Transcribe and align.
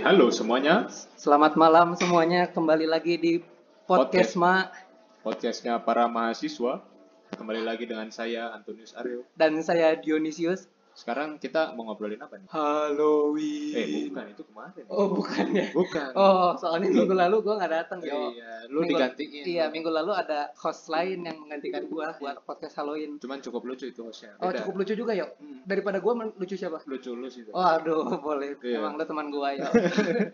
Oke, 0.00 0.08
halo 0.08 0.32
semuanya. 0.32 0.88
Selamat 1.12 1.60
malam 1.60 1.92
semuanya, 1.92 2.48
kembali 2.48 2.88
lagi 2.88 3.20
di 3.20 3.32
podcast, 3.84 4.32
Podcast. 4.32 4.40
Ma 4.40 4.72
Podcastnya 5.20 5.76
para 5.76 6.08
mahasiswa. 6.08 6.80
Kembali 7.36 7.60
lagi 7.60 7.84
dengan 7.84 8.08
saya 8.08 8.48
Antonius 8.48 8.96
Aryo. 8.96 9.28
dan 9.36 9.60
saya 9.60 9.92
Dionysius. 10.00 10.72
Sekarang 10.92 11.36
kita 11.36 11.72
mau 11.72 11.86
ngobrolin 11.86 12.18
apa 12.18 12.36
nih? 12.36 12.48
Halloween. 12.50 13.72
Eh, 13.72 13.86
bukan 14.06 14.24
itu 14.28 14.42
kemarin. 14.44 14.84
Oh, 14.86 15.06
bukan 15.08 15.46
ya. 15.50 15.66
Bukan. 15.70 16.10
Oh, 16.12 16.52
soalnya 16.54 16.88
minggu 16.88 17.14
lalu 17.14 17.36
gua 17.40 17.54
nggak 17.56 17.72
datang 17.74 17.98
yo. 18.00 18.30
Iya, 18.30 18.66
lu 18.66 18.82
Minggu- 18.82 18.98
digantiin. 18.98 19.42
Iya, 19.44 19.64
minggu 19.68 19.88
lalu 19.88 20.12
ada 20.12 20.50
host 20.54 20.88
lain 20.88 21.22
yang 21.22 21.36
menggantikan 21.38 21.86
gua 21.86 22.12
buat 22.12 22.42
podcast 22.42 22.76
Halloween. 22.76 23.16
Cuman 23.16 23.38
cukup 23.38 23.62
lucu 23.64 23.86
itu 23.86 24.02
hostnya. 24.02 24.34
Oh, 24.36 24.48
Beda. 24.48 24.60
cukup 24.60 24.74
lucu 24.76 24.92
juga 24.94 25.12
yo. 25.12 25.26
Hmm. 25.36 25.62
Daripada 25.62 25.98
gua 25.98 26.12
men- 26.14 26.34
lucu 26.34 26.54
siapa? 26.54 26.82
Lucu 26.84 27.10
lu 27.12 27.26
sih. 27.26 27.46
Oh, 27.48 27.62
aduh, 27.62 28.18
boleh. 28.18 28.58
Iya. 28.60 28.78
Emang 28.78 28.94
lu 28.94 29.04
teman 29.04 29.26
gua 29.28 29.52
yo. 29.52 29.68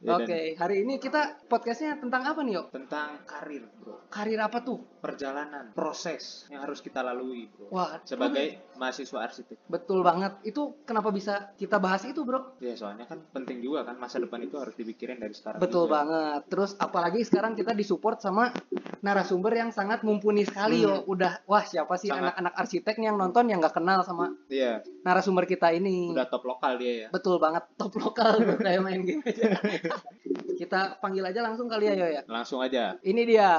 Iya, 0.06 0.14
Oke, 0.16 0.40
hari 0.56 0.82
ini 0.82 0.96
kita 0.96 1.42
podcastnya 1.46 1.96
tentang 1.96 2.22
apa 2.22 2.40
nih 2.40 2.54
yo? 2.54 2.62
Tentang 2.70 3.22
karir, 3.24 3.66
bro. 3.76 4.06
Karir 4.08 4.38
apa 4.38 4.62
tuh? 4.62 4.78
Perjalanan, 4.98 5.70
proses 5.72 6.46
yang 6.48 6.62
harus 6.62 6.78
kita 6.78 7.00
lalui, 7.00 7.46
bro. 7.48 7.70
Wah, 7.70 7.98
Sebagai 8.02 8.58
mahasiswa 8.74 9.18
arsitek. 9.20 9.58
betul 9.66 10.02
banget. 10.02 10.38
Itu 10.46 10.62
kenapa 10.82 11.10
bisa 11.10 11.50
kita 11.52 11.76
bahas 11.76 12.06
itu, 12.06 12.22
Bro? 12.22 12.54
Ya, 12.58 12.72
soalnya 12.72 13.02
kan 13.02 13.18
penting 13.28 13.58
juga 13.58 13.82
kan 13.82 13.98
masa 13.98 14.16
depan 14.16 14.38
itu 14.40 14.54
harus 14.54 14.72
dipikirin 14.72 15.18
dari 15.18 15.34
sekarang. 15.34 15.58
Betul 15.58 15.84
juga. 15.84 15.94
banget. 15.98 16.40
Terus 16.46 16.70
apalagi 16.76 17.20
sekarang 17.20 17.52
kita 17.52 17.74
disupport 17.74 18.14
sama 18.16 18.54
narasumber 19.00 19.50
yang 19.52 19.70
sangat 19.70 20.00
mumpuni 20.00 20.42
sekali 20.42 20.80
Hmm. 20.80 20.86
yo. 20.86 20.94
Udah 21.08 21.42
wah 21.44 21.60
siapa 21.60 21.94
sih 21.96 22.08
anak-anak 22.08 22.54
arsitek 22.54 22.94
yang 22.96 23.16
nonton 23.16 23.46
yang 23.46 23.58
nggak 23.58 23.74
kenal 23.74 24.00
sama 24.00 24.30
Iya, 24.46 24.86
narasumber 25.02 25.44
kita 25.44 25.70
ini. 25.72 26.08
udah 26.08 26.26
top 26.26 26.46
lokal 26.46 26.78
dia 26.78 26.94
ya. 26.96 27.08
Betul 27.10 27.36
banget 27.36 27.66
top 27.74 27.92
lokal 27.96 28.38
kayak 28.62 28.80
main 28.80 29.02
game 29.02 29.22
aja. 29.22 29.50
kita 30.60 30.80
panggil 30.98 31.20
aja 31.22 31.42
langsung 31.42 31.66
kali 31.66 31.90
ya 31.90 31.94
yo 31.96 32.06
ya. 32.08 32.22
Langsung 32.24 32.62
aja, 32.62 32.94
Ini 33.02 33.22
dia 33.26 33.50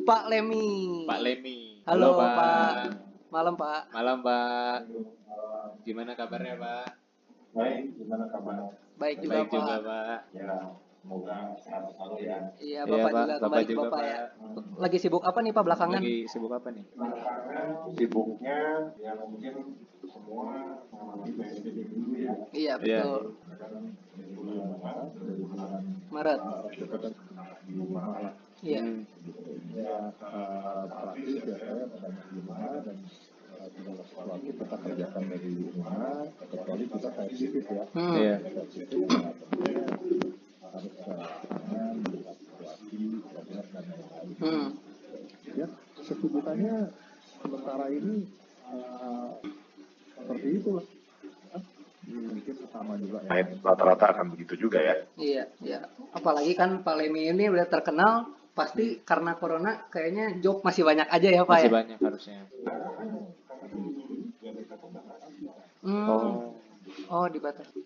Pak 0.00 0.24
Lemi. 0.26 1.04
Pak 1.04 1.20
Lemi. 1.20 1.84
Halo, 1.84 2.16
Pak. 2.16 3.09
Malam 3.30 3.54
Pak. 3.54 3.82
Malam, 3.90 4.18
Pak. 4.20 4.78
Gimana 5.82 6.12
kabarnya, 6.12 6.54
Pak? 6.56 6.86
Baik, 7.50 7.94
gimana 7.96 8.24
kabar? 8.26 8.56
Baik 8.96 9.16
juga 9.20 9.32
Baik 9.32 9.46
Pak. 9.46 9.54
juga, 9.56 9.74
Pak. 9.80 10.18
Ya, 10.30 10.52
semoga 11.00 11.36
sehat 11.56 11.82
selalu 11.88 12.16
ya. 12.20 12.38
Iya 12.58 12.80
Iya, 12.80 12.80
Bapak 12.84 13.00
Pak. 13.06 13.22
juga 13.22 13.34
Bapak 13.40 13.60
juga, 13.64 13.82
Bapak 13.86 14.02
ya. 14.02 14.18
Pak. 14.20 14.64
Lagi 14.76 14.98
sibuk 14.98 15.22
apa 15.24 15.38
nih 15.40 15.52
Pak 15.52 15.64
belakangan? 15.64 16.00
Lagi 16.00 16.18
sibuk 16.26 16.52
apa 16.52 16.68
nih? 16.70 16.84
Belakangan 16.90 17.66
sibuknya 17.90 18.58
ya 18.96 19.12
mungkin 19.16 19.54
semua 20.02 20.46
mengalami 20.90 21.30
PSBB 21.32 21.78
dulu 21.88 22.12
ya. 22.14 22.32
Iya 22.50 22.74
Iya. 22.76 23.00
betul. 23.00 23.22
Bulan 24.40 25.06
Maret, 26.10 26.40
bulan. 26.42 27.12
Iya. 28.60 28.82
Hmm. 28.82 29.00
Ya, 29.70 29.96
uh, 30.20 30.84
praktis 30.84 31.40
biasanya 31.40 31.84
pada 31.88 32.08
rumah 32.28 32.58
dan 32.82 32.98
sesuatu 33.82 34.36
kita 34.44 34.64
kerjakan 34.76 35.24
dari 35.28 35.50
rumah, 35.64 36.24
kecuali 36.48 36.84
kita 36.86 37.08
sensitif 37.12 37.64
ya. 37.66 37.84
Hmm. 37.96 38.16
Tentunya 38.16 39.84
harus 40.70 40.92
ke 40.94 41.02
tangan, 41.02 41.94
benar 42.04 43.64
dan 43.74 43.84
lain-lain. 43.90 44.28
Hmm. 44.40 44.68
ya 45.50 45.66
kesibukannya 45.98 46.94
sementara 47.42 47.90
ini 47.90 48.22
uh, 48.70 49.34
seperti 50.14 50.48
itu 50.62 50.70
lah 50.78 50.86
Hah? 51.50 51.62
mungkin 52.06 52.54
sama 52.70 52.94
juga 52.96 53.18
ya 53.26 53.44
rata-rata 53.58 54.04
akan 54.14 54.26
begitu 54.32 54.54
juga 54.56 54.78
ya 54.78 54.94
Iya, 55.18 55.44
iya. 55.60 55.80
Apalagi 56.14 56.54
kan 56.54 56.80
Pak 56.80 56.94
Lemi 56.96 57.28
ini 57.28 57.50
udah 57.50 57.66
terkenal, 57.66 58.30
pasti 58.54 59.02
karena 59.02 59.34
corona 59.36 59.84
kayaknya 59.90 60.38
job 60.38 60.62
masih 60.62 60.86
banyak 60.86 61.08
aja 61.10 61.28
ya 61.28 61.42
Pak 61.42 61.50
Masih 61.50 61.66
ya. 61.66 61.74
banyak 61.74 61.98
harusnya. 61.98 62.40
Hmm. 65.80 66.08
Oh. 66.08 66.54
Oh, 67.08 67.26
dibatasi. 67.28 67.80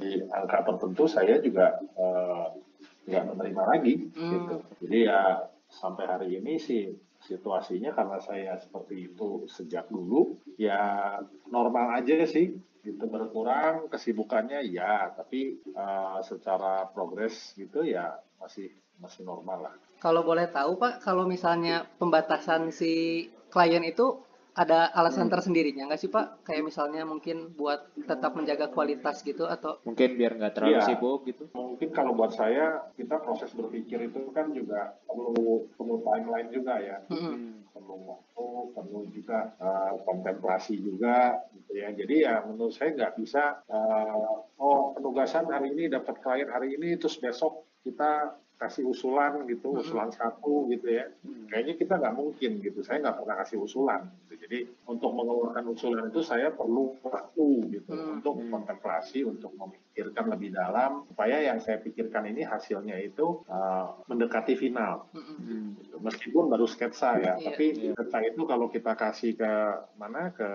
di 0.00 0.24
angka 0.32 0.64
tertentu 0.64 1.04
saya 1.04 1.36
juga 1.44 1.76
uh, 2.00 2.56
nggak 3.04 3.24
menerima 3.36 3.62
lagi 3.68 3.94
Hmm. 4.16 4.32
gitu 4.32 4.54
jadi 4.80 4.98
ya 5.12 5.20
sampai 5.68 6.04
hari 6.08 6.28
ini 6.40 6.56
sih 6.56 6.96
situasinya 7.20 7.92
karena 7.92 8.16
saya 8.22 8.56
seperti 8.56 9.12
itu 9.12 9.44
sejak 9.50 9.92
dulu 9.92 10.40
ya 10.56 11.18
normal 11.52 12.00
aja 12.00 12.24
sih 12.24 12.56
gitu 12.80 13.04
berkurang 13.10 13.90
kesibukannya 13.92 14.62
ya 14.72 15.12
tapi 15.12 15.60
uh, 15.76 16.22
secara 16.24 16.88
progres 16.88 17.52
gitu 17.60 17.84
ya 17.84 18.16
masih 18.40 18.72
masih 19.02 19.20
normal 19.26 19.68
lah 19.68 19.74
Kalau 20.00 20.24
boleh 20.24 20.48
tahu 20.48 20.76
Pak, 20.76 21.00
kalau 21.04 21.24
misalnya 21.28 21.84
pembatasan 22.00 22.68
si 22.72 23.26
klien 23.52 23.80
itu 23.84 24.16
ada 24.56 24.88
alasan 24.90 25.28
tersendirinya 25.28 25.84
nggak 25.84 26.00
sih 26.00 26.08
Pak? 26.08 26.42
Kayak 26.42 26.64
misalnya 26.64 27.04
mungkin 27.04 27.52
buat 27.52 27.92
tetap 27.98 28.32
menjaga 28.32 28.72
kualitas 28.72 29.20
gitu 29.20 29.44
atau 29.44 29.76
Mungkin 29.84 30.16
biar 30.16 30.32
nggak 30.34 30.52
terlalu 30.56 30.72
Iya. 30.74 30.86
sibuk 30.88 31.20
gitu. 31.24 31.44
mungkin 31.52 31.92
kalau 31.92 32.16
buat 32.16 32.32
saya 32.32 32.88
kita 32.96 33.20
proses 33.20 33.52
berpikir 33.52 34.00
itu 34.02 34.32
kan 34.32 34.48
juga 34.50 34.96
perlu 35.04 35.68
perlu 35.76 36.00
timeline 36.02 36.48
juga 36.48 36.74
ya. 36.80 36.96
Hmm. 37.06 37.68
perlu 37.68 38.08
waktu 38.08 38.44
perlu 38.72 39.00
juga 39.12 39.52
uh, 39.60 40.00
kontemplasi 40.00 40.80
juga 40.80 41.36
gitu 41.52 41.76
ya 41.76 41.92
jadi 41.92 42.14
ya 42.16 42.34
menurut 42.42 42.72
saya 42.72 42.96
nggak 42.96 43.20
bisa 43.20 43.60
uh, 43.68 44.40
oh 44.56 44.96
penugasan 44.96 45.44
hari 45.46 45.76
ini 45.76 45.92
dapat 45.92 46.16
klien 46.18 46.48
hari 46.48 46.72
ini 46.72 46.96
terus 46.96 47.20
besok 47.20 47.68
kita 47.84 48.32
kasih 48.56 48.88
usulan 48.88 49.44
gitu 49.44 49.68
Mm-mm. 49.68 49.84
usulan 49.84 50.08
satu 50.08 50.64
gitu 50.72 50.88
ya 50.88 51.04
Hmm. 51.20 51.44
kayaknya 51.52 51.74
kita 51.76 51.94
nggak 51.94 52.16
mungkin 52.16 52.50
gitu 52.58 52.80
saya 52.80 53.04
nggak 53.04 53.16
pernah 53.20 53.36
kasih 53.38 53.60
usulan. 53.60 54.08
Jadi 54.46 54.62
untuk 54.86 55.10
mengeluarkan 55.10 55.66
usulan 55.66 56.06
itu 56.06 56.22
saya 56.22 56.48
perlu 56.48 56.94
waktu 57.02 57.46
gitu 57.68 57.90
Hmm. 57.90 58.14
untuk 58.16 58.38
Hmm. 58.38 58.48
kontemplasi 58.48 59.22
untuk 59.22 59.50
memikirkan 59.52 60.30
lebih 60.30 60.54
dalam 60.54 61.02
supaya 61.04 61.42
yang 61.42 61.58
saya 61.58 61.76
pikirkan 61.78 62.24
ini 62.26 62.40
hasilnya 62.40 62.94
itu 62.96 63.42
uh, 63.44 63.98
mendekati 64.06 64.54
final. 64.54 65.10
Hmm. 65.10 65.74
gitu. 65.76 65.98
meskipun 65.98 66.46
baru 66.46 66.64
sketsa 66.64 67.18
ya 67.18 67.34
Iya. 67.34 67.44
tapi 67.44 67.64
Iya. 67.74 67.92
sketsa 67.92 68.18
itu 68.24 68.42
kalau 68.44 68.66
kita 68.68 68.94
kasih 68.94 69.34
ke 69.34 69.52
mana 69.96 70.30
ke 70.30 70.46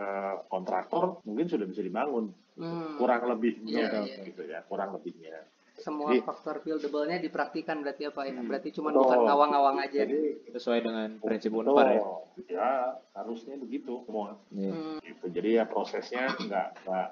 kontraktor 0.48 1.20
mungkin 1.24 1.46
sudah 1.46 1.66
bisa 1.66 1.82
dibangun 1.82 2.32
Hmm. 2.54 2.96
kurang 2.96 3.28
lebihnya 3.28 3.90
Iya, 3.90 4.00
iya. 4.06 4.24
gitu 4.24 4.44
ya 4.44 4.64
kurang 4.64 4.94
lebihnya 4.94 5.44
semua 5.82 6.10
Jadi- 6.10 6.24
faktor 6.24 6.56
buildable-nya 6.60 7.18
dipraktikan 7.18 7.82
berarti 7.82 8.04
apa 8.06 8.22
ya? 8.24 8.34
Hmm. 8.34 8.46
Berarti 8.46 8.70
cuma 8.72 8.90
Betul. 8.90 9.02
bukan 9.04 9.20
ngawang-ngawang 9.26 9.78
aja. 9.80 10.00
jadi 10.02 10.20
Sesuai 10.52 10.80
dengan 10.80 11.10
prinsip 11.18 11.52
Unpar 11.52 11.88
ya. 11.90 12.02
ya 12.48 12.70
harusnya 13.12 13.56
begitu 13.56 14.02
semua 14.02 14.38
Iya. 14.50 14.72
Hmm. 14.72 14.98
gitu 15.00 15.26
jadi 15.28 15.50
ya 15.52 15.64
prosesnya 15.66 16.32
nggak 16.32 16.68
nggak 16.82 17.08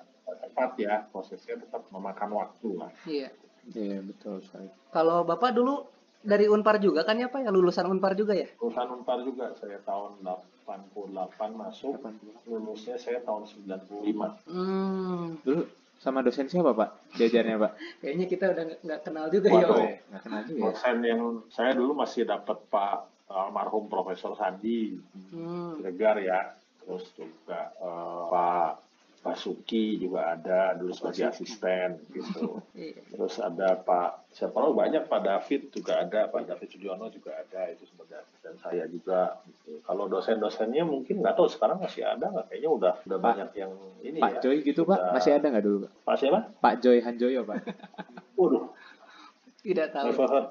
cepat 0.47 0.71
ya 0.77 0.93
prosesnya 1.07 1.57
tetap 1.57 1.83
memakan 1.89 2.29
waktu 2.31 2.69
lah 2.75 2.91
Iya. 3.03 3.29
Iya, 3.69 4.01
betul 4.01 4.41
sekali. 4.41 4.69
Kalau 4.89 5.21
Bapak 5.21 5.51
dulu 5.51 5.85
dari 6.19 6.45
Unpar 6.45 6.77
juga 6.77 7.01
kan 7.01 7.15
ya 7.15 7.27
Pak 7.27 7.41
ya? 7.41 7.49
Lulusan 7.49 7.85
Unpar 7.85 8.13
juga 8.13 8.33
ya? 8.33 8.47
lulusan 8.57 8.87
unpar 8.91 9.21
juga 9.21 9.53
saya 9.53 9.77
tahun 9.79 10.19
88 10.65 11.29
masuk 11.51 11.97
80. 11.97 12.43
lulusnya 12.45 12.95
saya 12.95 13.19
tahun 13.21 13.45
95 13.45 14.35
Hmm. 14.45 15.37
Dulu 15.41 15.63
sama 15.99 16.19
dosen 16.19 16.47
siapa, 16.47 16.71
Pak? 16.71 16.89
Diajarnya, 17.13 17.59
Pak? 17.59 17.71
Kayaknya 17.99 18.25
kita 18.25 18.45
udah 18.49 18.63
nggak- 18.79 19.01
kenal 19.03 19.25
juga 19.27 19.47
ya. 19.47 19.55
Waduh. 19.59 19.75
Pak. 19.75 19.91
Nggak 20.09 20.21
kenal 20.23 20.41
juga 20.41 20.57
ya. 20.57 20.63
dosen 20.65 20.97
yang 21.03 21.21
saya 21.49 21.71
dulu 21.73 21.91
masih 21.93 22.23
dapat 22.23 22.57
Pak 22.65 22.97
almarhum 23.29 23.85
Profesor 23.85 24.33
Sandi 24.33 24.97
Hmm. 25.29 25.77
Siregar 25.77 26.17
ya 26.17 26.57
terus 26.81 27.05
juga 27.13 27.69
eh, 27.71 28.23
Pak 28.25 28.71
Basuki 29.19 29.99
juga 29.99 30.31
ada 30.31 30.73
dulu 30.73 30.89
sebagai 30.89 31.27
asisten 31.27 31.99
gitu 32.09 32.63
Iya. 32.73 32.95
terus 33.09 33.35
ada 33.37 33.75
Pak 33.75 34.31
siapa 34.31 34.55
tahu 34.55 34.71
banyak 34.71 35.03
Pak 35.05 35.21
David 35.21 35.61
juga 35.69 35.99
ada 35.99 36.25
Pak 36.25 36.47
David 36.47 36.67
Sudiono 36.69 37.11
juga 37.11 37.35
ada 37.35 37.67
itu 37.67 37.83
sebagai 37.83 38.15
asisten 38.17 38.55
saya 38.57 38.87
juga 38.87 39.43
gitu. 39.43 39.83
kalau 39.83 40.07
dosen-dosennya 40.07 40.81
mungkin 40.81 41.19
nggak 41.19 41.35
tahu 41.35 41.47
sekarang 41.47 41.77
masih 41.77 42.03
ada 42.03 42.31
nggak 42.31 42.47
kayaknya 42.47 42.69
udah 42.69 42.93
udah 43.03 43.17
Pak- 43.17 43.27
banyak 43.27 43.49
yang 43.53 43.71
ini 43.99 44.17
Pak 44.17 44.31
ya 44.31 44.39
Joy 44.39 44.57
gitu, 44.63 44.81
Pak? 44.83 44.99
Masih 45.11 45.31
ada 45.35 45.45
nggak 45.45 45.65
dulu, 45.65 45.77
Pak? 45.83 45.91
Pak 46.01 46.15
siapa 46.15 46.39
Pak 46.55 46.73
Joy 46.79 46.97
Hanjoyo, 46.99 47.41
Pak? 47.43 47.57
waduh 48.33 48.63
Tidak 49.59 49.87
tahu. 49.91 50.05
never 50.07 50.25
heard 50.25 50.47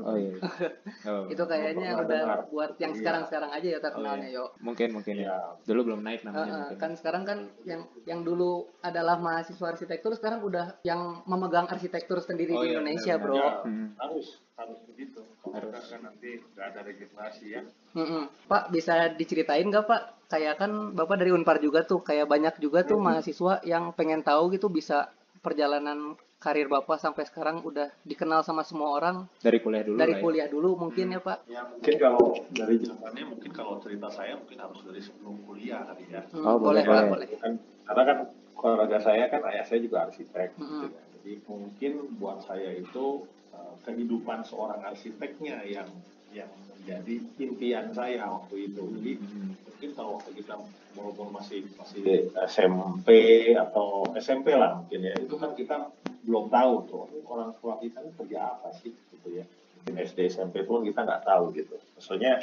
Oh 0.00 0.14
iya. 0.14 0.30
Oh, 1.08 1.26
Itu 1.26 1.42
kayaknya 1.44 1.90
Pernah 1.92 2.04
udah 2.04 2.20
dengar. 2.22 2.38
buat 2.48 2.70
yang 2.76 2.92
Iya. 2.92 2.98
sekarang-sekarang 2.98 3.50
aja 3.50 3.68
ya 3.68 3.78
terkenalnya 3.78 4.28
yo. 4.28 4.44
mungkin 4.58 4.88
mungkin 4.92 5.14
ya. 5.16 5.26
ya 5.28 5.38
Dulu 5.64 5.80
belum 5.84 6.00
naik 6.00 6.20
Uh, 6.20 6.26
namanya 6.26 6.42
uh, 6.44 6.58
mungkin. 6.64 6.78
kan 6.78 6.90
sekarang 6.94 7.22
kan 7.24 7.38
yang 7.64 7.80
yang 8.04 8.20
dulu 8.20 8.50
adalah 8.80 9.16
mahasiswa 9.16 9.66
arsitektur 9.68 10.12
sekarang 10.12 10.40
udah 10.40 10.78
yang 10.82 11.00
memegang 11.24 11.66
arsitektur 11.66 12.18
sendiri 12.18 12.52
Oh, 12.52 12.62
di 12.62 12.68
iya, 12.68 12.72
Indonesia, 12.76 13.14
benar-benar. 13.14 13.34
Bro. 13.34 13.34
Ya, 13.36 13.50
Hmm. 13.64 13.88
harus 13.96 14.26
harus 14.54 14.78
begitu 14.84 15.20
kalau 15.38 15.54
Harus. 15.56 15.86
kan 15.86 16.00
nanti 16.02 16.30
nggak 16.44 16.66
ada 16.68 16.80
regenerasi 16.82 17.46
ya 17.48 17.62
Mm-mm. 17.92 18.22
Pak 18.44 18.62
bisa 18.68 18.94
diceritain 19.10 19.64
nggak 19.64 19.84
Pak? 19.84 20.02
Kayak 20.28 20.54
kan 20.58 20.70
Bapak 20.92 21.16
dari 21.16 21.30
Unpar 21.30 21.56
juga 21.56 21.82
tuh, 21.82 21.98
kayak 21.98 22.26
banyak 22.26 22.54
juga 22.58 22.82
tuh 22.82 22.96
Hmm. 22.96 23.06
mahasiswa 23.08 23.62
yang 23.62 23.90
pengen 23.92 24.20
tahu 24.20 24.52
gitu 24.52 24.68
bisa 24.68 25.08
perjalanan 25.40 26.18
karir 26.38 26.66
Bapak 26.66 26.96
sampai 26.96 27.26
sekarang 27.26 27.60
udah 27.60 27.90
dikenal 28.02 28.46
sama 28.46 28.62
semua 28.62 28.94
orang 28.94 29.26
Dari 29.38 29.58
kuliah 29.58 29.82
dulu 29.82 29.98
dari 29.98 30.14
ya. 30.14 30.20
kuliah 30.22 30.48
dulu 30.48 30.68
mungkin 30.78 31.06
ya 31.10 31.20
Pak. 31.20 31.38
Ya 31.46 31.62
mungkin 31.66 31.94
kalau 31.98 32.24
dari 32.48 32.76
zamannya 32.78 33.24
mungkin 33.26 33.50
kalau 33.50 33.82
cerita 33.82 34.06
saya 34.08 34.38
mungkin 34.38 34.58
harus 34.58 34.78
dari 34.86 35.02
sebelum 35.02 35.34
kuliah 35.42 35.82
kali 35.82 36.06
ya. 36.08 36.22
Hmm, 36.30 36.46
Oh, 36.46 36.56
boleh, 36.56 36.82
boleh, 36.82 36.82
Pak, 36.86 37.10
boleh. 37.10 37.26
boleh. 37.26 37.42
Kan, 37.42 37.52
karena 37.84 38.02
kan 38.04 38.18
keluarga 38.54 38.98
saya 38.98 39.24
kan 39.26 39.42
ayah 39.50 39.64
saya 39.66 39.78
juga 39.82 40.06
arsitek. 40.06 40.48
Gitu 40.54 40.86
ya. 40.86 41.02
Jadi 41.18 41.32
mungkin 41.44 41.92
buat 42.16 42.38
saya 42.46 42.70
itu 42.70 43.26
uh, 43.50 43.74
kehidupan 43.82 44.46
seorang 44.46 44.78
arsiteknya 44.80 45.66
yang 45.66 45.90
yang 46.30 46.46
menjadi 46.70 47.14
impian 47.36 47.90
saya 47.90 48.30
waktu 48.30 48.70
itu. 48.70 48.82
Jadi 48.94 49.12
Hmm. 49.18 49.58
mungkin 49.66 49.90
kalau 49.94 50.10
waktu 50.22 50.30
kita 50.38 50.54
umur 50.94 51.30
masih 51.30 51.66
masih 51.74 52.30
SMP 52.46 53.08
atau 53.54 54.06
SMP 54.14 54.50
lah 54.50 54.78
mungkin 54.78 55.02
ya 55.02 55.14
itu 55.14 55.34
kan 55.34 55.54
kita 55.54 55.86
belum 56.26 56.50
tahu 56.50 56.72
tuh 56.88 57.04
orang 57.28 57.54
tua 57.60 57.78
kita 57.78 58.02
kerja 58.18 58.38
apa 58.56 58.74
sih 58.80 58.92
gitu 58.94 59.28
ya. 59.42 59.44
Mungkin 59.78 59.94
SD 60.04 60.34
SMP 60.34 60.66
pun 60.66 60.82
kita 60.82 61.06
nggak 61.06 61.22
tahu 61.22 61.54
gitu. 61.54 61.78
Maksudnya 61.96 62.42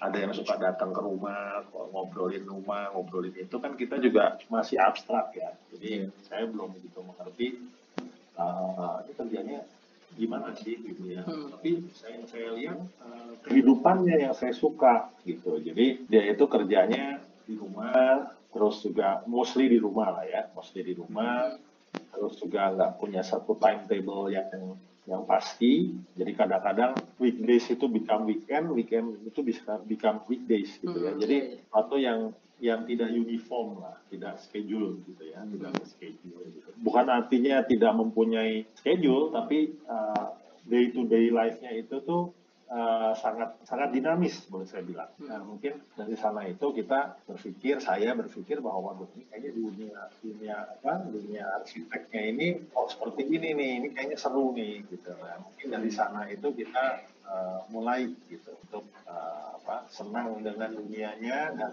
ada 0.00 0.16
yang 0.16 0.32
suka 0.32 0.56
datang 0.56 0.96
ke 0.96 1.00
rumah 1.00 1.60
ngobrolin 1.92 2.48
rumah 2.48 2.88
ngobrolin 2.96 3.36
itu 3.36 3.56
kan 3.60 3.76
kita 3.76 4.00
juga 4.00 4.40
masih 4.48 4.80
abstrak 4.80 5.36
ya. 5.36 5.52
Jadi 5.74 6.08
saya 6.24 6.48
belum 6.48 6.72
begitu 6.72 6.98
mengerti 7.04 7.46
uh, 8.40 9.04
ini 9.04 9.12
kerjanya 9.12 9.58
gimana 10.14 10.54
sih 10.54 10.78
gitu 10.78 11.10
ya. 11.10 11.26
Hmm. 11.26 11.50
tapi 11.50 11.90
saya 11.90 12.22
saya 12.30 12.54
lihat 12.54 12.78
uh, 13.02 13.34
kehidupannya 13.44 14.30
yang 14.30 14.34
saya 14.34 14.54
suka 14.56 15.12
gitu. 15.28 15.60
Jadi 15.60 16.08
dia 16.08 16.22
itu 16.32 16.44
kerjanya 16.48 17.20
di 17.44 17.54
rumah 17.60 18.32
terus 18.54 18.80
juga 18.80 19.20
mostly 19.26 19.66
di 19.66 19.78
rumah 19.82 20.14
lah 20.14 20.24
ya 20.24 20.46
mostly 20.54 20.86
di 20.86 20.94
rumah 20.94 21.58
terus 22.14 22.38
juga 22.38 22.70
nggak 22.72 22.92
punya 23.02 23.20
satu 23.26 23.58
timetable 23.58 24.30
yang 24.30 24.78
yang 25.04 25.22
pasti 25.28 25.92
jadi 26.16 26.32
kadang-kadang 26.32 26.96
weekdays 27.20 27.68
itu 27.68 27.84
become 27.92 28.24
weekend 28.24 28.72
weekend 28.72 29.20
itu 29.28 29.44
bisa 29.44 29.76
become 29.84 30.24
weekdays 30.30 30.80
gitu 30.80 30.96
ya 30.96 31.12
Hmm. 31.12 31.20
jadi 31.20 31.36
atau 31.68 31.96
yang 32.00 32.32
yang 32.62 32.86
tidak 32.88 33.12
uniform 33.12 33.84
lah 33.84 34.00
tidak 34.08 34.40
schedule 34.40 34.96
gitu 35.04 35.28
ya 35.28 35.44
tidak 35.44 35.76
ada 35.76 35.84
schedule 35.84 36.40
gitu. 36.48 36.70
bukan 36.80 37.06
artinya 37.12 37.60
tidak 37.66 37.92
mempunyai 37.92 38.64
schedule 38.78 39.28
tapi 39.34 39.76
day 40.64 40.88
to 40.94 41.04
day 41.04 41.28
life-nya 41.28 41.76
itu 41.76 42.00
tuh 42.00 42.32
uh, 42.70 43.12
sangat 43.18 43.60
sangat 43.66 43.92
dinamis 43.92 44.44
boleh 44.48 44.68
saya 44.68 44.84
bilang. 44.84 45.10
Nah, 45.20 45.40
mungkin 45.42 45.80
dari 45.96 46.16
sana 46.16 46.46
itu 46.48 46.72
kita 46.72 47.20
berpikir, 47.26 47.80
saya 47.82 48.14
berpikir 48.16 48.60
bahwa 48.64 48.92
waduh 48.92 49.08
ini 49.16 49.24
kayaknya 49.28 49.50
dunia 49.56 50.00
dunia 50.20 50.56
apa 50.78 50.92
dunia 51.08 51.44
arsiteknya 51.60 52.22
ini 52.30 52.46
oh 52.76 52.86
seperti 52.86 53.26
ini 53.28 53.48
nih, 53.56 53.70
ini 53.82 53.88
kayaknya 53.92 54.18
seru 54.20 54.54
nih 54.54 54.84
gitu. 54.88 55.10
Nah, 55.18 55.42
mungkin 55.42 55.66
dari 55.72 55.90
sana 55.90 56.28
itu 56.30 56.48
kita 56.54 57.04
uh, 57.26 57.58
mulai 57.72 58.08
gitu 58.28 58.52
untuk 58.68 58.84
uh, 59.08 59.58
apa 59.60 59.88
senang 59.88 60.44
dengan 60.44 60.76
dunianya 60.76 61.56
dan 61.56 61.72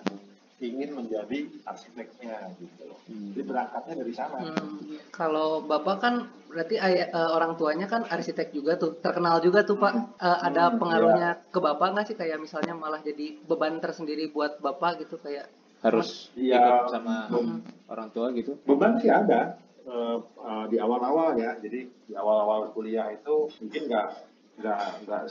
ingin 0.62 0.94
menjadi 0.94 1.50
arsiteknya 1.66 2.54
gitu. 2.62 2.86
Jadi 3.34 3.42
berangkatnya 3.42 3.94
dari 4.06 4.14
sana. 4.14 4.38
Hmm, 4.40 4.78
Kalau 5.10 5.66
Bapak 5.66 5.98
kan 6.00 6.14
berarti 6.48 6.78
ayah, 6.78 7.10
eh, 7.10 7.30
orang 7.34 7.58
tuanya 7.58 7.90
kan 7.90 8.06
arsitek 8.06 8.54
juga 8.54 8.78
tuh, 8.78 8.94
terkenal 9.02 9.42
juga 9.42 9.66
tuh 9.66 9.76
Pak. 9.76 9.94
Eh, 10.22 10.38
ada 10.46 10.70
Hmm, 10.70 10.78
pengaruhnya 10.78 11.30
ke 11.50 11.60
Bapak 11.60 11.88
nggak 11.92 12.06
sih 12.08 12.16
kayak 12.16 12.38
misalnya 12.38 12.78
malah 12.78 13.02
jadi 13.02 13.42
beban 13.42 13.82
tersendiri 13.82 14.30
buat 14.30 14.62
Bapak 14.62 15.02
gitu 15.02 15.18
kayak 15.18 15.50
Harus 15.82 16.30
Iya. 16.38 16.62
ikut 16.62 16.94
sama 16.94 17.26
Hmm. 17.26 17.58
orang 17.90 18.14
tua 18.14 18.30
gitu. 18.32 18.54
beban 18.64 19.02
sih 19.02 19.10
ada 19.10 19.58
Eh, 19.82 20.18
eh, 20.22 20.66
di 20.70 20.78
awal-awal 20.78 21.34
ya 21.42 21.58
jadi 21.58 21.90
di 21.90 22.14
awal-awal 22.14 22.70
kuliah 22.70 23.10
itu 23.10 23.50
mungkin 23.58 23.90
nggak 23.90 24.08
nggak 24.62 25.10
nggak 25.10 25.22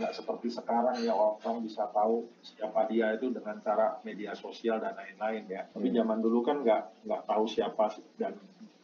nggak 0.00 0.12
seperti 0.16 0.48
sekarang 0.48 0.96
ya 1.04 1.12
orang 1.12 1.60
bisa 1.60 1.86
tahu 1.92 2.24
siapa 2.40 2.88
dia 2.88 3.12
itu 3.14 3.28
dengan 3.28 3.60
cara 3.60 4.00
media 4.02 4.32
sosial 4.32 4.80
dan 4.80 4.96
lain-lain 4.96 5.44
ya. 5.46 5.62
Tapi 5.68 5.92
zaman 5.92 6.18
dulu 6.24 6.40
kan 6.40 6.64
nggak 6.64 7.04
nggak 7.04 7.22
tahu 7.28 7.44
siapa 7.44 7.92
dan 8.16 8.34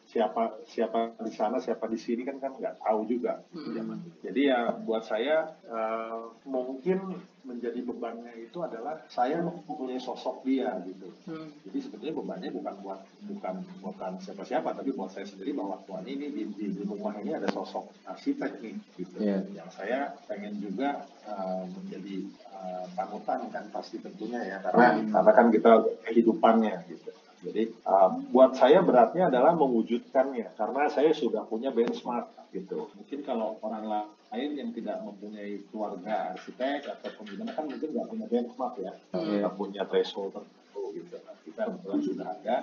siapa 0.05 0.61
siapa 0.69 1.17
di 1.25 1.33
sana 1.33 1.57
siapa 1.59 1.89
di 1.89 1.97
sini 1.97 2.23
kan 2.29 2.37
kan 2.37 2.53
nggak 2.55 2.85
tahu 2.85 3.09
juga. 3.09 3.41
Hmm. 3.51 3.73
zaman 3.73 3.99
jadi 4.21 4.41
ya 4.53 4.61
buat 4.85 5.03
saya 5.09 5.57
eh, 5.65 6.23
mungkin 6.45 7.25
menjadi 7.45 7.81
bebannya 7.85 8.33
itu 8.41 8.59
adalah 8.65 9.05
saya 9.13 9.41
mempunyai 9.45 10.01
sosok 10.01 10.45
dia 10.49 10.73
gitu 10.89 11.13
hmm, 11.29 11.69
jadi 11.69 11.79
sebetulnya 11.85 12.15
bebannya 12.17 12.51
bukan 12.53 12.75
buat 12.81 13.01
bukan 13.25 13.55
bukan 13.81 14.13
siapa-siapa, 14.21 14.77
tapi 14.77 14.93
buat 14.93 15.13
saya 15.13 15.25
sendiri 15.25 15.57
bahwa 15.57 15.81
tuan 15.89 16.05
ini 16.05 16.29
di, 16.33 16.43
di, 16.53 16.67
di 16.73 16.83
rumah 16.85 17.17
ini 17.21 17.33
ada 17.37 17.49
sosok 17.49 17.89
arsitek 18.05 18.61
nih, 18.61 18.77
gitu. 19.01 19.17
Iya. 19.21 19.45
Yang 19.53 19.71
saya 19.77 19.99
pengen 20.29 20.61
juga 20.61 21.09
uh, 21.25 21.65
menjadi 21.65 22.29
uh, 22.53 22.85
panutan 22.93 23.49
kan 23.49 23.65
pasti 23.73 24.01
tentunya 24.01 24.45
ya, 24.45 24.57
karena 24.61 25.01
karena 25.09 25.33
kan 25.33 25.47
kita 25.53 25.73
kehidupannya 26.05 26.75
gitu. 26.93 27.11
Jadi 27.45 27.63
uh, 27.85 28.09
buat 28.33 28.57
saya 28.57 28.81
beratnya 28.81 29.29
adalah 29.29 29.53
mewujudkannya, 29.53 30.57
karena 30.57 30.83
saya 30.89 31.13
sudah 31.13 31.45
punya 31.45 31.69
benchmark 31.69 32.33
gitu. 32.57 32.89
Mungkin 32.97 33.21
kalau 33.27 33.61
orang 33.61 33.85
lain 34.33 34.51
yang 34.57 34.71
tidak 34.73 35.05
mempunyai 35.05 35.61
keluarga 35.69 36.33
arsitek 36.35 36.89
atau 36.89 37.23
gimana 37.23 37.53
kan 37.53 37.69
mungkin 37.69 37.93
nggak 37.93 38.09
punya 38.09 38.27
benchmark 38.27 38.75
ya, 38.81 38.93
Iya. 39.13 39.45
nggak 39.45 39.55
punya 39.61 39.83
threshold 39.85 40.33
tertentu 40.33 40.83
gitu. 40.97 41.17
Nah, 41.21 41.37
kita 41.45 41.61
kebetulan 41.69 42.01
sudah 42.01 42.27
ada. 42.41 42.57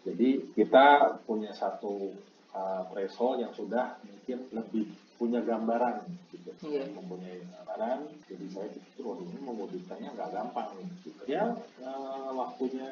Jadi 0.00 0.28
kita 0.56 0.86
punya 1.28 1.52
satu 1.52 2.10
uh, 2.56 2.82
threshold 2.90 3.44
yang 3.44 3.52
sudah 3.52 4.00
mungkin 4.02 4.38
lebih 4.50 4.88
punya 5.20 5.44
gambaran 5.44 6.00
gitu. 6.32 6.50
Iya. 6.64 6.88
Mempunyai 6.96 7.44
gambaran. 7.44 8.08
Jadi 8.24 8.44
saya 8.48 8.68
pikir 8.72 9.04
waduh 9.04 9.28
ini 9.28 9.40
mewujudkannya 9.44 10.08
nggak 10.16 10.30
gampang. 10.32 10.68
Gitu. 11.04 11.20
Ya 11.28 11.52
uh, 11.84 12.32
waktunya 12.32 12.88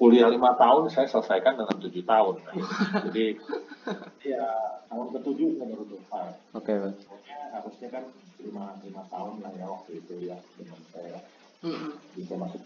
kuliah 0.00 0.32
lima 0.32 0.56
tahun 0.56 0.88
saya 0.88 1.04
selesaikan 1.12 1.60
dengan 1.60 1.76
tujuh 1.76 2.04
tahun. 2.08 2.40
Jadi 3.12 3.36
ya 4.24 4.44
tahun 4.88 5.06
ketujuh 5.20 5.60
saya 5.60 5.66
baru 5.68 5.84
selesai. 5.92 6.28
Oke, 6.56 6.72
Pak. 6.72 6.92
Pokoknya 7.04 7.38
harusnya 7.52 7.88
kan 7.92 8.04
lima 8.40 8.64
lima 8.80 9.02
tahun 9.12 9.44
lah 9.44 9.52
ya 9.52 9.66
waktu 9.68 10.00
itu 10.00 10.14
ya 10.32 10.36
dengan 10.56 10.80
saya 10.88 11.20
hmm, 11.60 11.92
bisa 12.16 12.34
masuk 12.40 12.62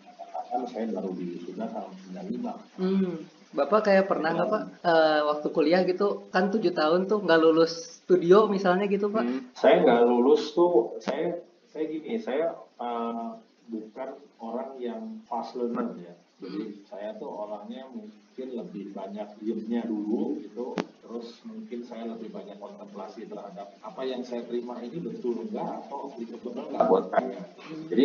kan 0.51 0.63
saya 0.71 0.87
baru 0.95 1.11
di 1.19 1.43
sudah 1.43 1.67
tahun 1.67 1.93
95 2.15 2.79
hmm. 2.79 3.15
Bapak 3.55 3.87
kayak 3.87 4.11
pernah 4.11 4.35
nggak 4.35 4.51
Pak 4.51 4.63
eh, 4.83 5.21
waktu 5.27 5.47
kuliah 5.55 5.83
gitu 5.87 6.27
kan 6.31 6.51
tujuh 6.51 6.75
tahun 6.75 7.07
tuh 7.07 7.23
nggak 7.23 7.41
lulus 7.43 8.03
studio 8.03 8.51
misalnya 8.51 8.87
gitu 8.91 9.11
Pak? 9.11 9.25
Hmm. 9.27 9.41
saya 9.55 9.83
nggak 9.83 10.03
lulus 10.07 10.55
tuh 10.55 10.99
saya 11.03 11.43
saya 11.71 11.85
gini 11.91 12.19
saya 12.23 12.55
eh, 12.79 13.29
bukan 13.71 14.11
orang 14.39 14.71
yang 14.79 15.03
fast 15.27 15.59
learner 15.59 15.91
ya 15.99 16.15
jadi 16.45 16.61
saya 16.85 17.11
tuh 17.17 17.33
orangnya 17.33 17.89
mungkin 17.89 18.49
lebih 18.53 18.93
banyak 18.93 19.29
diemnya 19.41 19.89
dulu 19.89 20.37
gitu. 20.45 20.77
Terus 21.05 21.41
mungkin 21.49 21.81
saya 21.89 22.05
lebih 22.13 22.33
banyak 22.33 22.57
kontemplasi 22.61 23.25
terhadap 23.29 23.77
apa 23.81 24.03
yang 24.05 24.21
saya 24.25 24.45
terima 24.45 24.81
ini 24.85 25.01
betul 25.01 25.41
enggak 25.41 25.89
atau 25.89 26.13
betul 26.13 26.53
enggak? 26.53 26.85
Buat 26.89 27.05
saya. 27.13 27.41
Jadi 27.89 28.05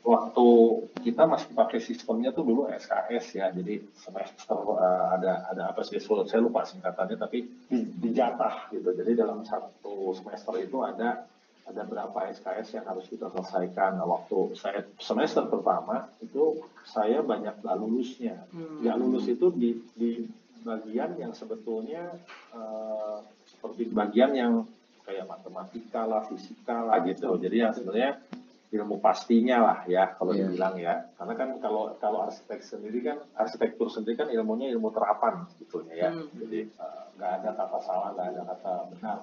waktu 0.00 0.46
kita 1.04 1.22
masih 1.28 1.50
pakai 1.52 1.80
sistemnya 1.84 2.32
tuh 2.32 2.44
dulu 2.44 2.62
SKS 2.72 3.26
ya. 3.36 3.46
Jadi 3.52 3.84
semester 3.96 4.56
uh, 4.56 5.16
ada 5.16 5.48
ada 5.52 5.62
apa 5.72 5.84
sih? 5.84 6.00
Saya 6.00 6.40
lupa 6.40 6.64
singkatannya 6.64 7.16
tapi 7.20 7.44
di, 7.68 7.78
dijatah 8.00 8.72
gitu. 8.72 8.88
Jadi 8.96 9.12
dalam 9.16 9.44
satu 9.44 10.16
semester 10.16 10.56
itu 10.60 10.80
ada 10.80 11.24
ada 11.70 11.82
berapa 11.82 12.18
SKS 12.28 12.74
yang 12.74 12.84
harus 12.84 13.06
kita 13.06 13.26
selesaikan 13.28 13.94
nah, 13.94 14.06
waktu 14.06 14.52
saya 14.54 14.82
semester 14.98 15.46
pertama 15.46 16.10
itu 16.18 16.58
saya 16.84 17.22
banyak 17.22 17.58
nggak 17.58 17.76
lulusnya 17.76 18.36
Hmm. 18.50 18.82
nggak 18.82 18.96
lulus 18.96 19.24
itu 19.26 19.46
di 19.50 19.70
di 19.94 20.10
bagian 20.60 21.16
yang 21.16 21.32
sebetulnya 21.32 22.10
uh, 22.50 23.22
seperti 23.46 23.88
bagian 23.88 24.32
yang 24.32 24.52
kayak 25.02 25.24
matematika 25.24 26.04
lah 26.04 26.22
fisika 26.24 26.84
lah 26.84 27.00
gitu 27.02 27.34
jadi 27.36 27.66
yang 27.66 27.72
sebenarnya 27.72 28.20
ilmu 28.70 29.00
pastinya 29.00 29.58
lah 29.60 29.78
ya 29.84 30.14
kalau 30.14 30.30
Iya. 30.30 30.46
dibilang 30.46 30.74
ya 30.76 30.94
karena 31.16 31.34
kan 31.34 31.48
kalau 31.58 31.90
kalau 31.96 32.22
arsitek 32.22 32.60
sendiri 32.60 33.02
kan 33.02 33.18
arsitektur 33.34 33.90
sendiri 33.90 34.14
kan 34.14 34.28
ilmunya 34.28 34.70
ilmu 34.70 34.90
terapan 34.90 35.42
sebetulnya 35.50 35.94
ya 35.96 36.10
Hmm. 36.12 36.28
jadi 36.36 36.60
eh, 36.68 37.02
nggak 37.16 37.30
ada 37.40 37.50
kata 37.52 37.78
salah 37.80 38.08
nggak 38.14 38.28
ada 38.30 38.42
kata 38.46 38.72
benar 38.90 39.18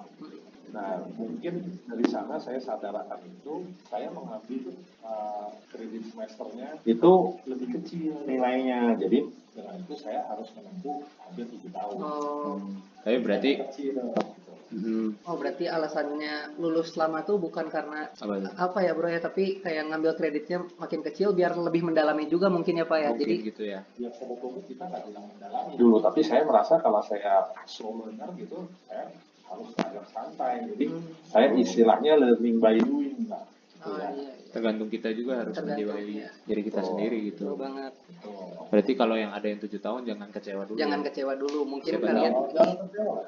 nah 0.68 1.00
mungkin 1.14 1.54
dari 1.82 2.06
sana 2.06 2.36
saya 2.36 2.58
sadar 2.58 2.92
akan 2.92 3.20
itu 3.24 3.54
saya 3.86 4.12
mengambil 4.12 4.68
eh, 5.00 5.48
kredit 5.68 6.02
semesternya 6.08 6.76
itu 6.84 7.12
lebih 7.44 7.68
kecil 7.80 8.12
nilainya 8.24 8.94
jadi 8.94 9.24
dengan 9.52 9.74
itu 9.80 9.94
saya 9.94 10.22
harus 10.24 10.46
menempuh 10.52 11.02
hampir 11.18 11.44
tujuh 11.48 11.70
tahun 11.70 11.94
Oh, 11.98 12.60
Tapi 13.00 13.16
berarti 13.18 13.50
kecil 13.58 13.96
gitu. 13.96 14.22
Hmm. 14.68 15.16
Oh 15.24 15.32
berarti 15.34 15.64
alasannya 15.64 16.60
lulus 16.60 16.92
lama 16.94 17.24
tuh 17.24 17.40
bukan 17.40 17.72
karena 17.72 18.12
Apa 18.12 18.36
tuh? 18.36 18.52
apa 18.52 18.78
ya 18.84 18.92
bro 18.92 19.08
ya 19.08 19.16
tapi 19.16 19.64
kayak 19.64 19.88
ngambil 19.88 20.12
kreditnya 20.12 20.60
makin 20.76 21.00
kecil 21.00 21.32
biar 21.32 21.56
lebih 21.56 21.88
mendalami 21.88 22.28
juga 22.28 22.52
mungkin 22.52 22.76
ya 22.76 22.84
pak 22.84 22.98
ya 23.00 23.08
Mungkin 23.08 23.22
jadi 23.24 23.34
gitu 23.48 23.62
ya. 23.64 23.80
Ya 23.96 24.12
sebetulnya 24.12 24.60
kita 24.68 24.84
nggak 24.84 25.02
bilang 25.08 25.24
mendalami 25.26 25.72
dulu, 25.74 26.04
tapi 26.04 26.20
saya 26.20 26.44
merasa 26.44 26.76
kalau 26.78 27.00
saya 27.00 27.48
slow 27.64 27.96
learner 28.04 28.28
gitu, 28.36 28.68
saya 28.84 29.08
harus 29.48 29.68
belajar 29.72 30.04
santai. 30.06 30.52
Jadi 30.66 30.84
Hmm. 30.86 31.02
saya 31.24 31.48
istilahnya 31.52 32.12
learning 32.14 32.56
by 32.58 32.76
doing 32.76 33.26
lah. 33.26 33.44
Gitu 33.68 33.84
oh 33.84 33.94
ya. 33.94 34.10
iya, 34.10 34.30
iya. 34.34 34.46
Tergantung 34.48 34.88
kita 34.88 35.12
juga 35.12 35.32
harus 35.38 35.52
Tergantung, 35.52 35.92
menjiwai 35.92 36.24
ya. 36.24 36.30
diri 36.44 36.62
kita 36.62 36.80
Betul. 36.80 36.90
sendiri 36.90 37.18
betul 37.20 37.28
gitu. 37.30 37.46
banget 37.54 37.92
Gitu. 37.94 38.30
Berarti 38.68 38.92
kalau 38.94 39.14
yang 39.14 39.30
ada 39.30 39.46
yang 39.46 39.58
tujuh 39.58 39.78
tahun 39.78 40.00
jangan 40.04 40.28
kecewa 40.28 40.62
dulu. 40.64 40.76
jangan 40.76 41.00
kecewa 41.00 41.32
dulu 41.34 41.58
mungkin 41.64 41.92
Siapa 41.94 42.06
kalian 42.06 42.32
kecewa. 42.34 42.74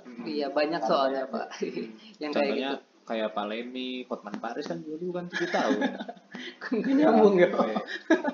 Hmm. 0.02 0.24
iya 0.26 0.46
banyak 0.48 0.82
soalnya 0.82 1.22
pak 1.26 1.46
yang 2.22 2.32
kayak 2.32 2.50
Contohnya 2.50 2.70
gitu 2.74 2.88
kayak 3.00 3.34
Pak 3.34 3.42
Lemi, 3.44 4.06
Hotman 4.06 4.38
Paris 4.38 4.70
kan 4.70 4.78
dulu 4.78 5.10
kan 5.10 5.26
tujuh 5.26 5.50
tahun. 5.50 5.82
Nggak 6.78 6.94
nyambung 6.94 7.34
ya 7.36 7.48
Pak. 7.50 7.66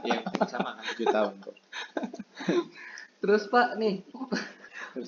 Iya, 0.04 0.18
sama 0.44 0.76
kan 0.76 0.84
tujuh 0.92 1.08
tahun 1.08 1.32
kok. 1.40 1.56
terus 3.16 3.48
pak 3.48 3.80
nih 3.80 4.04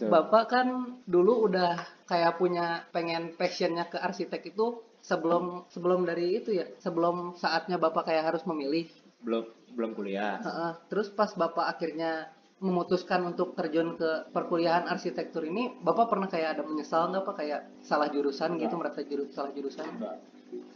bapak 0.09 0.45
kan 0.49 0.67
dulu 1.05 1.47
udah 1.47 1.77
kayak 2.09 2.41
punya 2.41 2.89
pengen 2.91 3.37
passionnya 3.37 3.85
ke 3.87 4.01
arsitek 4.01 4.57
itu 4.57 4.81
sebelum 5.05 5.69
sebelum 5.71 6.09
dari 6.09 6.41
itu 6.41 6.57
ya 6.57 6.67
sebelum 6.81 7.37
saatnya 7.37 7.77
bapak 7.77 8.09
kayak 8.09 8.35
harus 8.35 8.43
memilih 8.49 8.89
belum 9.23 9.45
belum 9.77 9.91
kuliah. 9.95 10.41
Heeh. 10.41 10.73
terus 10.91 11.13
pas 11.13 11.31
bapak 11.37 11.77
akhirnya 11.77 12.33
memutuskan 12.59 13.23
untuk 13.23 13.55
terjun 13.55 13.95
ke 13.95 14.35
perkuliahan 14.35 14.91
arsitektur 14.91 15.47
ini 15.47 15.71
bapak 15.79 16.11
pernah 16.11 16.27
kayak 16.27 16.59
ada 16.59 16.63
menyesal 16.67 17.13
nggak 17.15 17.23
pak 17.23 17.35
kayak 17.39 17.61
salah 17.87 18.11
jurusan 18.11 18.59
gitu 18.59 18.75
merasa 18.75 19.07
juru, 19.07 19.31
salah 19.31 19.55
jurusan 19.55 19.87
Enggak. 19.87 20.19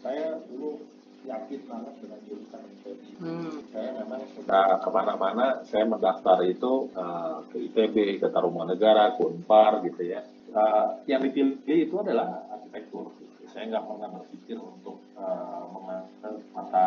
Saya 0.05 0.37
dulu 0.47 0.85
yakin 1.23 1.61
banget 1.71 1.95
dengan 2.03 2.21
jurusan 2.27 2.63
ITB. 2.67 3.03
hmm. 3.23 3.55
Saya 3.71 3.91
memang 4.03 4.23
sudah 4.35 4.83
ke 4.83 4.89
mana-mana, 4.91 5.47
saya 5.67 5.85
mendaftar 5.87 6.43
itu 6.43 6.91
eh, 6.93 7.37
ke 7.51 7.57
ITB, 7.71 7.97
ke 8.19 8.27
Tarumanegara, 8.31 9.15
ke 9.15 9.23
Unpar 9.23 9.83
gitu 9.87 10.03
ya. 10.03 10.27
Eh, 10.53 10.87
yang 11.09 11.23
dipilih 11.23 11.89
itu 11.89 11.95
adalah 12.03 12.45
arsitektur. 12.53 13.15
Saya 13.53 13.69
nggak 13.69 13.85
pernah 13.85 14.09
berpikir 14.21 14.59
untuk 14.59 14.99
eh, 15.15 15.65
mengambil 15.71 16.33
mata 16.53 16.87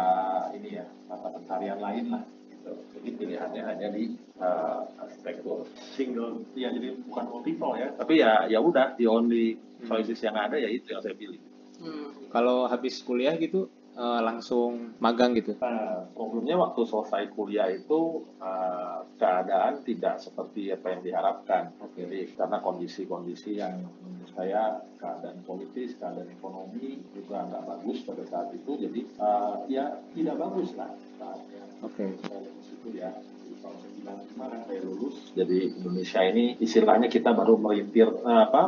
ini 0.52 0.84
ya, 0.84 0.86
mata 1.08 1.28
pencarian 1.32 1.80
lain 1.80 2.06
lah. 2.12 2.24
Gitu. 2.52 2.72
Jadi 3.00 3.10
pilihannya 3.16 3.62
hanya 3.64 3.88
di 3.96 4.20
eh, 4.20 4.80
arsitektur. 5.00 5.64
Single, 5.96 6.44
ya 6.60 6.76
jadi 6.76 6.92
bukan 7.08 7.26
multiple 7.32 7.74
ya. 7.80 7.88
Tapi 7.96 8.20
ya 8.20 8.52
ya 8.52 8.60
udah, 8.60 9.00
the 9.00 9.08
only 9.08 9.56
choices 9.88 10.20
yang 10.20 10.36
ada 10.36 10.60
ya 10.60 10.68
itu 10.68 10.92
yang 10.92 11.00
saya 11.00 11.16
pilih. 11.16 11.40
Hmm. 11.80 12.12
Kalau 12.32 12.68
habis 12.68 13.00
kuliah 13.04 13.36
gitu 13.40 13.68
eh, 13.96 14.22
langsung 14.22 14.96
magang 15.00 15.34
gitu. 15.40 15.56
Nah, 15.60 16.08
problemnya 16.12 16.60
waktu 16.60 16.82
selesai 16.84 17.32
kuliah 17.32 17.72
itu 17.72 18.28
uh, 18.44 19.08
keadaan 19.16 19.82
tidak 19.88 20.20
seperti 20.20 20.72
apa 20.76 20.88
yang 20.92 21.02
diharapkan. 21.02 21.64
Jadi 21.96 22.36
karena 22.36 22.60
kondisi-kondisi 22.60 23.60
yang 23.60 23.80
menurut 24.04 24.32
saya 24.36 24.84
keadaan 25.00 25.40
politis, 25.48 25.96
keadaan 25.96 26.28
ekonomi 26.28 27.00
juga 27.16 27.48
nggak 27.48 27.64
bagus 27.64 28.04
pada 28.04 28.24
saat 28.28 28.52
itu. 28.52 28.72
Jadi 28.76 29.02
uh, 29.20 29.64
ya 29.72 29.96
tidak 30.12 30.36
bagus 30.40 30.76
lah 30.76 30.92
saatnya 31.16 31.64
Oke. 31.84 32.06
saya 32.28 32.40
itu 32.50 32.90
ya. 32.96 33.12
Di 33.96 34.02
tahun 34.06 34.20
95 34.38 34.68
saya 34.68 34.80
lulus. 34.86 35.16
Jadi 35.34 35.60
Indonesia 35.82 36.22
ini 36.22 36.46
istilahnya 36.62 37.08
kita 37.10 37.34
baru 37.34 37.58
merintir 37.58 38.08
eh, 38.12 38.42
apa 38.46 38.62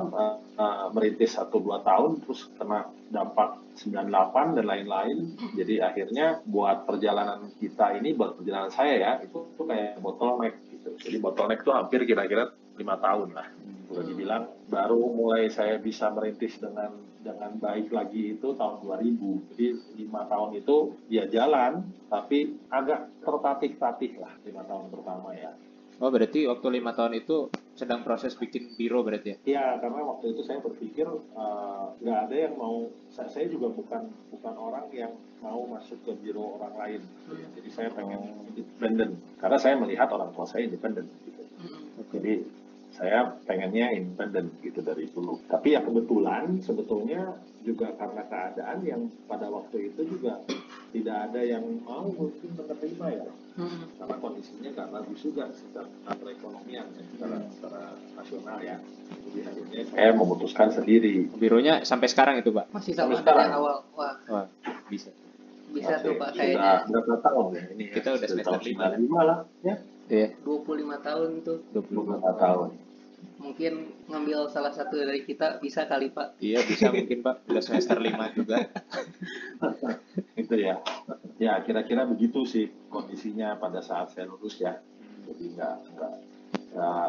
eh, 0.58 0.88
merintis 0.94 1.38
satu 1.38 1.62
dua 1.62 1.84
tahun 1.86 2.24
terus 2.26 2.50
kena 2.58 2.90
dampak 3.14 3.62
98 3.78 4.58
dan 4.58 4.66
lain-lain. 4.66 5.18
Jadi 5.54 5.80
akhirnya 5.80 6.42
buat 6.44 6.90
perjalanan 6.90 7.54
kita 7.62 7.98
ini 8.02 8.18
buat 8.18 8.36
perjalanan 8.36 8.74
saya 8.74 8.94
ya 8.98 9.12
itu 9.22 9.46
kayak 9.62 10.02
bottleneck 10.02 10.58
gitu. 10.74 10.90
Jadi 10.98 11.18
bottleneck 11.22 11.62
itu 11.62 11.72
hampir 11.72 12.00
kira-kira 12.04 12.52
lima 12.78 12.98
tahun 12.98 13.34
lah. 13.38 13.48
Boleh 13.88 14.06
dibilang 14.12 14.44
baru 14.68 15.00
mulai 15.12 15.48
saya 15.48 15.80
bisa 15.80 16.12
merintis 16.12 16.60
dengan 16.60 16.92
dengan 17.24 17.52
baik 17.60 17.92
lagi 17.92 18.40
itu 18.40 18.56
tahun 18.56 18.84
2000. 18.84 19.52
Jadi 19.52 19.68
lima 20.00 20.24
tahun 20.28 20.60
itu 20.60 20.76
ya 21.12 21.28
jalan, 21.28 21.84
tapi 22.08 22.56
agak 22.72 23.12
tertatih-tatih 23.24 24.12
lah 24.20 24.34
lima 24.48 24.64
tahun 24.64 24.88
pertama 24.92 25.32
ya. 25.36 25.52
Oh 25.98 26.14
berarti 26.14 26.46
waktu 26.46 26.78
lima 26.78 26.94
tahun 26.94 27.18
itu 27.18 27.50
sedang 27.74 28.06
proses 28.06 28.38
bikin 28.38 28.78
biro 28.78 29.02
berarti 29.02 29.34
ya? 29.34 29.38
Ya 29.46 29.66
karena 29.82 30.06
waktu 30.06 30.30
itu 30.38 30.46
saya 30.46 30.62
berpikir 30.62 31.10
eh, 31.10 31.86
nggak 32.06 32.20
ada 32.30 32.36
yang 32.38 32.54
mau. 32.54 32.86
Saya, 33.10 33.30
saya 33.34 33.50
juga 33.50 33.74
bukan 33.74 34.06
bukan 34.30 34.54
orang 34.54 34.86
yang 34.94 35.10
mau 35.42 35.66
masuk 35.66 35.98
ke 36.06 36.14
biro 36.22 36.62
orang 36.62 36.74
lain. 36.78 37.02
gitu 37.02 37.34
ya. 37.34 37.48
Jadi 37.58 37.70
saya 37.74 37.90
pengen 37.98 38.22
independen 38.54 39.18
karena 39.42 39.58
saya 39.58 39.74
melihat 39.82 40.10
orang 40.14 40.30
tua 40.38 40.46
saya 40.46 40.70
independen. 40.70 41.10
Gitu. 41.26 41.42
Hmm. 41.66 42.06
Jadi 42.14 42.34
saya 42.98 43.20
pengennya 43.46 43.94
independen 43.94 44.50
gitu 44.60 44.82
dari 44.82 45.06
dulu. 45.08 45.38
Tapi 45.46 45.78
ya 45.78 45.86
kebetulan 45.86 46.58
sebetulnya 46.60 47.38
juga 47.62 47.94
karena 47.94 48.26
keadaan 48.26 48.80
yang 48.82 49.02
pada 49.26 49.48
waktu 49.48 49.94
itu 49.94 50.02
juga 50.08 50.42
tidak 50.90 51.30
ada 51.30 51.42
yang 51.44 51.62
mau 51.86 52.10
mungkin 52.10 52.50
menerima 52.52 53.06
ya. 53.14 53.30
Hmm. 53.58 53.86
Karena 53.98 54.16
kondisinya 54.18 54.70
nggak 54.70 54.90
bagus 54.92 55.20
juga 55.22 55.50
secara 55.50 55.90
perekonomian 56.10 56.86
ya, 56.88 57.04
secara, 57.12 57.38
secara 57.52 57.82
nasional 58.14 58.58
ya. 58.62 58.78
Jadi 59.08 59.40
akhirnya 59.44 59.82
saya 59.88 60.12
memutuskan 60.14 60.68
sendiri. 60.72 61.30
Bironya 61.32 61.82
sampai 61.82 62.08
sekarang 62.08 62.36
itu 62.38 62.50
pak? 62.50 62.66
masih 62.70 62.94
Sampai 62.94 63.14
sama 63.14 63.22
sekarang. 63.22 63.46
dari 63.46 63.58
awal 63.58 63.76
wah 63.94 64.14
Wah 64.28 64.46
bisa. 64.88 65.10
bisa 65.68 66.00
tuh 66.00 66.16
pak 66.16 66.34
Sudah 66.34 66.40
kayaknya 66.40 66.74
berapa 66.88 67.16
tahun 67.22 67.46
ya 67.52 67.64
ini? 67.74 67.84
ya? 67.84 67.94
Kita 67.94 68.08
udah 68.10 68.20
Sudah 68.20 68.30
semester 68.32 68.58
tahun 68.58 68.66
lima. 68.66 68.86
95 69.22 69.30
lah 69.30 69.40
ya. 69.62 69.76
Iya. 70.08 70.28
25 70.40 71.08
tahun 71.08 71.30
tuh 71.44 71.58
25 71.76 72.24
25 72.24 72.42
tahun. 72.42 72.70
Mungkin 73.38 73.94
ngambil 74.06 74.50
salah 74.50 74.70
satu 74.70 74.98
dari 74.98 75.22
kita 75.22 75.58
bisa 75.58 75.86
kali 75.86 76.10
pak 76.10 76.38
Iya 76.38 76.62
bisa 76.64 76.90
mungkin 76.96 77.22
pak. 77.22 77.46
Udah 77.46 77.64
semester 77.64 77.98
lima 77.98 78.30
juga. 78.34 78.66
itu 80.42 80.56
ya. 80.58 80.82
Ya 81.38 81.62
kira-kira 81.62 82.06
begitu 82.06 82.46
sih 82.46 82.70
kondisinya 82.90 83.58
pada 83.58 83.82
saat 83.82 84.14
saya 84.14 84.26
lulus 84.26 84.58
ya. 84.58 84.78
Jadi 85.26 85.54
nggak 85.54 85.76
nggak 85.94 86.14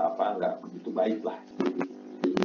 apa 0.09 0.25
nggak 0.37 0.55
begitu 0.65 0.89
baik 0.91 1.21
lah. 1.23 1.39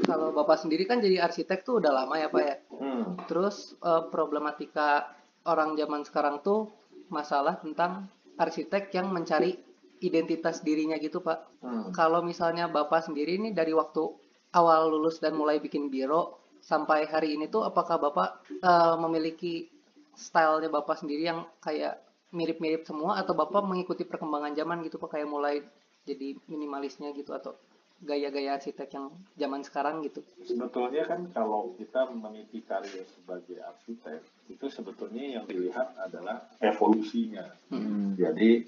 kalau 0.03 0.35
bapak 0.35 0.59
sendiri 0.59 0.83
kan 0.83 0.99
jadi 0.99 1.23
arsitek 1.23 1.63
tuh 1.63 1.79
udah 1.79 1.91
lama 1.95 2.19
ya 2.19 2.27
pak 2.27 2.43
ya 2.43 2.55
Hmm. 2.73 3.15
terus 3.25 3.79
eh, 3.79 4.03
problematika 4.11 5.15
orang 5.47 5.79
zaman 5.79 6.03
sekarang 6.03 6.43
tuh 6.43 6.67
masalah 7.07 7.55
tentang 7.55 8.11
arsitek 8.35 8.91
yang 8.91 9.07
mencari 9.09 9.55
identitas 10.03 10.59
dirinya 10.59 10.99
gitu 10.99 11.23
pak 11.23 11.39
Hmm. 11.63 11.95
kalau 11.95 12.19
misalnya 12.19 12.67
bapak 12.67 13.07
sendiri 13.07 13.39
nih 13.39 13.55
dari 13.55 13.71
waktu 13.71 14.03
awal 14.51 14.91
lulus 14.91 15.23
dan 15.23 15.33
mulai 15.33 15.63
bikin 15.63 15.87
biro 15.87 16.35
sampai 16.59 17.07
hari 17.07 17.39
ini 17.39 17.47
tuh 17.47 17.63
apakah 17.63 17.95
bapak 17.97 18.29
eh, 18.51 18.95
memiliki 18.99 19.71
stylenya 20.13 20.67
bapak 20.69 20.99
sendiri 20.99 21.23
yang 21.25 21.47
kayak 21.63 22.03
mirip-mirip 22.35 22.83
semua 22.83 23.15
atau 23.17 23.31
bapak 23.33 23.63
mengikuti 23.63 24.03
perkembangan 24.03 24.53
zaman 24.53 24.83
gitu 24.83 24.99
pak 24.99 25.17
kayak 25.17 25.29
mulai 25.31 25.63
jadi 26.03 26.35
minimalisnya 26.51 27.15
gitu 27.15 27.31
atau 27.31 27.55
gaya-gaya 28.03 28.59
arsitek 28.59 28.89
yang 28.91 29.07
zaman 29.39 29.63
sekarang 29.63 30.03
gitu 30.03 30.19
Sebetulnya 30.43 31.07
kan 31.07 31.23
kalau 31.31 31.71
kita 31.79 32.11
meniti 32.11 32.59
karir 32.67 33.07
sebagai 33.07 33.63
arsitek 33.63 34.19
itu 34.51 34.65
sebetulnya 34.67 35.39
yang 35.39 35.47
dilihat 35.47 35.95
adalah 35.95 36.43
evolusinya. 36.59 37.47
Hmm. 37.71 38.11
Jadi 38.19 38.67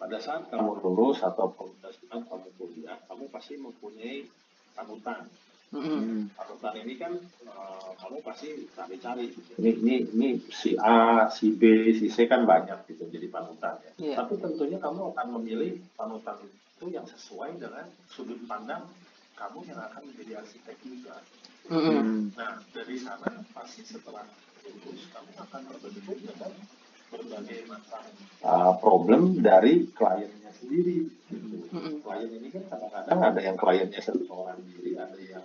pada 0.00 0.16
saat 0.16 0.48
kamu 0.48 0.80
lulus 0.80 1.20
atau 1.20 1.52
pada 1.52 1.92
saat 1.92 2.24
kamu 2.24 2.48
kuliah, 2.56 2.96
kamu 3.04 3.28
pasti 3.28 3.60
mempunyai 3.60 4.24
panutan. 4.72 5.28
Panutan 6.34 6.74
ini 6.82 6.96
kan 6.96 7.12
eh, 7.44 7.90
kamu 8.00 8.24
pasti 8.24 8.64
cari-cari. 8.72 9.28
gitu. 9.28 9.60
Ini, 9.60 9.70
ini, 9.84 9.94
ini 10.16 10.28
si 10.48 10.72
A, 10.80 11.28
si 11.28 11.52
B, 11.52 11.92
si 11.94 12.08
C 12.08 12.24
kan 12.24 12.48
banyak 12.48 12.88
gitu 12.88 13.06
jadi 13.12 13.28
panutan 13.28 13.76
ya. 13.84 13.92
Iya. 14.00 14.14
Tapi 14.24 14.40
tentunya 14.40 14.80
kamu 14.80 15.12
akan 15.14 15.26
memilih 15.36 15.78
panutan 15.94 16.40
itu 16.48 16.96
yang 16.96 17.04
sesuai 17.04 17.60
dengan 17.60 17.84
sudut 18.08 18.40
pandang 18.48 18.88
kamu 19.36 19.68
yang 19.68 19.78
akan 19.84 20.02
menjadi 20.08 20.40
arsitek 20.40 20.76
juga. 20.80 21.20
Mm-mm. 21.70 21.92
Hmm. 21.92 22.20
Nah, 22.34 22.58
dari 22.72 22.96
sana 22.98 23.30
pasti 23.52 23.84
setelah 23.84 24.24
lulus 24.64 25.06
kamu 25.12 25.32
akan 25.38 25.60
terbentuk 25.70 26.18
dengan 26.24 26.52
berbagai 27.10 27.66
macam 27.66 28.00
uh, 28.46 28.72
problem 28.78 29.42
dari 29.42 29.90
kliennya 29.90 30.50
sendiri. 30.56 31.10
Gitu. 31.30 31.56
Mm-mm. 31.70 31.94
Klien 32.02 32.30
ini 32.30 32.48
kan 32.54 32.62
kadang-kadang 32.70 33.20
ada 33.20 33.40
yang 33.42 33.56
kliennya 33.58 34.00
satu 34.02 34.24
orang 34.30 34.58
diri, 34.66 34.94
ada 34.98 35.18
yang 35.18 35.44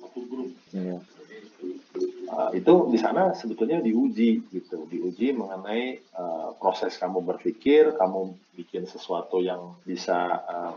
satu 0.00 0.20
grup. 0.28 0.52
Iya. 0.72 1.00
Jadi 1.00 1.36
uh, 2.28 2.50
itu 2.52 2.72
di 2.92 2.98
sana 3.00 3.32
sebetulnya 3.32 3.80
diuji 3.80 4.44
gitu, 4.52 4.84
diuji 4.88 5.32
mengenai 5.32 6.00
uh, 6.16 6.52
proses 6.60 6.96
kamu 7.00 7.24
berpikir, 7.24 7.96
kamu 7.96 8.36
bikin 8.56 8.84
sesuatu 8.88 9.40
yang 9.40 9.76
bisa 9.84 10.40
uh, 10.44 10.74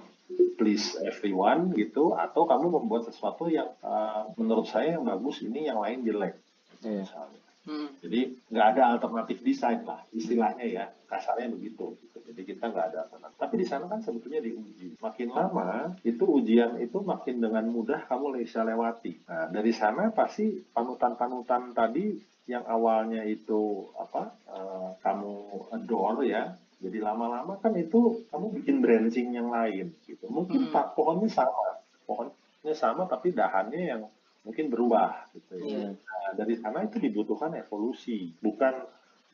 please 0.59 0.99
everyone 1.07 1.71
gitu 1.73 2.13
atau 2.13 2.45
kamu 2.45 2.79
membuat 2.79 3.07
sesuatu 3.09 3.47
yang 3.49 3.71
uh, 3.81 4.29
menurut 4.37 4.67
saya 4.67 4.99
yang 4.99 5.07
bagus 5.07 5.41
ini 5.41 5.65
yang 5.71 5.79
lain 5.81 6.03
jelek 6.05 6.35
Iya. 6.79 7.03
misalnya. 7.03 7.48
Hmm. 7.69 7.89
Jadi 8.01 8.19
nggak 8.49 8.67
ada 8.73 8.83
alternatif 8.97 9.45
desain 9.45 9.85
lah 9.85 10.01
istilahnya 10.09 10.65
ya 10.65 10.85
kasarnya 11.05 11.53
begitu. 11.53 11.93
gitu. 12.01 12.17
Jadi 12.25 12.41
kita 12.41 12.73
nggak 12.73 12.85
ada 12.89 12.97
alternatif. 13.05 13.37
Tapi 13.37 13.55
di 13.61 13.65
sana 13.69 13.85
kan 13.85 14.01
sebetulnya 14.01 14.41
diuji. 14.41 14.97
Makin 14.97 15.29
lama 15.29 15.93
itu 16.01 16.25
ujian 16.25 16.81
itu 16.81 16.97
makin 17.05 17.37
dengan 17.37 17.69
mudah 17.69 18.09
kamu 18.09 18.41
bisa 18.41 18.65
lewati. 18.65 19.21
Nah 19.29 19.53
dari 19.53 19.69
sana 19.69 20.09
pasti 20.09 20.57
panutan-panutan 20.73 21.77
tadi 21.77 22.17
yang 22.49 22.65
awalnya 22.65 23.21
itu 23.21 23.85
apa 23.93 24.33
eh, 24.49 24.89
kamu 25.05 25.33
adore 25.69 26.25
ya. 26.25 26.57
Jadi 26.79 26.97
lama-lama 27.03 27.59
kan 27.61 27.75
itu 27.75 28.23
kamu 28.33 28.45
bikin 28.57 28.81
branching 28.81 29.29
yang 29.35 29.53
lain 29.53 29.93
gitu. 30.09 30.25
Mungkin 30.25 30.67
Hmm. 30.67 30.73
pak 30.73 30.97
pohonnya 30.97 31.27
sama, 31.29 31.77
pohonnya 32.07 32.73
sama 32.73 33.03
tapi 33.05 33.35
dahannya 33.35 33.81
yang 33.83 34.01
mungkin 34.41 34.71
berubah 34.71 35.27
gitu 35.33 35.53
ya. 35.59 35.65
Iya. 35.65 35.89
Nah, 35.93 36.31
dari 36.35 36.55
sana 36.55 36.83
itu 36.83 36.97
dibutuhkan 36.97 37.53
evolusi, 37.55 38.33
bukan 38.39 38.73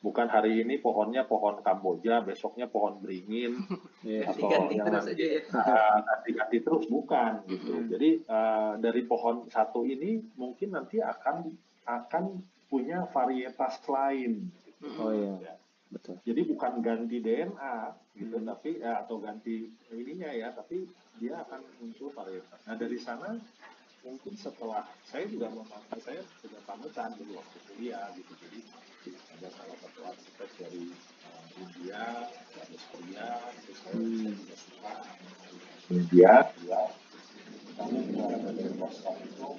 bukan 0.02 0.28
hari 0.30 0.62
ini 0.62 0.78
pohonnya 0.78 1.26
pohon 1.26 1.62
Kamboja, 1.62 2.22
besoknya 2.22 2.70
pohon 2.70 3.02
beringin, 3.02 3.58
Iya. 4.06 4.30
atau 4.30 4.46
Ganti-ganti 4.50 4.76
yang 4.76 4.86
terus 4.86 5.02
nanti- 5.02 5.14
aja 5.18 5.26
ya. 5.26 5.42
uh, 5.50 5.98
ganti-ganti 6.04 6.58
terus 6.62 6.86
bukan 6.86 7.32
gitu. 7.48 7.72
Mhm. 7.76 7.88
Jadi 7.90 8.10
uh, 8.28 8.74
dari 8.78 9.02
pohon 9.04 9.36
satu 9.48 9.82
ini 9.82 10.22
mungkin 10.36 10.74
nanti 10.74 11.02
akan 11.02 11.50
akan 11.86 12.24
punya 12.66 13.06
varietas 13.10 13.78
lain. 13.86 14.50
Hmm. 14.82 14.98
Oh 15.00 15.10
iya, 15.10 15.54
betul. 15.90 16.18
Jadi 16.22 16.42
bukan 16.46 16.82
ganti 16.82 17.18
DNA 17.18 17.78
gitu, 18.14 18.38
Hmm. 18.38 18.46
tapi 18.46 18.78
eh, 18.78 18.96
atau 18.96 19.18
ganti 19.18 19.70
ininya 19.90 20.30
ya, 20.30 20.50
tapi 20.50 20.86
dia 21.16 21.40
akan 21.40 21.62
muncul 21.80 22.10
varietas. 22.12 22.60
Nah 22.66 22.76
dari 22.76 22.98
sana 22.98 23.38
mungkin 24.06 24.34
setelah 24.38 24.86
saya 25.10 25.26
juga 25.26 25.50
memahami 25.50 26.00
saya 26.00 26.22
sudah 26.46 26.62
panutan 26.70 27.10
dulu 27.18 27.42
waktu 27.42 27.58
kuliah 27.66 28.06
gitu, 28.14 28.32
jadi 28.38 28.60
ada 29.34 29.50
salah 29.50 29.78
satu 29.82 30.00
arsitek 30.06 30.50
dari 30.62 30.86
uh, 31.26 31.46
India, 31.58 32.30
dari 32.54 32.78
Korea, 32.94 33.30
terus 33.66 33.78
saya 33.82 33.94
Hmm. 33.98 34.30
juga 34.30 34.56
suka 34.62 34.94
India, 35.90 36.34
ya. 36.70 36.84
Kami 37.76 37.98
juga 38.08 38.26
dari 38.40 38.72
Boston 38.80 39.16
itu. 39.26 39.50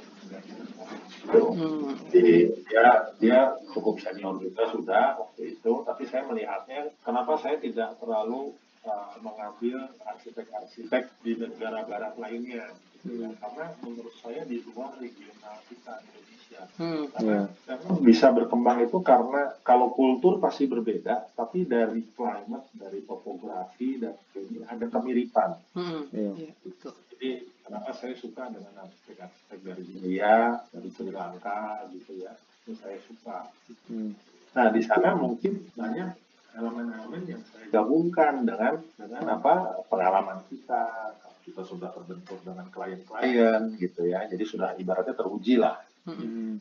Hmm. 1.26 1.91
Jadi 2.15 2.37
dia 2.71 2.87
dia 3.19 3.38
cukup 3.75 3.99
senior 3.99 4.38
juga 4.38 4.62
sudah 4.71 5.19
waktu 5.21 5.59
itu, 5.59 5.73
tapi 5.83 6.03
saya 6.07 6.23
melihatnya 6.25 6.95
kenapa 7.03 7.35
saya 7.43 7.59
tidak 7.59 7.99
terlalu 7.99 8.55
uh, 8.87 9.15
mengambil 9.21 9.91
arsitek-arsitek 10.07 11.11
di 11.26 11.35
negara 11.35 11.83
barat 11.85 12.15
lainnya, 12.17 12.73
gitu 13.06 13.22
ya. 13.22 13.30
karena 13.38 13.66
menurut 13.80 14.14
saya 14.18 14.42
di 14.42 14.58
luar 14.66 14.98
regional 14.98 15.56
kita 15.70 16.02
Indonesia, 16.02 16.62
Hmm. 16.76 17.04
karena 17.14 17.38
memang 17.68 17.98
bisa 18.02 18.26
berkembang 18.34 18.78
itu 18.82 18.98
karena 19.02 19.54
kalau 19.62 19.94
kultur 19.94 20.42
pasti 20.42 20.66
berbeda, 20.66 21.30
tapi 21.34 21.62
dari 21.66 22.02
climate, 22.14 22.66
dari 22.75 23.02
topografi 23.06 24.02
dan 24.02 24.14
ini 24.34 24.62
ada 24.66 24.86
kemiripan. 24.90 25.50
Hmm. 25.75 26.02
Iya. 26.10 26.32
Iya, 26.34 26.52
betul. 26.64 26.92
Jadi 27.16 27.30
kenapa 27.64 27.90
saya 27.96 28.14
suka 28.14 28.52
dengan 28.52 28.72
arsitek-arsitek 28.84 29.58
dari 29.64 29.84
India, 29.96 30.60
dari 30.68 30.88
Sri 30.92 31.10
Lanka 31.10 31.88
gitu 31.92 32.12
ya, 32.20 32.32
itu 32.64 32.72
saya 32.76 32.98
suka. 33.04 33.48
Hmm. 33.88 34.12
Nah 34.56 34.66
di 34.72 34.80
sana 34.84 35.16
mungkin 35.16 35.66
banyak 35.76 36.08
elemen-elemen 36.56 37.22
yang 37.28 37.42
saya 37.52 37.68
gabungkan 37.68 38.48
dengan 38.48 38.80
dengan 38.96 39.25
apa 39.28 39.84
pengalaman 39.92 40.40
kita. 40.48 41.12
Kita 41.47 41.62
sudah 41.62 41.95
terbentur 41.95 42.43
dengan 42.43 42.67
klien-klien 42.67 43.79
gitu 43.79 44.03
ya, 44.11 44.26
jadi 44.26 44.43
sudah 44.43 44.75
ibaratnya 44.76 45.15
teruji 45.15 45.55
lah. 45.57 45.79
Hmm. 46.03 46.19
Hmm. 46.19 46.55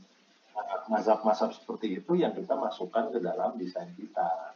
Nah, 0.54 0.86
Mazhab-mazhab 0.88 1.52
seperti 1.52 1.98
itu 1.98 2.14
yang 2.14 2.38
kita 2.38 2.54
masukkan 2.54 3.10
ke 3.10 3.18
dalam 3.20 3.58
desain 3.58 3.90
kita. 3.98 4.54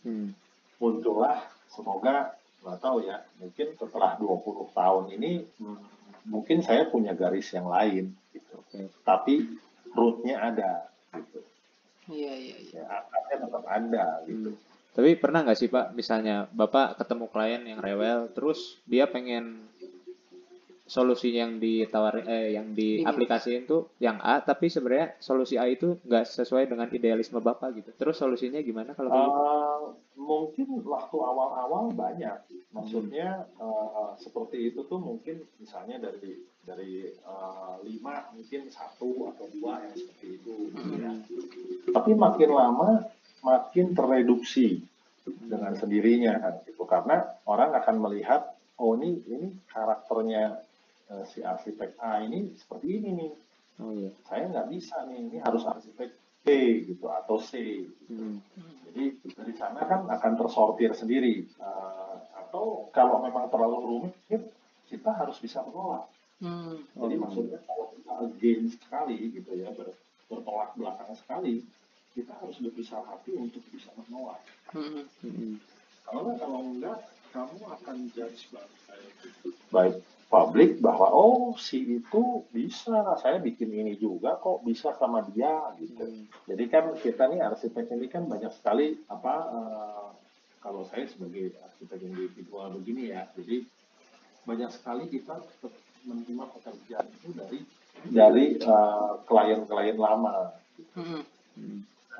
Hmm. 0.00 0.32
muncullah 0.80 1.44
semoga 1.68 2.32
nggak 2.64 2.78
tahu 2.80 3.04
ya 3.04 3.20
mungkin 3.36 3.76
setelah 3.76 4.16
20 4.16 4.72
tahun 4.72 5.04
ini 5.12 5.44
hmm, 5.60 5.78
mungkin 6.32 6.64
saya 6.64 6.88
punya 6.88 7.12
garis 7.12 7.52
yang 7.52 7.68
lain 7.68 8.16
gitu 8.32 8.52
Oke. 8.56 8.88
tapi 9.04 9.44
rootnya 9.92 10.40
ada 10.40 10.88
gitu 11.12 11.40
Iya, 12.10 12.32
iya, 12.32 12.56
iya. 12.64 12.80
ya 12.80 12.84
akarnya 12.88 13.36
tetap 13.44 13.64
ada 13.68 14.06
gitu 14.24 14.50
Hmm. 14.56 14.69
Tapi 14.90 15.14
pernah 15.14 15.46
nggak 15.46 15.58
sih 15.58 15.70
Pak, 15.70 15.94
misalnya 15.94 16.50
Bapak 16.50 16.98
ketemu 16.98 17.30
klien 17.30 17.62
yang 17.62 17.78
rewel, 17.78 18.26
terus 18.34 18.82
dia 18.90 19.06
pengen 19.06 19.70
solusi 20.90 21.30
yang 21.30 21.62
ditawarin, 21.62 22.26
eh, 22.26 22.58
yang 22.58 22.74
diaplikasiin 22.74 23.70
tuh 23.70 23.94
yang 24.02 24.18
A, 24.18 24.42
tapi 24.42 24.66
sebenarnya 24.66 25.14
solusi 25.22 25.54
A 25.54 25.70
itu 25.70 26.02
nggak 26.02 26.26
sesuai 26.26 26.66
dengan 26.66 26.90
idealisme 26.90 27.38
Bapak 27.38 27.78
gitu. 27.78 27.94
Terus 27.94 28.18
solusinya 28.18 28.58
gimana 28.58 28.90
kalau? 28.98 29.14
Eh, 29.14 29.80
mungkin 30.18 30.82
waktu 30.82 31.16
awal-awal 31.16 31.94
banyak 31.94 32.42
maksudnya 32.74 33.46
eh, 33.58 34.10
seperti 34.18 34.74
itu 34.74 34.82
tuh 34.90 34.98
mungkin 34.98 35.46
misalnya 35.62 36.10
dari 36.10 36.42
dari 36.66 37.08
eh, 37.10 37.74
lima 37.86 38.30
mungkin 38.34 38.66
satu 38.66 39.30
atau 39.30 39.46
dua 39.54 39.86
yang 39.86 39.94
seperti 39.94 40.42
itu 40.42 40.54
gitu 40.74 40.94
ya. 40.98 41.12
tapi 41.90 42.14
makin 42.14 42.50
lama 42.52 43.10
makin 43.40 43.92
tereduksi 43.92 44.84
dengan 45.24 45.72
sendirinya 45.74 46.36
kan 46.38 46.54
gitu 46.64 46.82
karena 46.84 47.36
orang 47.44 47.76
akan 47.76 47.96
melihat 48.00 48.56
oh 48.76 48.96
ini 48.96 49.20
ini 49.26 49.48
karakternya 49.66 50.64
eh, 51.06 51.24
si 51.24 51.40
arsitek 51.40 51.96
A 51.98 52.20
ini 52.20 52.52
seperti 52.54 52.98
ini 52.98 53.10
nih 53.14 53.32
Oh 53.80 53.96
iya. 53.96 54.12
saya 54.28 54.44
nggak 54.46 54.68
bisa 54.68 55.08
nih 55.08 55.18
ini 55.24 55.36
harus 55.40 55.64
arsitek 55.64 56.10
B 56.40 56.48
gitu 56.86 57.06
atau 57.06 57.36
C 57.36 57.84
Hmm. 58.10 58.42
jadi 58.84 59.04
dari 59.22 59.54
sana 59.54 59.86
kan 59.86 60.02
akan 60.04 60.32
tersortir 60.36 60.90
sendiri 60.92 61.46
Eh, 61.46 62.16
atau 62.34 62.90
kalau 62.90 63.22
memang 63.22 63.46
terlalu 63.46 63.78
rumit 63.86 64.42
kita 64.84 65.14
harus 65.14 65.38
bisa 65.38 65.62
menolak 65.62 66.10
Hmm. 66.40 66.80
jadi 66.96 67.14
Oh. 67.14 67.20
maksudnya 67.22 67.60
kalau 67.62 67.92
kita 67.94 68.12
against 68.20 68.80
sekali 68.80 69.30
gitu 69.30 69.52
ya 69.54 69.68
ber- 69.70 69.94
bertolak 70.26 70.72
belakang 70.74 71.12
sekali 71.14 71.62
kita 72.20 72.36
harus 72.36 72.56
berbesar 72.60 73.00
hati 73.08 73.32
untuk 73.32 73.64
bisa 73.72 73.88
menolak 73.96 74.40
Hmm. 74.70 75.02
Hmm. 75.26 75.58
Karena 76.06 76.32
kalau 76.38 76.62
enggak, 76.62 77.10
kamu 77.34 77.58
akan 77.58 77.96
judge 78.14 78.46
baik, 78.54 78.70
baik 79.74 79.96
publik 80.30 80.78
bahwa 80.78 81.10
oh 81.10 81.58
si 81.58 81.98
itu 81.98 82.46
bisa, 82.54 83.18
saya 83.18 83.42
bikin 83.42 83.74
ini 83.74 83.98
juga 83.98 84.38
kok 84.38 84.62
bisa 84.62 84.94
sama 84.94 85.26
dia 85.34 85.74
gitu. 85.82 86.06
Hmm. 86.06 86.30
Jadi 86.46 86.64
kan 86.70 86.94
kita 87.02 87.26
nih 87.34 87.42
arsitek 87.42 87.90
ini 87.98 88.06
kan 88.06 88.30
banyak 88.30 88.54
sekali 88.54 88.94
apa 89.10 89.34
eh, 89.50 90.08
kalau 90.62 90.86
saya 90.86 91.10
sebagai 91.10 91.50
arsitek 91.58 91.98
individual 91.98 92.78
begini 92.78 93.10
ya, 93.10 93.26
jadi 93.34 93.66
banyak 94.46 94.70
sekali 94.70 95.10
kita 95.10 95.34
tetap 95.34 95.74
menerima 96.06 96.46
pekerjaan 96.46 97.10
itu 97.10 97.28
dari 97.34 97.60
dari 98.06 98.46
eh, 98.54 99.12
klien-klien 99.26 99.98
lama 99.98 100.54
Hmm. 100.96 101.04
Hmm. 101.04 101.22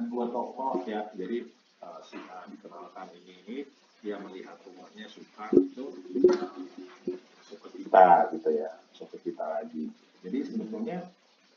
Dua 0.06 0.26
tokoh 0.26 0.80
ya 0.84 1.10
jadi 1.12 1.44
uh, 1.80 2.00
si 2.00 2.16
A 2.26 2.46
dikenalkan 2.46 3.10
ini 3.14 3.34
ini 3.44 3.56
dia 4.00 4.16
melihat 4.16 4.56
rumahnya 4.62 5.04
suka 5.06 5.52
itu 5.52 5.84
suka 7.42 7.68
kita 7.70 8.06
gitu 8.32 8.48
ya 8.50 8.70
suka 8.92 9.16
kita 9.18 9.44
lagi 9.44 9.92
jadi 10.20 10.38
sebetulnya 10.42 10.98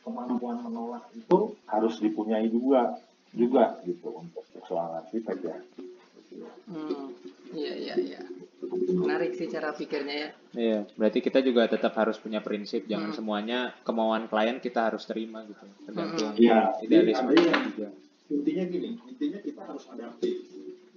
kemampuan 0.02 0.60
menolak 0.60 1.08
itu 1.14 1.56
harus 1.66 1.96
dipunyai 1.98 2.48
juga 2.48 3.00
juga 3.32 3.80
gitu 3.84 4.12
untuk 4.14 4.44
seorang 4.62 5.02
arsitek 5.02 5.38
ya 5.42 5.58
Hmm. 6.64 7.14
Iya, 7.54 7.74
iya, 7.76 7.96
iya. 7.96 8.20
Menarik 8.90 9.38
sih 9.38 9.46
cara 9.46 9.70
pikirnya 9.70 10.16
ya. 10.16 10.30
Iya, 10.56 10.80
berarti 10.96 11.22
kita 11.22 11.38
juga 11.40 11.70
tetap 11.70 11.94
harus 11.94 12.18
punya 12.18 12.42
prinsip, 12.42 12.90
jangan 12.90 13.14
Hmm. 13.14 13.18
semuanya 13.20 13.60
kemauan 13.84 14.26
klien 14.26 14.58
kita 14.58 14.90
harus 14.90 15.06
terima 15.06 15.46
gitu. 15.46 15.62
Tergantung 15.86 16.34
Iya, 16.34 16.74
idealisme 16.82 17.30
jadi 17.30 17.38
kita 17.38 17.52
artinya- 17.52 17.68
juga. 17.70 17.88
Intinya 18.34 18.64
gini 18.66 18.90
intinya 19.06 19.40
kita 19.40 19.62
harus 19.64 19.84
adaptif 19.88 20.38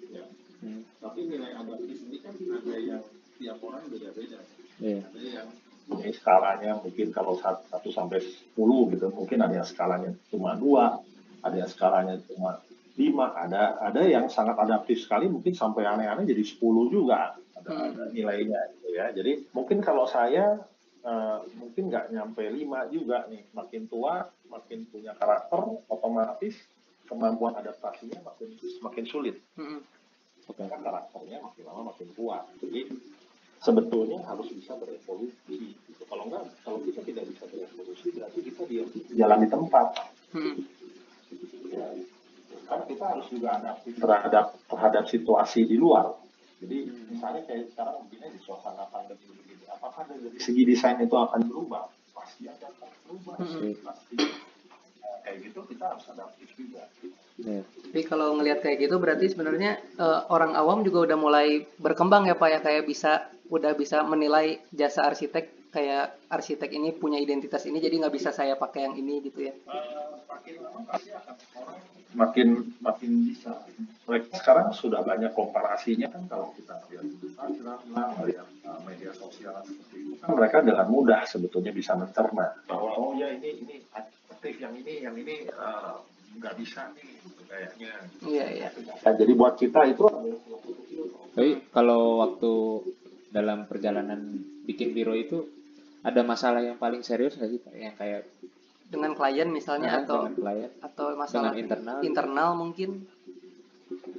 ya 0.09 0.25
Hmm. 0.57 0.81
tapi 0.99 1.29
nilai 1.29 1.53
adaptif 1.53 2.01
ini 2.01 2.17
kan 2.19 2.33
ada 2.33 2.75
yang 2.75 3.05
tiap 3.37 3.61
orang 3.61 3.85
beda-beda 3.87 4.41
Iya. 4.81 5.05
ada 5.05 5.21
yang 5.21 5.49
punya 5.85 6.09
skalanya 6.11 6.81
mungkin 6.81 7.13
kalau 7.13 7.37
sat- 7.37 7.61
1 7.69 7.93
sampai 7.93 8.25
10 8.25 8.89
gitu 8.89 9.13
mungkin 9.13 9.39
ada 9.39 9.53
yang 9.55 9.69
skalanya 9.69 10.17
cuma 10.27 10.57
dua 10.57 10.97
ada 11.41 11.55
yang 11.55 11.69
skalanya 11.69 12.17
cuma 12.25 12.65
5 12.97 13.37
ada 13.37 13.77
ada 13.79 14.01
yang 14.03 14.27
sangat 14.27 14.57
adaptif 14.57 14.97
sekali 14.97 15.29
mungkin 15.29 15.53
sampai 15.53 15.85
aneh-aneh 15.85 16.25
jadi 16.25 16.41
10 16.41 16.89
juga 16.89 17.37
ada, 17.53 17.69
Hmm. 17.69 17.93
ada 17.93 18.03
nilainya 18.11 18.61
gitu 18.73 18.89
ya 18.91 19.13
jadi 19.13 19.45
mungkin 19.53 19.85
kalau 19.85 20.09
saya 20.09 20.65
eh, 21.05 21.39
mungkin 21.55 21.87
nggak 21.87 22.11
nyampe 22.11 22.43
5 22.43 22.89
juga 22.89 23.29
nih 23.29 23.45
makin 23.53 23.87
tua 23.87 24.25
makin 24.49 24.89
punya 24.89 25.13
karakter 25.15 25.61
otomatis 25.87 26.57
kemampuan 27.07 27.55
adaptasinya 27.57 28.21
makin 28.23 28.51
makin 28.83 29.05
sulit 29.07 29.39
Hmm. 29.57 29.81
Oke. 30.47 30.63
karena 30.63 30.79
karakternya 30.79 31.43
makin 31.43 31.63
lama 31.67 31.91
makin 31.91 32.07
kuat. 32.15 32.47
Jadi 32.63 32.87
sebetulnya 33.59 34.23
harus 34.23 34.47
bisa 34.55 34.79
berevolusi. 34.79 35.75
Gitu. 35.75 36.03
Kalau 36.07 36.31
enggak, 36.31 36.47
kalau 36.63 36.79
kita 36.87 37.03
tidak 37.03 37.27
bisa 37.27 37.51
berevolusi, 37.51 38.15
berarti 38.15 38.39
kita 38.47 38.63
di 38.71 38.77
jalan 39.19 39.43
di 39.43 39.49
tempat. 39.51 39.87
Hmm. 40.31 40.55
Ya. 41.67 41.87
Karena 42.67 42.85
kita 42.87 43.05
harus 43.11 43.27
juga 43.31 43.59
adaptif 43.59 43.99
terhadap 43.99 44.55
terhadap 44.71 45.05
situasi 45.11 45.67
di 45.67 45.75
luar. 45.79 46.15
Jadi 46.63 46.95
misalnya 47.11 47.43
kayak 47.47 47.75
sekarang 47.75 48.07
begini 48.07 48.39
di 48.39 48.41
suasana 48.43 48.87
pandemi 48.89 49.27
begini, 49.27 49.67
apakah 49.67 50.07
dari 50.07 50.31
segi 50.39 50.63
desain 50.63 51.03
itu 51.03 51.15
akan 51.19 51.43
berubah? 51.43 51.91
Pasti 52.15 52.47
akan 52.47 52.71
berubah. 53.11 53.35
Hmm. 53.43 53.75
Pasti. 53.83 54.17
Nah, 55.03 55.17
kayak 55.27 55.37
gitu 55.43 55.61
kita 55.75 55.85
harus 55.91 56.07
adaptif 56.07 56.46
Ya. 57.37 57.61
Tapi 57.69 58.01
kalau 58.09 58.33
ngelihat 58.41 58.65
kayak 58.65 58.89
gitu 58.89 58.97
berarti 58.97 59.29
sebenarnya 59.29 59.77
eh, 59.77 60.21
orang 60.33 60.57
awam 60.57 60.81
juga 60.81 61.05
udah 61.13 61.19
mulai 61.21 61.69
berkembang 61.77 62.25
ya 62.25 62.37
Pak 62.37 62.49
ya 62.49 62.59
kayak 62.65 62.89
bisa 62.89 63.29
udah 63.53 63.77
bisa 63.77 64.01
menilai 64.03 64.65
jasa 64.73 65.05
arsitek 65.05 65.69
kayak 65.69 66.17
arsitek 66.33 66.73
ini 66.73 66.97
punya 66.97 67.21
identitas 67.21 67.69
ini 67.69 67.77
jadi 67.77 68.01
nggak 68.01 68.15
bisa 68.17 68.33
saya 68.33 68.57
pakai 68.57 68.89
yang 68.89 68.97
ini 68.97 69.21
gitu 69.21 69.53
ya. 69.53 69.55
makin 70.27 70.55
lama 70.65 70.81
pasti 70.89 71.13
akan 71.13 71.35
orang 71.61 71.79
makin 72.17 72.49
makin 72.81 73.13
bisa. 73.29 73.53
Mereka 74.09 74.41
sekarang 74.41 74.73
sudah 74.73 75.05
banyak 75.05 75.37
komparasinya 75.37 76.09
kan 76.09 76.25
kalau 76.31 76.57
kita 76.57 76.81
lihat 76.89 77.05
Instagram 77.05 77.81
lah, 77.93 78.09
lihat 78.25 78.49
uh, 78.65 78.81
media 78.89 79.13
sosial 79.13 79.53
seperti 79.67 79.97
itu 80.01 80.13
kan 80.25 80.33
mereka 80.33 80.65
dengan 80.65 80.89
mudah 80.89 81.29
sebetulnya 81.29 81.77
bisa 81.77 81.93
mencerna 81.93 82.57
bahwa 82.65 82.91
oh 82.97 83.13
ya 83.21 83.29
ini 83.37 83.67
ini 83.67 83.77
aktif 83.93 84.57
yang 84.57 84.73
ini 84.79 85.05
yang 85.05 85.15
ini 85.19 85.51
uh, 85.53 85.86
nggak 86.47 86.59
bisa 86.63 86.95
nih 86.95 87.07
gitu 87.27 87.43
kayaknya. 87.51 87.93
Iya 88.23 88.47
iya. 88.55 88.69
Nah, 89.03 89.15
jadi 89.19 89.33
buat 89.35 89.59
kita 89.59 89.81
itu. 89.91 90.07
Tapi 91.35 91.51
kalau 91.75 92.23
waktu 92.23 92.53
dalam 93.35 93.67
perjalanan 93.67 94.39
bikin 94.63 94.95
biro 94.95 95.13
itu 95.19 95.43
ada 96.07 96.23
masalah 96.23 96.63
yang 96.63 96.79
paling 96.79 97.03
serius 97.03 97.35
nggak 97.35 97.51
sih 97.51 97.59
Pak? 97.59 97.75
Yang 97.75 97.97
kayak 97.99 98.23
Dengan 98.87 99.19
klien 99.19 99.51
misalnya 99.51 99.91
Nah, 99.91 99.99
atau 100.07 100.19
dengan 100.23 100.35
klien, 100.39 100.71
atau 100.79 101.05
masalah 101.19 101.51
dengan 101.51 101.59
internal. 101.59 101.99
internal 102.07 102.51
mungkin. 102.55 102.91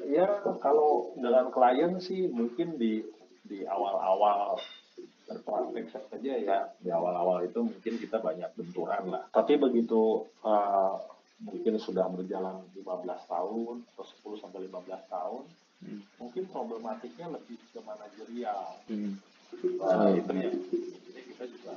Ya 0.03 0.27
kalau 0.59 1.15
dengan 1.15 1.47
klien 1.47 1.95
sih 2.03 2.27
mungkin 2.27 2.75
di 2.75 2.99
di 3.47 3.63
awal-awal 3.63 4.59
berpraktek 5.27 5.87
saja 5.91 6.33
ya 6.35 6.59
di 6.83 6.91
awal-awal 6.91 7.47
itu 7.47 7.63
mungkin 7.63 7.95
kita 7.95 8.19
banyak 8.19 8.51
benturan 8.59 9.07
lah. 9.07 9.23
Tapi 9.31 9.55
begitu 9.55 10.27
uh, 10.43 10.99
mungkin 11.37 11.77
sudah 11.77 12.09
berjalan 12.09 12.65
15 12.73 12.83
tahun 13.29 13.75
atau 13.93 14.05
10 14.05 14.41
sampai 14.41 14.65
15 14.65 15.03
tahun, 15.07 15.43
Hmm. 15.77 16.01
mungkin 16.17 16.49
problematiknya 16.49 17.29
lebih 17.29 17.61
ke 17.69 17.77
manajerial. 17.85 18.81
Hmm. 18.89 19.13
Nah, 19.77 20.09
itu 20.09 20.31
ya. 20.33 20.49
Jadi 20.49 21.21
kita 21.29 21.43
juga 21.53 21.71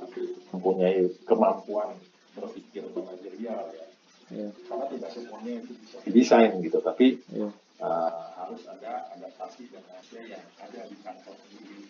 mempunyai 0.49 1.05
kemampuan 1.21 1.93
berpikir 2.33 2.81
manajerial 2.97 3.61
ya. 3.77 3.85
Ya, 4.33 4.47
Karena 4.65 4.85
tidak 4.89 5.09
semuanya 5.13 5.61
itu 5.61 5.71
bisa 5.77 5.97
didesain 6.01 6.51
gitu, 6.65 6.81
tapi 6.81 7.21
ya. 7.29 7.51
uh, 7.77 8.11
harus 8.41 8.65
ada 8.65 9.11
adaptasi 9.13 9.69
dan 9.69 9.85
ada 9.85 10.19
yang 10.23 10.45
ada 10.57 10.81
di 10.89 10.97
kantor 11.05 11.35
sendiri. 11.45 11.85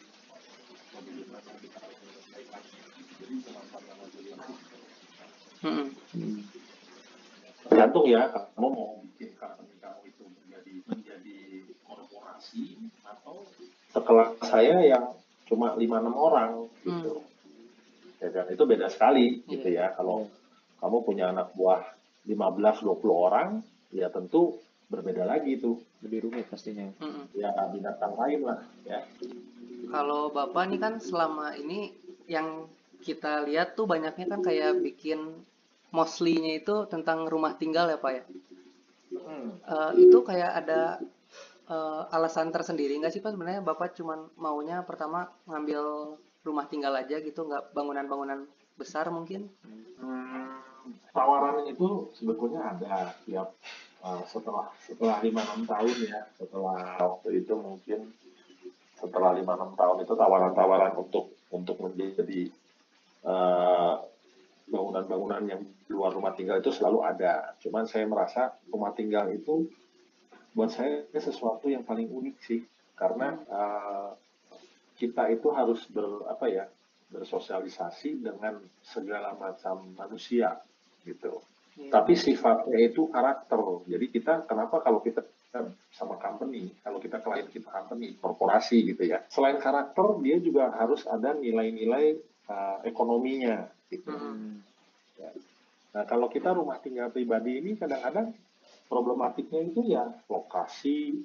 Bagaimana 0.92 1.52
kita 1.64 1.78
harus 1.80 1.98
menyelesaikan. 2.04 2.62
Jadi 3.24 3.34
kemampuan 3.40 3.84
manajerial 3.88 4.40
Hmm. 5.64 5.88
Hmm. 6.12 6.40
Tergantung 7.68 8.06
ya 8.10 8.32
kamu 8.32 8.68
mau 8.72 9.02
bikin 9.14 9.38
company 9.38 9.76
kamu 9.78 10.02
itu 10.10 10.24
menjadi 10.26 10.74
menjadi 10.88 11.38
korporasi 11.86 12.90
atau 13.06 13.46
sekelas 13.92 14.30
saya 14.48 14.82
yang 14.82 15.14
cuma 15.46 15.76
lima 15.76 16.00
enam 16.00 16.16
orang 16.16 16.72
gitu. 16.88 17.22
Ya 18.22 18.30
kan 18.32 18.48
itu 18.48 18.64
beda 18.64 18.88
sekali 18.88 19.44
gitu 19.50 19.68
ya. 19.68 19.92
Kalau 19.98 20.30
kamu 20.80 20.98
punya 21.04 21.30
anak 21.30 21.52
buah 21.58 21.84
15-20 22.26 23.10
orang 23.12 23.50
ya 23.92 24.08
tentu 24.08 24.58
berbeda 24.88 25.24
lagi 25.28 25.60
itu 25.60 25.80
Lebih 26.02 26.28
rumit 26.28 26.50
pastinya. 26.50 26.90
Hmm. 26.98 27.30
ya 27.38 27.54
binatang 27.70 28.18
lain 28.18 28.42
lah 28.42 28.60
ya. 28.90 29.06
Kalau 29.92 30.34
Bapak 30.34 30.74
nih 30.74 30.80
kan 30.82 30.98
selama 30.98 31.54
ini 31.54 31.94
yang 32.26 32.66
kita 33.06 33.46
lihat 33.46 33.78
tuh 33.78 33.86
banyaknya 33.86 34.26
kan 34.30 34.42
kayak 34.42 34.82
bikin 34.82 35.46
mostly-nya 35.92 36.64
itu 36.64 36.88
tentang 36.88 37.28
rumah 37.28 37.56
tinggal 37.56 37.88
ya 37.92 38.00
Pak 38.00 38.12
ya. 38.12 38.24
Eh, 39.62 39.92
itu 40.08 40.18
kayak 40.24 40.52
ada 40.66 41.00
eh, 41.68 42.02
alasan 42.16 42.52
tersendiri 42.52 42.98
nggak 43.00 43.14
sih 43.14 43.22
Pak 43.24 43.36
sebenarnya 43.36 43.64
Bapak 43.64 43.96
cuman 43.96 44.28
maunya 44.40 44.84
pertama 44.84 45.30
ngambil 45.48 46.16
rumah 46.42 46.66
tinggal 46.66 46.98
aja 46.98 47.22
gitu 47.22 47.46
nggak 47.46 47.76
bangunan-bangunan 47.76 48.50
besar 48.76 49.08
mungkin? 49.14 49.46
Hmm, 50.02 50.58
tawaran 51.14 51.70
itu 51.70 52.10
sebetulnya 52.18 52.74
ada 52.74 53.14
tiap 53.24 53.54
uh, 54.02 54.26
setelah 54.26 54.74
setelah 54.82 55.22
lima 55.22 55.46
enam 55.46 55.70
tahun 55.70 55.98
ya 56.02 56.20
setelah 56.34 56.98
waktu 56.98 57.46
itu 57.46 57.54
mungkin 57.54 58.10
setelah 58.98 59.38
lima 59.38 59.54
enam 59.54 59.78
tahun 59.78 60.02
itu 60.02 60.14
tawaran-tawaran 60.18 60.98
untuk 60.98 61.30
untuk 61.54 61.78
menjadi 61.78 62.50
uh, 63.22 64.02
bangunan-bangunan 64.72 65.44
yang 65.46 65.62
luar 65.92 66.16
rumah 66.16 66.32
tinggal 66.32 66.64
itu 66.64 66.72
selalu 66.72 67.04
ada. 67.04 67.54
Cuman 67.60 67.84
saya 67.86 68.08
merasa 68.08 68.56
rumah 68.72 68.96
tinggal 68.96 69.28
itu 69.30 69.68
buat 70.56 70.72
saya 70.72 71.08
sesuatu 71.16 71.68
yang 71.68 71.84
paling 71.84 72.08
unik 72.08 72.36
sih 72.44 72.64
karena 72.96 73.36
uh, 73.52 74.12
kita 75.00 75.32
itu 75.32 75.52
harus 75.52 75.84
ber 75.92 76.28
apa 76.28 76.46
ya 76.48 76.66
bersosialisasi 77.12 78.24
dengan 78.24 78.60
segala 78.80 79.36
macam 79.36 79.92
manusia 79.96 80.60
gitu. 81.04 81.44
Iya. 81.76 81.92
Tapi 81.92 82.14
sifatnya 82.16 82.80
itu 82.80 83.08
karakter. 83.12 83.60
Jadi 83.88 84.06
kita 84.12 84.48
kenapa 84.48 84.80
kalau 84.80 85.04
kita 85.04 85.24
sama 85.92 86.16
company, 86.16 86.72
kalau 86.80 87.04
kita 87.04 87.20
klien 87.20 87.48
kita 87.52 87.68
company, 87.68 88.16
korporasi 88.16 88.88
gitu 88.88 89.04
ya. 89.04 89.20
Selain 89.28 89.60
karakter, 89.60 90.16
dia 90.24 90.40
juga 90.40 90.72
harus 90.72 91.04
ada 91.04 91.36
nilai-nilai 91.36 92.16
uh, 92.48 92.80
ekonominya 92.88 93.68
gitu. 93.92 94.08
Hmm. 94.10 94.64
Nah, 95.92 96.04
kalau 96.08 96.32
kita 96.32 96.56
rumah 96.56 96.80
tinggal 96.80 97.12
pribadi 97.12 97.60
ini 97.60 97.76
kadang-kadang 97.76 98.32
problematiknya 98.88 99.62
itu 99.68 99.92
ya 99.92 100.08
lokasi, 100.32 101.20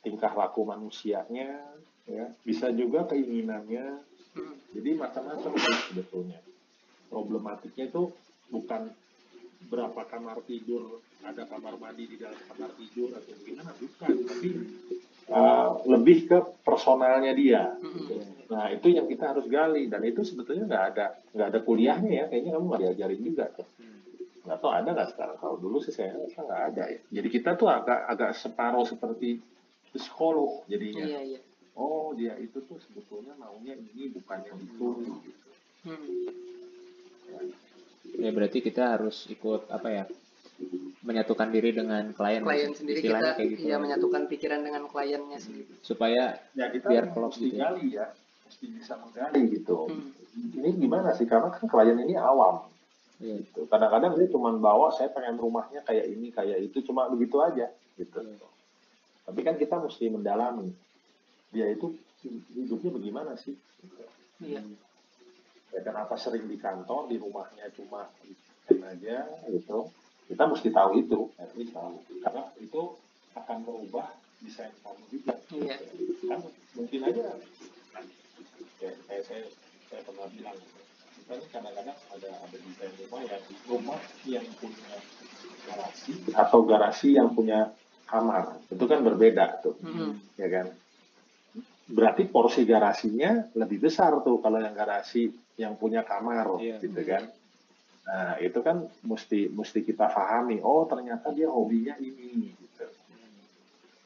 tingkah 0.00 0.30
laku 0.30 0.62
manusianya, 0.62 1.58
ya, 2.06 2.26
bisa 2.46 2.70
juga 2.70 3.10
keinginannya, 3.10 4.06
Hmm. 4.36 4.52
jadi 4.76 5.00
macam-macam 5.00 5.52
sebetulnya. 5.88 6.44
Problematiknya 7.08 7.88
itu 7.88 8.12
bukan 8.52 8.92
berapa 9.72 10.04
kamar 10.04 10.44
tidur, 10.44 11.00
ada 11.24 11.48
kamar 11.48 11.80
mandi 11.80 12.04
di 12.04 12.16
dalam 12.20 12.36
kamar 12.44 12.70
tidur 12.76 13.16
atau 13.16 13.32
gimana, 13.40 13.72
bukan. 13.72 14.12
Tapi 14.28 14.48
uh, 15.30 15.82
lebih 15.86 16.30
ke 16.30 16.38
personalnya 16.62 17.32
dia. 17.34 17.74
Hmm. 17.78 18.36
Nah 18.46 18.70
itu 18.70 18.94
yang 18.94 19.10
kita 19.10 19.34
harus 19.34 19.46
gali 19.50 19.90
dan 19.90 20.02
itu 20.06 20.22
sebetulnya 20.22 20.66
nggak 20.70 20.84
ada 20.94 21.06
nggak 21.34 21.48
ada 21.54 21.60
kuliahnya 21.62 22.10
ya. 22.10 22.24
Kayaknya 22.30 22.50
kamu 22.54 22.64
nggak 22.70 22.82
diajarin 22.82 23.20
juga 23.22 23.44
tuh. 23.54 23.68
Nggak 24.46 24.58
tahu 24.62 24.70
ada 24.70 24.88
nggak 24.94 25.08
sekarang. 25.14 25.36
Kalau 25.42 25.56
dulu 25.58 25.76
sih 25.82 25.94
saya 25.94 26.14
rasa 26.14 26.40
nggak 26.46 26.62
ada 26.72 26.84
ya. 26.94 27.00
Jadi 27.10 27.28
kita 27.30 27.50
tuh 27.58 27.68
agak 27.70 28.00
agak 28.06 28.30
separuh 28.38 28.86
seperti 28.86 29.42
psikolog 29.90 30.62
jadinya. 30.70 31.04
Iya 31.06 31.20
iya. 31.34 31.40
Oh 31.76 32.14
dia 32.16 32.38
itu 32.38 32.62
tuh 32.64 32.78
sebetulnya 32.80 33.34
maunya 33.36 33.74
ini 33.76 34.08
bukan 34.14 34.38
yang 34.46 34.58
itu. 34.62 34.88
gitu. 35.26 35.50
Hmm. 35.86 36.46
Ya 38.16 38.30
berarti 38.30 38.62
kita 38.62 38.96
harus 38.96 39.26
ikut 39.28 39.68
apa 39.68 39.88
ya? 39.90 40.04
Menyatukan 41.06 41.48
diri 41.54 41.70
dengan 41.70 42.10
klien. 42.10 42.42
Klien 42.42 42.72
sendiri 42.74 42.98
kita 42.98 43.38
kayak 43.38 43.48
gitu. 43.54 43.70
ya 43.70 43.76
menyatukan 43.78 44.26
pikiran 44.26 44.60
dengan 44.66 44.90
kliennya 44.90 45.38
sendiri. 45.38 45.70
Supaya 45.84 46.40
Ya 46.58 46.66
kita 46.72 46.90
Biar 46.90 47.06
klop 47.14 47.36
gitu 47.38 47.54
ya. 47.54 47.76
ya, 47.78 48.06
mesti 48.48 48.64
bisa 48.74 48.98
menggali 48.98 49.42
gitu. 49.54 49.86
Hmm. 49.86 50.10
Ini 50.56 50.68
gimana 50.76 51.14
sih? 51.14 51.24
Karena 51.24 51.54
kan 51.54 51.64
klien 51.70 51.98
ini 52.02 52.18
awam. 52.18 52.66
ya, 53.22 53.38
gitu. 53.38 53.64
Kadang-kadang 53.70 54.18
dia 54.18 54.28
cuma 54.28 54.52
bawa 54.58 54.92
saya 54.92 55.08
pengen 55.14 55.40
rumahnya 55.40 55.80
kayak 55.86 56.10
ini 56.10 56.28
kayak 56.34 56.58
itu 56.68 56.82
cuma 56.84 57.08
begitu 57.08 57.38
aja 57.40 57.70
gitu. 57.96 58.18
Iya. 58.20 58.48
Tapi 59.26 59.40
kan 59.42 59.56
kita 59.56 59.80
mesti 59.80 60.06
mendalami 60.12 60.70
dia 61.50 61.72
itu 61.72 61.96
hidupnya 62.52 62.90
bagaimana 62.92 63.32
sih? 63.38 63.54
Gitu. 63.56 63.94
Iya. 64.44 64.60
Ya, 65.74 65.80
kenapa 65.82 66.14
sering 66.16 66.48
di 66.48 66.56
kantor 66.60 67.08
di 67.10 67.16
rumahnya 67.20 67.68
cuma 67.76 68.08
aja 68.68 69.16
gitu? 69.50 69.78
Kita 70.26 70.42
mesti 70.44 70.68
tahu 70.74 70.90
itu, 70.98 71.18
at 71.38 71.50
least 71.54 71.70
tahu 71.70 72.02
karena 72.18 72.44
itu 72.58 72.82
akan 73.34 73.56
merubah 73.62 74.10
desain 74.42 74.74
kamu 74.82 75.02
juga. 75.08 75.34
Iya. 75.54 75.76
Kan 76.26 76.40
mungkin 76.74 77.00
aja 77.06 77.22
kayak 78.76 78.96
kayak 79.06 79.22
saya 79.24 79.44
saya 79.86 80.00
pernah 80.02 80.26
bilang 80.28 80.58
kita 81.16 81.32
ini 81.32 81.46
kadang-kadang 81.48 81.98
ada 82.12 82.30
ada 82.42 82.56
desain 82.58 82.92
rumah 83.00 83.20
yang 83.24 83.42
rumah 83.70 83.98
yang 84.26 84.46
punya 84.60 84.94
garasi 85.64 86.12
atau 86.34 86.60
garasi 86.62 87.08
yang 87.16 87.30
punya 87.32 87.72
kamar 88.06 88.60
itu 88.68 88.84
kan 88.84 89.00
berbeda 89.02 89.64
tuh 89.64 89.74
Hmm. 89.80 90.20
ya 90.36 90.46
kan 90.52 90.66
berarti 91.86 92.26
porsi 92.26 92.66
garasinya 92.66 93.46
lebih 93.54 93.78
besar 93.88 94.20
tuh 94.22 94.42
kalau 94.42 94.58
yang 94.58 94.74
garasi 94.74 95.30
yang 95.56 95.78
punya 95.78 96.02
kamar 96.02 96.58
Iya. 96.60 96.82
gitu 96.82 97.00
kan. 97.02 97.30
Nah, 98.06 98.38
itu 98.38 98.58
kan 98.62 98.86
mesti 99.02 99.50
mesti 99.50 99.82
kita 99.82 100.06
pahami, 100.06 100.62
oh 100.62 100.86
ternyata 100.86 101.34
dia 101.34 101.50
hobinya 101.50 101.98
ini 101.98 102.54
gitu. 102.54 102.86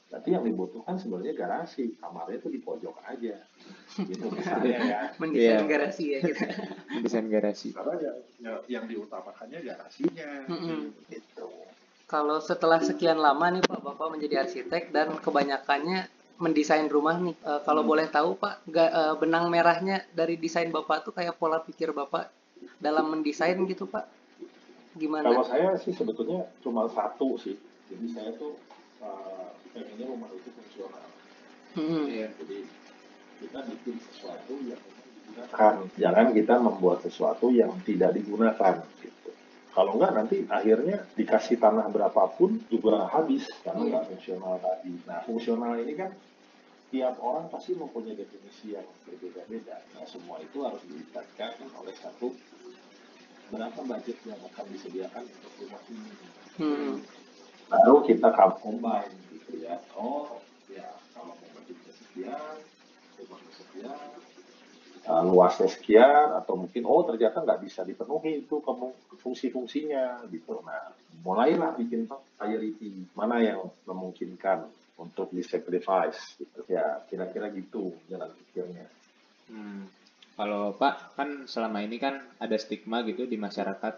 Berarti 0.08 0.28
yang 0.32 0.42
dibutuhkan 0.42 0.96
sebenarnya 0.96 1.36
garasi, 1.36 1.94
kamarnya 1.94 2.40
itu 2.40 2.48
di 2.48 2.58
pojok 2.58 2.96
aja. 3.04 3.36
Gitu 4.00 4.24
misalnya 4.34 4.78
ya. 4.82 5.00
mendesain 5.20 5.62
Iya. 5.62 5.68
garasi 5.68 6.04
ya 6.10 6.18
kita. 6.26 6.44
desain 6.98 7.28
garasi 7.28 7.68
Karena 7.70 7.94
yang, 8.00 8.16
yang, 8.40 8.56
yang 8.66 8.84
diutamakannya 8.88 9.60
garasinya. 9.62 10.28
Gitu. 11.06 11.46
Kalau 12.08 12.42
setelah 12.42 12.82
sekian 12.82 13.20
lama 13.20 13.52
nih 13.52 13.62
Pak, 13.62 13.84
Bapak 13.84 14.10
menjadi 14.10 14.42
arsitek 14.42 14.90
dan 14.90 15.14
kebanyakannya 15.14 16.08
mendesain 16.40 16.88
rumah 16.88 17.20
nih. 17.20 17.36
Eh, 17.36 17.60
kalau 17.62 17.84
Hmm. 17.84 17.90
boleh 17.92 18.08
tahu 18.08 18.34
Pak, 18.34 18.64
ga- 18.66 18.90
eh, 18.90 19.14
benang 19.14 19.46
merahnya 19.46 20.02
dari 20.10 20.34
desain 20.34 20.72
Bapak 20.72 21.04
tuh 21.04 21.12
kayak 21.12 21.36
pola 21.36 21.60
pikir 21.60 21.92
Bapak 21.92 22.39
dalam 22.80 23.12
mendesain 23.12 23.58
gitu 23.68 23.84
Pak? 23.86 24.06
Gimana? 24.96 25.30
Kalau 25.30 25.44
saya 25.46 25.76
sih 25.78 25.94
sebetulnya 25.94 26.48
cuma 26.64 26.88
satu 26.90 27.38
sih. 27.38 27.54
Jadi 27.90 28.06
saya 28.10 28.30
tuh 28.34 28.58
uh, 29.02 29.54
pengennya 29.74 30.06
rumah 30.06 30.30
itu 30.34 30.50
fungsional. 30.50 31.06
Mm-mm. 31.78 32.04
iya 32.10 32.28
Jadi 32.34 32.66
kita 33.40 33.58
bikin 33.66 33.96
sesuatu 34.10 34.52
yang 34.66 34.80
digunakan. 34.80 35.74
Jangan 35.94 36.26
kita 36.34 36.54
membuat 36.58 36.98
sesuatu 37.06 37.46
yang 37.54 37.72
tidak 37.86 38.18
digunakan. 38.18 38.82
Gitu. 38.98 39.30
Kalau 39.70 39.94
enggak 39.96 40.12
nanti 40.18 40.36
akhirnya 40.50 41.06
dikasih 41.14 41.62
tanah 41.62 41.86
berapapun 41.94 42.58
juga 42.66 43.06
habis 43.06 43.46
karena 43.62 43.86
nggak 43.86 44.04
fungsional 44.10 44.58
tadi. 44.58 44.92
Nah 45.06 45.22
fungsional 45.22 45.78
ini 45.78 45.94
kan 45.94 46.10
tiap 46.90 47.22
orang 47.22 47.46
pasti 47.48 47.78
mempunyai 47.78 48.18
definisi 48.18 48.74
yang 48.74 48.86
berbeda-beda. 49.06 49.78
Nah 49.94 50.04
semua 50.10 50.42
itu 50.42 50.66
harus 50.66 50.82
ditingkatkan 50.84 51.54
oleh 51.78 51.94
satu 51.94 52.34
berapa 53.50 53.80
budget 53.82 54.18
yang 54.26 54.38
akan 54.50 54.66
disediakan 54.74 55.24
untuk 55.26 55.52
rumah 55.62 55.82
ini. 55.90 56.12
Mm-mm. 56.58 56.94
Baru 57.70 58.02
kita 58.02 58.34
combine 58.34 59.14
gitu 59.30 59.62
ya. 59.62 59.78
Oh 59.94 60.42
ya 60.66 60.90
kalau 61.14 61.34
mau 61.34 61.48
budgetnya 61.54 61.92
sekian, 61.94 62.54
rumahnya 63.22 63.52
sekian, 63.54 63.98
uh, 65.06 65.22
luasnya 65.26 65.68
sekian 65.70 66.26
atau 66.42 66.58
mungkin 66.58 66.82
oh 66.86 67.06
ternyata 67.06 67.42
nggak 67.42 67.62
bisa 67.62 67.86
dipenuhi 67.86 68.42
itu 68.46 68.58
fungsi-fungsinya 69.22 70.26
gitu. 70.30 70.58
Nah 70.66 70.90
mulailah 71.22 71.78
bikin 71.78 72.10
priority 72.34 73.06
mana 73.14 73.38
yang 73.38 73.70
memungkinkan 73.86 74.66
untuk 75.00 75.32
disacrifice 75.32 76.36
gitu. 76.36 76.60
ya 76.68 77.00
kira-kira 77.08 77.48
gitu 77.50 77.96
jalan 78.06 78.28
pikirnya. 78.28 78.84
Hmm. 79.48 79.88
Kalau 80.36 80.72
Pak 80.76 81.16
kan 81.16 81.44
selama 81.44 81.80
ini 81.80 81.96
kan 81.96 82.20
ada 82.36 82.56
stigma 82.56 83.00
gitu 83.04 83.24
di 83.24 83.36
masyarakat 83.36 83.94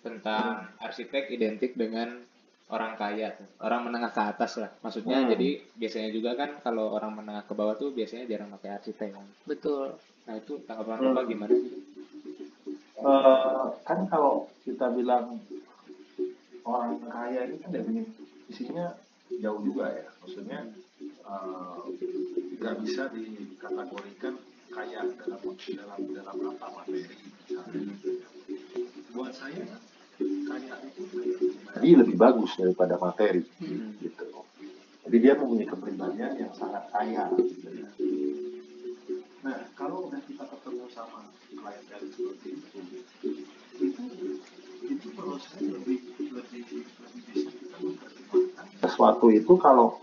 tentang 0.00 0.68
arsitek 0.78 1.32
identik 1.32 1.74
dengan 1.74 2.22
orang 2.68 3.00
kaya, 3.00 3.32
tuh. 3.32 3.48
orang 3.64 3.88
menengah 3.88 4.12
ke 4.12 4.22
atas 4.22 4.60
lah. 4.60 4.70
Maksudnya 4.84 5.24
Hmm. 5.24 5.28
jadi 5.32 5.48
biasanya 5.74 6.10
juga 6.12 6.36
kan 6.36 6.60
kalau 6.60 6.92
orang 6.92 7.16
menengah 7.16 7.44
ke 7.48 7.56
bawah 7.56 7.74
tuh 7.74 7.90
biasanya 7.92 8.28
jarang 8.28 8.52
pakai 8.52 8.76
arsitek. 8.76 9.08
kan. 9.16 9.26
Betul. 9.48 9.96
Nah 10.28 10.34
itu 10.36 10.60
tanggapan 10.68 10.96
Hmm. 11.00 11.06
Bapak 11.16 11.24
gimana 11.32 11.54
sih? 11.56 11.72
Eh, 12.98 13.66
kan 13.86 13.98
kalau 14.10 14.50
kita 14.66 14.90
bilang 14.92 15.40
orang 16.66 17.00
kaya 17.08 17.46
ini 17.48 17.56
kan 17.56 17.70
definisinya 17.72 18.86
jauh 19.36 19.60
juga 19.60 19.86
ya. 19.92 20.08
Maksudnya 20.24 20.60
eh, 21.04 21.80
nggak 22.58 22.74
bisa 22.82 23.02
dikategorikan 23.12 24.34
kaya 24.68 25.00
dalam 25.04 25.40
dalam 25.76 26.00
dalam 26.12 26.36
apa 26.40 26.66
materi. 26.72 27.04
misalnya. 27.48 27.94
Buat 29.12 29.32
saya 29.36 29.64
kaya 30.18 30.74
itu 30.88 31.02
jadi 31.78 31.88
lebih 31.94 32.16
bagus 32.18 32.52
daripada 32.58 32.98
materi 32.98 33.46
Hmm. 33.62 33.94
gitu. 34.02 34.26
Jadi 35.08 35.16
dia 35.24 35.32
mempunyai 35.38 35.64
kepribadian 35.64 36.32
yang 36.36 36.52
sangat 36.52 36.84
kaya. 36.92 37.32
gitu. 37.38 37.70
Nah, 39.40 39.58
kalau 39.72 40.10
udah 40.10 40.20
kita 40.26 40.44
ketemu 40.44 40.84
sama 40.92 41.24
klien 41.48 41.84
dari 41.88 42.08
seperti 42.12 42.48
itu, 42.58 42.78
itu 43.80 44.02
itu 44.90 45.08
lebih 45.14 45.64
lebih 45.72 45.98
sesuatu 48.98 49.30
itu 49.30 49.54
kalau 49.62 49.94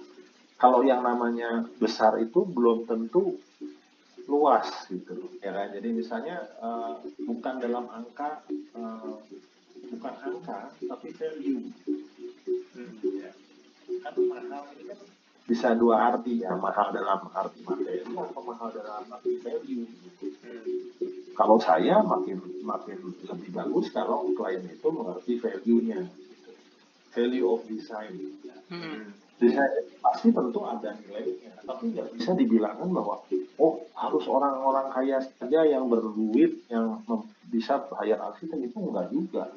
kalau 0.55 0.79
yang 0.79 1.03
namanya 1.03 1.67
besar 1.83 2.15
itu 2.15 2.47
belum 2.47 2.87
tentu 2.87 3.35
luas 4.23 4.71
gitu 4.87 5.35
ya 5.43 5.51
kan 5.51 5.75
jadi 5.75 5.91
misalnya 5.91 6.39
eh, 6.63 7.03
bukan 7.27 7.59
dalam 7.59 7.91
angka 7.91 8.47
eh, 8.47 9.15
bukan 9.91 10.13
angka 10.15 10.71
tapi 10.79 11.11
value 11.11 11.75
Hmm. 12.75 12.91
ya 13.19 13.31
kan 14.03 14.15
mahal 14.27 14.67
ini 14.75 14.91
kan 14.91 14.99
bisa 15.47 15.71
dua 15.79 16.11
arti 16.11 16.43
ya 16.43 16.51
mahal 16.59 16.91
dalam 16.91 17.31
arti 17.31 17.63
materi 17.63 18.03
atau 18.03 18.43
mahal 18.43 18.67
dalam 18.75 19.07
arti 19.15 19.39
value 19.39 19.87
gitu. 19.87 20.27
kalau 21.39 21.55
saya 21.55 22.03
makin 22.03 22.43
makin 22.67 22.99
lebih 23.31 23.51
bagus 23.55 23.91
kalau 23.95 24.27
klien 24.35 24.63
itu 24.67 24.87
mengerti 24.91 25.39
value-nya 25.39 26.03
gitu. 26.03 26.24
Value 27.15 27.47
of 27.47 27.63
design 27.65 28.13
Mm-mm. 28.67 29.15
desain 29.39 29.83
pasti 30.03 30.29
tentu 30.35 30.59
ada 30.67 30.91
nilainya 30.99 31.55
tapi 31.65 31.95
nggak 31.95 32.13
bisa 32.19 32.31
dibilangkan 32.37 32.89
bahwa 32.93 33.23
oh 33.57 33.73
harus 33.97 34.25
orang-orang 34.29 34.87
kaya 34.93 35.17
saja 35.39 35.65
yang 35.65 35.89
berduit 35.89 36.61
yang 36.69 37.01
bisa 37.49 37.79
bayar 37.89 38.21
arsitek 38.21 38.69
itu 38.69 38.77
enggak 38.77 39.07
juga 39.09 39.49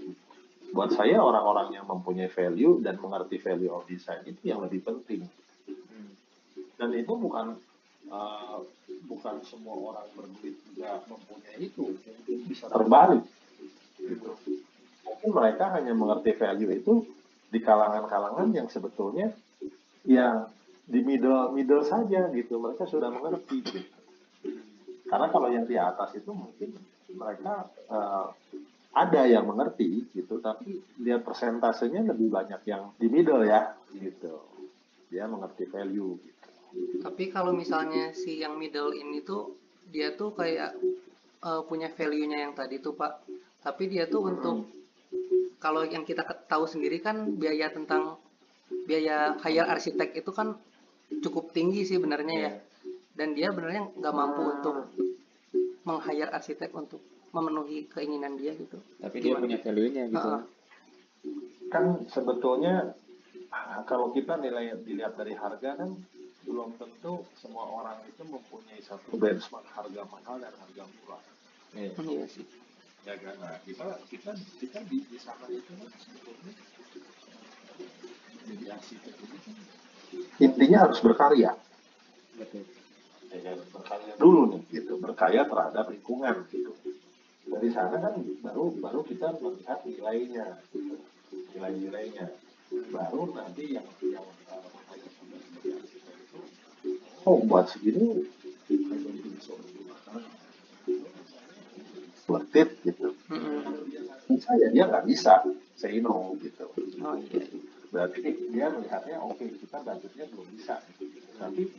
buat 0.69 0.93
saya 0.93 1.17
orang-orang 1.21 1.73
yang 1.73 1.89
mempunyai 1.89 2.29
value 2.29 2.81
dan 2.85 3.01
mengerti 3.01 3.41
value 3.41 3.73
of 3.73 3.89
design 3.89 4.21
itu 4.25 4.55
yang 4.55 4.63
lebih 4.63 4.81
penting 4.87 5.27
Hmm. 5.69 6.13
dan 6.81 6.97
itu 6.97 7.13
bukan 7.13 7.57
uh, 8.09 8.61
bukan 9.05 9.35
semua 9.45 9.77
orang 9.77 10.09
berduit 10.17 10.57
juga 10.65 11.01
mempunyai 11.09 11.61
itu 11.61 11.93
mungkin 11.93 12.39
bisa 12.49 12.69
terbalik 12.73 13.25
gitu. 14.01 14.33
mungkin 15.05 15.31
mereka 15.33 15.73
hanya 15.77 15.93
mengerti 15.93 16.33
value 16.37 16.73
itu 16.73 17.05
di 17.49 17.59
kalangan-kalangan 17.65 18.49
yang 18.53 18.69
sebetulnya 18.69 19.33
ya 20.05 20.49
di 20.89 21.01
middle 21.05 21.53
middle 21.53 21.85
saja 21.85 22.29
gitu 22.33 22.61
mereka 22.61 22.89
sudah 22.89 23.13
mengerti 23.13 23.61
gitu. 23.65 23.81
karena 25.09 25.27
kalau 25.33 25.49
yang 25.49 25.65
di 25.65 25.77
atas 25.77 26.17
itu 26.17 26.33
mungkin 26.33 26.77
mereka 27.13 27.69
uh, 27.89 28.29
ada 28.93 29.23
yang 29.29 29.49
mengerti 29.49 30.09
gitu 30.13 30.41
tapi 30.41 30.81
lihat 31.01 31.25
persentasenya 31.25 32.05
lebih 32.09 32.29
banyak 32.33 32.61
yang 32.69 32.93
di 32.97 33.09
middle 33.09 33.45
ya 33.45 33.77
gitu 33.93 34.49
dia 35.09 35.25
mengerti 35.25 35.65
value 35.69 36.21
gitu. 36.21 36.49
Tapi 37.01 37.33
kalau 37.33 37.57
misalnya 37.57 38.13
si 38.13 38.45
yang 38.45 38.61
middle 38.61 38.93
ini 38.93 39.25
tuh 39.25 39.57
dia 39.89 40.13
tuh 40.15 40.37
kayak 40.37 40.77
eh, 41.41 41.63
punya 41.65 41.89
value-nya 41.89 42.45
yang 42.49 42.53
tadi 42.53 42.81
tuh 42.81 42.93
Pak. 42.93 43.25
Tapi 43.65 43.89
dia 43.91 44.07
tuh 44.07 44.29
untuk 44.29 44.69
kalau 45.59 45.83
yang 45.83 46.07
kita 46.07 46.23
tahu 46.47 46.65
sendiri 46.71 47.03
kan 47.03 47.35
biaya 47.35 47.71
tentang 47.75 48.17
biaya 48.87 49.35
hire 49.43 49.67
arsitek 49.67 50.15
itu 50.15 50.31
kan 50.31 50.55
cukup 51.25 51.51
tinggi 51.51 51.83
sih 51.83 51.99
benernya 51.99 52.37
ya. 52.39 52.53
Dan 53.19 53.35
dia 53.35 53.51
benernya 53.51 53.91
nggak 53.99 54.15
mampu 54.15 54.43
untuk 54.47 54.77
meng-hire 55.83 56.31
arsitek 56.31 56.71
untuk 56.71 57.03
memenuhi 57.35 57.91
keinginan 57.91 58.39
dia 58.39 58.55
gitu. 58.55 58.79
Tapi 59.03 59.17
dia 59.19 59.35
Gimana? 59.35 59.43
punya 59.45 59.59
value-nya 59.61 60.05
gitu. 60.09 60.29
Heeh. 60.29 60.43
kan 61.69 62.01
sebetulnya 62.09 62.97
ah, 63.53 63.85
kalau 63.85 64.09
kita 64.17 64.41
nilai 64.41 64.73
dilihat 64.81 65.21
dari 65.21 65.37
harga 65.37 65.77
kan 65.77 65.93
belum 66.49 66.81
tentu 66.81 67.29
semua 67.37 67.69
orang 67.69 68.01
itu 68.09 68.25
mempunyai 68.25 68.81
satu 68.81 69.21
benchmark 69.21 69.69
harga 69.77 70.03
mahal 70.09 70.41
dan 70.41 70.55
harga 70.57 70.85
murah 70.89 71.21
Iya. 71.77 71.93
Iya 72.01 72.25
sih. 72.25 72.45
Ya 73.09 73.17
kan 73.17 73.37
nah, 73.41 73.57
kita 73.65 73.87
kita 74.13 74.31
kita 74.61 74.79
di, 74.85 75.01
di 75.09 75.17
sana 75.17 75.49
itu 75.49 75.73
kan 75.73 75.89
sebetulnya 75.97 76.53
jadi 78.45 78.65
arsitek 78.77 79.15
kan 79.17 79.57
intinya 80.37 80.79
harus 80.85 81.01
berkarya 81.01 81.57
Betul. 82.37 82.69
ya 83.33 83.39
kan? 83.49 83.57
berkarya 83.73 84.13
dulu 84.21 84.41
nih 84.53 84.61
gitu 84.69 85.01
berkarya 85.01 85.49
terhadap 85.49 85.89
lingkungan 85.89 86.37
gitu 86.53 86.77
dari 87.49 87.73
sana 87.73 87.97
kan 87.97 88.21
baru 88.45 88.77
baru 88.77 89.01
kita 89.09 89.41
melihat 89.41 89.81
nilainya 89.89 90.61
gitu. 90.69 91.01
nilai-nilainya 91.57 92.29
baru 92.93 93.33
nanti 93.33 93.73
yang 93.73 93.89
yang 94.05 94.29
uh, 94.53 94.69
itu 95.01 96.41
oh 97.25 97.41
buat 97.49 97.73
segini 97.73 98.29
kalau 98.69 99.11
itu 99.17 99.29
bisa 99.33 99.57
digunakan 99.65 100.21
worth 102.29 102.55
it 102.55 102.71
gitu 102.85 103.17
Mm-mm. 103.33 103.65
bisa 104.29 104.51
ya 104.61 104.69
dia 104.71 104.85
nggak 104.87 105.05
bisa 105.09 105.43
say 105.75 105.99
no 106.05 106.37
gitu 106.39 106.69
Oh 106.99 107.15
iya. 107.17 107.43
berarti 107.89 108.21
dia 108.53 108.69
melihatnya 108.69 109.17
oke 109.23 109.41
kita 109.43 109.81
budgetnya 109.81 110.25
belum 110.29 110.49
bisa 110.53 110.77
tapi 111.41 111.73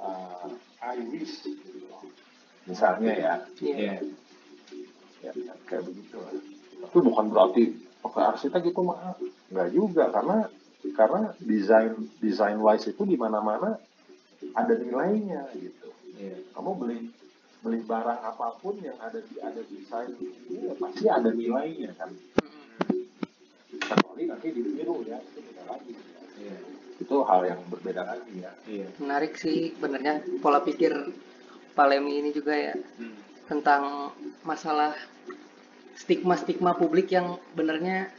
uh, 0.00 0.48
I 0.84 1.00
misalnya 2.64 3.12
ya, 3.12 3.34
Iya. 3.60 4.00
Iya. 5.20 5.30
ya 5.32 5.54
kayak 5.68 5.84
begitu 5.88 6.16
lah. 6.20 6.32
Tapi 6.84 6.98
bukan 7.00 7.26
berarti 7.32 7.62
pakai 8.04 8.22
arsitek 8.36 8.62
itu 8.72 8.80
mahal, 8.84 9.16
nggak 9.52 9.68
juga 9.72 10.12
karena 10.12 10.48
karena 10.92 11.32
desain 11.40 11.92
desain 12.20 12.60
wise 12.60 12.92
itu 12.92 13.02
di 13.08 13.16
mana-mana 13.16 13.80
ada 14.52 14.74
nilainya 14.76 15.48
gitu. 15.56 15.88
Iya. 16.20 16.36
Kamu 16.52 16.70
beli 16.76 17.08
beli 17.64 17.80
barang 17.80 18.20
apa 18.20 18.60
pun 18.60 18.76
yang 18.78 19.00
ada 19.00 19.16
di 19.18 19.40
ada 19.40 19.64
desain 19.64 20.12
itu 20.12 20.52
ya 20.60 20.76
pasti 20.76 21.08
ada 21.08 21.32
nilainya 21.32 21.96
kan. 21.96 22.12
Kecuali 23.74 24.22
nanti 24.28 24.48
ditiru 24.52 25.00
ya 25.02 25.16
itu 25.18 25.40
beda 25.40 25.62
lagi. 25.66 25.90
ya. 25.90 26.20
Iya. 26.36 26.56
Itu 27.00 27.16
hal 27.24 27.40
yang 27.42 27.60
berbeda 27.66 28.02
lagi 28.04 28.32
ya. 28.36 28.52
Iya. 28.68 28.88
Menarik 29.00 29.34
sih 29.34 29.72
benernya 29.74 30.20
pola 30.38 30.60
pikir 30.60 30.92
Palemi 31.74 32.20
ini 32.20 32.30
juga 32.30 32.54
ya 32.54 32.76
Hmm. 33.00 33.16
tentang 33.44 34.12
masalah 34.44 34.94
stigma-stigma 35.96 36.76
publik 36.76 37.10
yang 37.10 37.34
benernya 37.52 38.12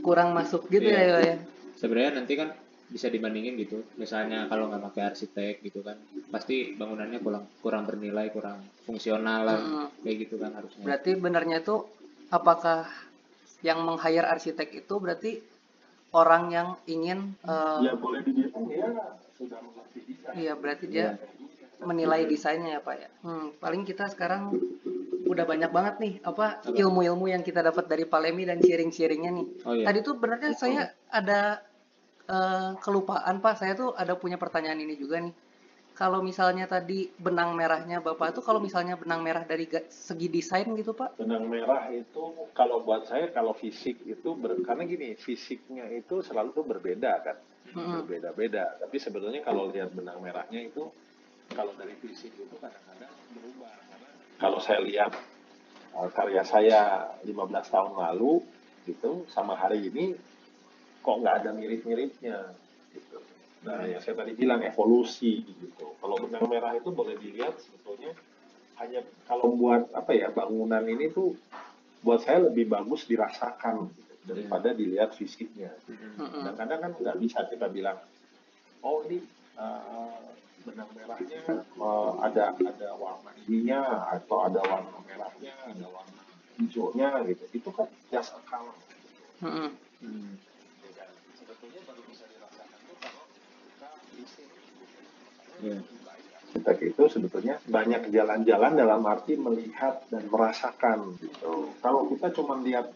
kurang 0.00 0.32
masuk 0.32 0.70
gitu 0.70 0.86
Iya. 0.86 1.02
ya 1.04 1.18
ya. 1.20 1.36
Sebenarnya 1.76 2.22
nanti 2.22 2.32
kan 2.38 2.54
bisa 2.92 3.08
dibandingin 3.08 3.56
gitu. 3.56 3.80
Misalnya 3.96 4.46
kalau 4.46 4.68
nggak 4.68 4.84
pakai 4.92 5.02
arsitek 5.08 5.54
gitu 5.64 5.80
kan, 5.80 5.96
pasti 6.28 6.76
bangunannya 6.76 7.18
kurang 7.18 7.44
kurang 7.58 7.88
bernilai, 7.88 8.28
kurang 8.28 8.60
fungsional 8.84 9.40
lah, 9.42 9.58
Mm-mm. 9.58 9.86
kayak 10.04 10.16
gitu 10.28 10.36
kan 10.36 10.52
harusnya. 10.52 10.84
Berarti 10.84 11.10
benernya 11.16 11.58
itu 11.58 11.76
apakah 12.28 12.84
yang 13.64 13.80
meng-hire 13.80 14.28
arsitek 14.28 14.68
itu 14.76 14.94
berarti 14.98 15.40
orang 16.12 16.52
yang 16.52 16.68
ingin 16.84 17.32
eh, 17.42 17.78
Ya 17.82 17.94
boleh 17.96 18.20
dibilang 18.20 18.68
ya 18.68 18.88
sudah 19.32 19.58
mengerti 19.58 19.98
desain. 20.04 20.34
iya 20.36 20.52
berarti 20.52 20.84
dia 20.86 21.16
menilai 21.80 22.28
desainnya 22.28 22.78
ya 22.78 22.80
Pak 22.80 22.94
ya. 22.94 23.08
Hmm, 23.24 23.56
paling 23.56 23.82
kita 23.82 24.06
sekarang 24.06 24.52
udah 25.22 25.44
banyak 25.48 25.70
banget 25.72 25.94
nih 25.98 26.14
apa 26.22 26.60
Apa? 26.60 26.76
ilmu-ilmu 26.76 27.24
yang 27.26 27.40
kita 27.40 27.64
dapat 27.64 27.88
dari 27.88 28.04
Palemi 28.04 28.44
dan 28.44 28.60
sharing-sharingnya 28.60 29.30
nih. 29.32 29.46
Oh 29.64 29.72
iya. 29.72 29.84
Tadi 29.88 29.98
tuh 30.04 30.14
benernya 30.14 30.52
saya 30.52 30.92
ada 31.08 31.64
eh, 32.28 32.70
kelupaan 32.82 33.42
Pak, 33.42 33.54
saya 33.58 33.72
tuh 33.74 33.94
ada 33.96 34.14
punya 34.14 34.36
pertanyaan 34.36 34.78
ini 34.78 34.94
juga 34.98 35.22
nih. 35.22 35.34
Kalau 35.92 36.24
misalnya 36.24 36.64
tadi 36.64 37.04
benang 37.20 37.52
merahnya 37.52 38.00
Bapak 38.00 38.40
tuh 38.40 38.40
kalau 38.40 38.64
misalnya 38.64 38.96
benang 38.96 39.20
merah 39.20 39.44
dari 39.44 39.68
segi 39.92 40.32
desain 40.32 40.64
gitu 40.72 40.96
Pak. 40.96 41.20
Benang 41.20 41.44
merah 41.44 41.92
itu 41.92 42.32
kalau 42.56 42.80
buat 42.80 43.04
saya 43.04 43.28
kalau 43.28 43.52
fisik 43.52 44.00
itu 44.08 44.32
ber- 44.32 44.64
karena 44.64 44.88
gini 44.88 45.12
fisiknya 45.20 45.84
itu 45.92 46.24
selalu 46.24 46.56
tuh 46.56 46.64
berbeda 46.64 47.12
kan 47.20 47.36
Mm-mm. 47.72 48.04
berbeda-beda 48.04 48.76
tapi 48.80 48.96
sebetulnya 49.00 49.40
kalau 49.40 49.72
lihat 49.72 49.96
benang 49.96 50.20
merahnya 50.20 50.60
itu 50.68 50.92
kalau 51.52 51.72
dari 51.76 51.96
fisik 52.00 52.32
itu 52.36 52.54
kadang-kadang 52.60 53.12
berubah 53.32 53.72
karena 53.88 54.08
kalau 54.36 54.58
saya 54.60 54.80
lihat 54.84 55.12
uh, 55.96 56.08
karya 56.12 56.44
saya 56.44 56.80
15 57.24 57.32
tahun 57.72 57.92
lalu 57.96 58.44
gitu 58.84 59.24
sama 59.32 59.56
hari 59.56 59.88
ini 59.88 60.12
kok 61.02 61.16
nggak 61.18 61.34
ada 61.42 61.50
mirip-miripnya 61.52 62.54
gitu. 62.94 63.18
Nah, 63.62 63.86
yang 63.86 64.02
saya 64.02 64.18
tadi 64.22 64.34
bilang 64.34 64.62
evolusi 64.62 65.42
gitu. 65.42 65.94
Kalau 65.98 66.16
benang 66.18 66.46
merah 66.46 66.74
itu 66.74 66.90
boleh 66.90 67.18
dilihat 67.18 67.58
sebetulnya 67.58 68.14
hanya 68.80 69.06
kalau 69.30 69.54
buat 69.54 69.92
apa 69.94 70.10
ya 70.16 70.32
bangunan 70.34 70.82
ini 70.82 71.12
tuh 71.12 71.38
buat 72.02 72.18
saya 72.26 72.50
lebih 72.50 72.66
bagus 72.66 73.06
dirasakan 73.06 73.86
gitu, 73.94 74.14
daripada 74.26 74.74
dilihat 74.74 75.14
fisiknya. 75.14 75.70
Hmm. 75.86 76.18
Mm-mm. 76.18 76.42
Dan 76.42 76.54
kadang 76.58 76.80
kan 76.82 76.92
nggak 76.98 77.18
bisa 77.22 77.46
kita 77.46 77.70
bilang, 77.70 78.02
oh 78.82 79.06
ini 79.06 79.22
uh, 79.54 80.18
benang 80.66 80.90
merahnya 80.98 81.62
uh, 81.78 82.18
ada 82.22 82.54
ada 82.58 82.88
warna 82.98 83.30
ininya 83.46 84.10
atau 84.10 84.46
ada 84.46 84.58
warna 84.66 84.98
merahnya, 85.06 85.54
ada 85.70 85.86
warna 85.86 86.22
hijaunya 86.58 87.22
gitu. 87.30 87.44
Itu 87.62 87.70
kan 87.70 87.86
just 88.10 88.34
a 88.34 88.42
color. 88.50 88.74
Mm-mm. 89.42 89.70
Hmm. 90.02 90.34
ya 90.82 90.90
kan? 90.98 91.10
Sebetulnya 91.38 91.78
baru 91.86 92.02
bisa 92.10 92.26
dirasakan 92.26 92.78
tuh 92.90 92.96
kalau 92.98 93.22
kita. 94.22 95.82
Arsitek 96.52 96.78
itu 96.92 97.02
sebetulnya 97.08 97.56
banyak 97.64 98.12
jalan-jalan 98.12 98.76
dalam 98.76 99.00
arti 99.08 99.40
melihat 99.40 100.04
dan 100.12 100.28
merasakan 100.28 101.16
gitu. 101.16 101.72
Kalau 101.80 102.12
kita 102.12 102.28
cuma 102.36 102.60
lihat 102.60 102.92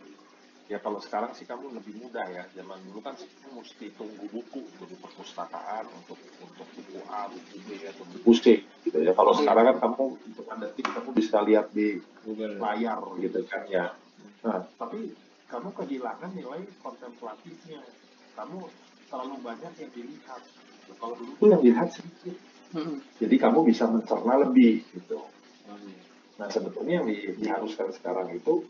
ya 0.68 0.76
kalau 0.76 1.00
sekarang 1.00 1.32
sih 1.32 1.48
kamu 1.48 1.72
lebih 1.72 1.96
mudah 2.04 2.28
ya. 2.28 2.44
Zaman 2.52 2.76
dulu 2.84 3.00
kan 3.00 3.16
kamu 3.16 3.64
mesti 3.64 3.96
tunggu 3.96 4.28
buku 4.28 4.60
di 4.60 4.96
perpustakaan 5.00 5.88
untuk 5.88 6.20
untuk 6.36 6.68
buku 6.68 7.00
A, 7.08 7.32
buku 7.32 7.56
B 7.64 7.80
atau 7.88 8.04
buku 8.04 8.30
C 8.36 8.60
gitu 8.84 8.98
ya. 9.00 9.16
Kalau 9.16 9.32
sekarang 9.32 9.72
kan 9.72 9.76
kamu 9.88 10.04
untuk 10.20 10.44
detik 10.60 10.86
kamu 10.92 11.10
bisa 11.16 11.40
lihat 11.40 11.72
di 11.72 11.96
layar 12.60 13.00
gitu 13.24 13.40
kan 13.48 13.64
ya. 13.72 13.96
Nah, 14.44 14.68
tapi 14.76 15.16
kamu 15.48 15.72
kehilangan 15.72 16.28
nilai 16.36 16.60
kontemplatifnya. 16.84 17.80
Kamu 18.36 18.68
terlalu 19.08 19.36
banyak 19.40 19.72
yang 19.80 19.90
dilihat. 19.96 20.44
Nah, 20.86 20.96
Kalau 20.98 21.14
dulu 21.18 21.32
tuh 21.38 21.46
yang 21.50 21.62
dilihat 21.62 21.88
sedikit. 21.92 22.36
Mm-mm. 22.74 22.98
Jadi 23.22 23.36
kamu 23.38 23.58
bisa 23.66 23.84
mencerna 23.86 24.34
lebih 24.42 24.82
gitu. 24.90 25.18
Iya. 25.66 26.00
Nah 26.36 26.48
sebetulnya 26.50 27.00
yang 27.00 27.06
di- 27.08 27.34
diharuskan 27.40 27.94
sekarang 27.94 28.28
itu 28.34 28.66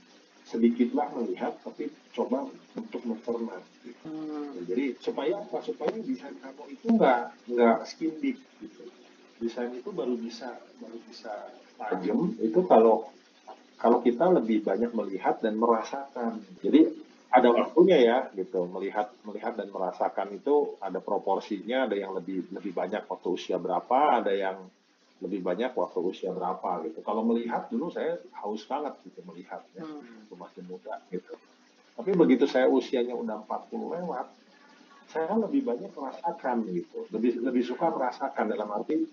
sedikitlah 0.46 1.10
melihat 1.16 1.58
tapi 1.66 1.90
coba 2.14 2.46
untuk 2.78 3.02
mencerna. 3.02 3.58
gitu. 3.82 4.06
Hmm. 4.06 4.54
Jadi 4.68 4.94
supaya 5.02 5.42
apa? 5.42 5.58
Supaya 5.64 5.90
desain 5.98 6.36
kamu 6.38 6.62
itu 6.70 6.86
nggak 6.94 7.20
nggak 7.50 7.76
skin 7.88 8.14
deep 8.22 8.38
gitu. 8.62 8.84
Desain 9.42 9.72
itu 9.74 9.90
baru 9.90 10.14
bisa 10.16 10.54
baru 10.78 10.96
bisa 11.10 11.32
tajam 11.76 12.32
itu 12.38 12.60
kalau 12.64 13.10
kalau 13.76 14.00
kita 14.00 14.32
lebih 14.32 14.64
banyak 14.64 14.92
melihat 14.94 15.42
dan 15.42 15.58
merasakan. 15.58 16.40
Jadi 16.62 16.88
ada 17.30 17.48
waktunya 17.50 17.98
ya 17.98 18.18
gitu. 18.32 18.66
Melihat 18.70 19.10
melihat 19.26 19.58
dan 19.58 19.68
merasakan 19.70 20.32
itu 20.34 20.78
ada 20.78 21.02
proporsinya 21.02 21.90
ada 21.90 21.96
yang 21.98 22.14
lebih 22.14 22.46
lebih 22.54 22.72
banyak 22.72 23.04
waktu 23.06 23.28
usia 23.34 23.56
berapa 23.58 24.22
ada 24.22 24.32
yang 24.32 24.66
lebih 25.20 25.40
banyak 25.40 25.72
waktu 25.72 25.98
usia 26.00 26.30
berapa 26.30 26.84
gitu. 26.86 27.00
Kalau 27.00 27.24
melihat 27.24 27.66
dulu 27.72 27.88
saya 27.88 28.20
haus 28.44 28.62
banget 28.68 28.94
gitu 29.04 29.20
melihat 29.24 29.64
ya 29.72 29.84
Hmm. 29.84 30.28
masih 30.36 30.62
muda 30.68 31.00
gitu. 31.08 31.34
Tapi 31.96 32.12
begitu 32.12 32.44
saya 32.44 32.68
usianya 32.68 33.16
udah 33.16 33.40
40 33.48 33.96
lewat 33.96 34.26
saya 35.08 35.32
lebih 35.38 35.64
banyak 35.64 35.90
merasakan 35.96 36.66
gitu. 36.68 37.08
Lebih 37.14 37.40
lebih 37.40 37.62
suka 37.64 37.88
merasakan 37.88 38.52
dalam 38.52 38.68
arti 38.74 39.06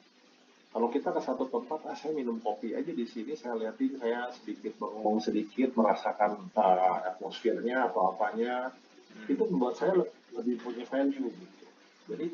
kalau 0.74 0.90
kita 0.90 1.14
ke 1.14 1.22
satu 1.22 1.46
tempat 1.54 1.86
ah 1.86 1.94
saya 1.94 2.18
minum 2.18 2.42
kopi 2.42 2.74
aja 2.74 2.90
di 2.90 3.06
sini 3.06 3.38
saya 3.38 3.54
liatin 3.62 3.94
saya 4.02 4.34
sedikit 4.34 4.74
bengong 4.82 5.22
sedikit 5.22 5.78
merasakan 5.78 6.50
uh, 6.58 7.14
atmosfernya 7.14 7.94
atau 7.94 8.18
apanya 8.18 8.74
itu 9.30 9.44
membuat 9.54 9.78
saya 9.78 9.94
le- 10.02 10.14
lebih 10.34 10.58
punya 10.66 10.82
value 10.90 11.30
gitu 11.30 11.66
jadi 12.10 12.26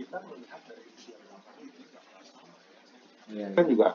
kita 0.00 0.16
melihat 0.24 0.60
dari 0.64 0.88
usia 0.96 1.16
berapa 1.20 1.50
itu 1.60 1.80
sama 2.24 2.56
ya. 2.64 2.80
Iya. 3.28 3.48
kan 3.52 3.64
juga 3.68 3.88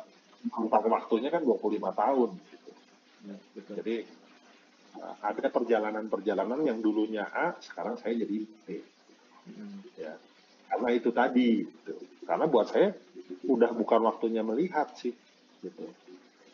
rentang 0.44 0.86
waktunya 0.94 1.30
kan 1.34 1.42
25 1.42 1.80
tahun 1.80 2.30
gitu. 2.38 2.72
iya, 3.26 3.36
Betul. 3.56 3.74
Jadi 3.82 3.96
uh, 5.00 5.16
ada 5.24 5.48
perjalanan-perjalanan 5.48 6.60
yang 6.68 6.84
dulunya 6.84 7.24
A, 7.32 7.56
sekarang 7.64 7.96
saya 7.96 8.20
jadi 8.20 8.44
B. 8.44 8.68
Hmm. 9.48 9.80
Ya. 9.96 10.20
Karena 10.68 10.90
itu 10.92 11.10
tadi. 11.16 11.64
Gitu. 11.64 11.96
Karena 12.28 12.52
buat 12.52 12.68
saya 12.68 12.92
udah 13.46 13.72
bukan 13.72 14.02
waktunya 14.04 14.42
melihat 14.42 14.92
sih. 14.96 15.14
Gitu. 15.60 15.86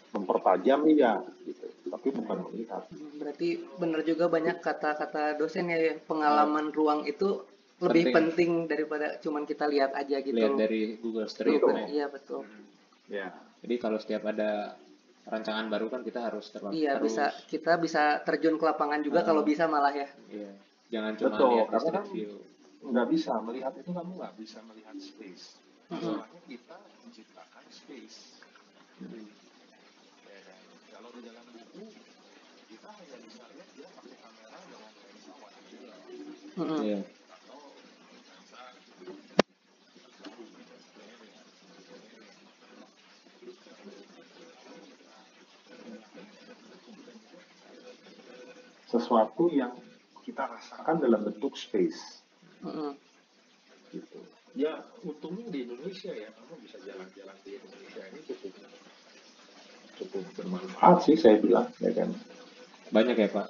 Mempertajam 0.10 0.90
iya, 0.90 1.22
gitu. 1.46 1.70
tapi 1.86 2.10
bukan 2.10 2.38
melihat. 2.50 2.82
Berarti 3.22 3.62
benar 3.78 4.02
juga 4.02 4.26
banyak 4.26 4.58
kata-kata 4.58 5.38
dosen 5.38 5.70
ya 5.70 5.94
pengalaman 6.02 6.74
ruang 6.74 7.06
itu 7.06 7.46
lebih 7.80 8.10
Penting. 8.10 8.16
penting, 8.18 8.52
daripada 8.68 9.22
cuman 9.22 9.46
kita 9.46 9.70
lihat 9.70 9.94
aja 9.94 10.18
gitu. 10.20 10.34
Lihat 10.34 10.58
dari 10.58 10.98
Google 10.98 11.30
Street. 11.30 11.62
Betul. 11.62 11.70
kan 11.70 11.78
ya. 11.78 11.88
Iya 11.88 12.06
betul. 12.10 12.42
Hmm. 12.42 12.66
Ya. 13.08 13.28
Jadi 13.62 13.76
kalau 13.78 13.98
setiap 14.02 14.26
ada 14.26 14.74
rancangan 15.30 15.70
baru 15.70 15.88
kan 15.88 16.02
kita 16.02 16.26
harus 16.26 16.50
terus 16.50 16.74
Iya 16.74 16.98
terus, 16.98 17.14
bisa 17.14 17.26
kita 17.46 17.78
bisa 17.78 18.04
terjun 18.26 18.58
ke 18.58 18.66
lapangan 18.66 19.00
juga 19.00 19.22
Ah. 19.22 19.26
kalau 19.30 19.46
bisa 19.46 19.70
malah 19.70 19.94
ya. 19.94 20.10
Iya. 20.28 20.52
Jangan 20.90 21.14
cuma 21.16 21.30
Betul, 21.32 21.50
lihat 21.54 21.68
karena 21.70 21.80
street 21.86 21.96
kan- 22.02 22.10
view. 22.10 22.32
Nggak 22.80 23.08
bisa 23.14 23.32
melihat 23.40 23.74
itu 23.78 23.92
kamu 23.94 24.12
nggak 24.18 24.34
bisa 24.36 24.58
melihat 24.66 24.96
space. 24.98 25.46
Soalnya 25.90 26.42
kita 26.46 26.78
menciptakan 27.02 27.66
space. 27.74 28.46
Hmm. 29.02 29.26
Ya 30.30 30.40
kan? 30.46 30.62
Kalau 30.94 31.10
di 31.18 31.22
dalam 31.26 31.46
buku 31.50 31.84
kita 32.70 32.90
hanya 32.94 33.18
bisa 33.26 33.44
lihat 33.50 33.70
dia 33.74 33.90
pakai 33.98 34.18
kamera 34.22 34.58
dengan 34.70 34.92
lensa 34.94 35.34
wide 35.42 35.58
angle. 36.62 36.86
Iya. 36.86 37.00
atau 37.34 37.62
lensa 38.22 38.62
sesuatu 48.90 49.50
yang 49.50 49.74
kita 50.22 50.46
rasakan 50.46 51.02
dalam 51.02 51.26
bentuk 51.26 51.58
space 51.58 52.22
Mm-mm. 52.62 52.94
gitu. 52.94 53.09
Ya 55.10 55.18
untungnya 55.18 55.50
di 55.50 55.66
Indonesia 55.66 56.14
ya 56.14 56.30
kamu 56.38 56.54
bisa 56.62 56.78
jalan-jalan 56.86 57.34
di 57.42 57.58
Indonesia 57.58 58.02
ini 58.14 58.20
cukup 59.98 60.22
bermanfaat 60.38 60.98
sih 61.02 61.18
saya 61.18 61.42
bilang 61.42 61.66
ya 61.82 61.90
kan 61.98 62.14
Banyak 62.94 63.18
ya 63.18 63.30
Pak? 63.34 63.48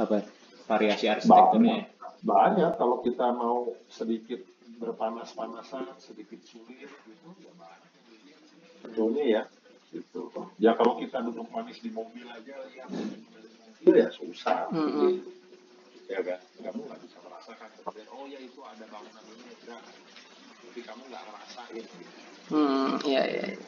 Apa? 0.00 0.24
Variasi 0.64 1.04
arsitekturnya. 1.12 1.92
banyak 2.24 2.80
kalau 2.80 3.04
kita 3.04 3.36
mau 3.36 3.76
sedikit 3.92 4.40
berpanas-panasan 4.80 5.92
sedikit 6.00 6.40
sulit 6.40 6.88
gitu 6.88 7.28
ya 7.36 7.52
banyak 7.52 7.92
tentunya 8.80 9.24
ya 9.28 9.42
gitu 9.92 10.32
ya 10.56 10.72
kalau 10.72 10.96
kita 11.04 11.20
duduk 11.20 11.44
manis 11.52 11.84
di 11.84 11.92
mobil 11.92 12.24
aja 12.32 12.64
lihat 12.72 12.88
mobil 12.88 13.92
ya 13.92 14.08
susah 14.08 14.72
Mm-mm. 14.72 15.20
ya 16.08 16.24
kan 16.24 16.40
kamu 16.64 16.80
nggak 16.80 17.00
bisa 17.04 17.20
merasakan 17.28 17.68
kemudian 17.76 18.08
oh 18.08 18.24
ya 18.24 18.40
itu 18.40 18.60
ada 18.64 18.88
bangunan 18.88 19.24
ini 19.36 19.52
enggak 19.52 19.84
tapi 20.74 20.90
kamu 20.90 21.02
nggak 21.06 21.22
ngerasain 21.22 21.84
gitu. 21.86 21.94
Hmm, 22.50 22.98
iya 23.06 23.22
iya. 23.30 23.44
iya. 23.46 23.58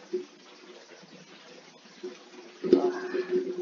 Wah, 2.74 2.90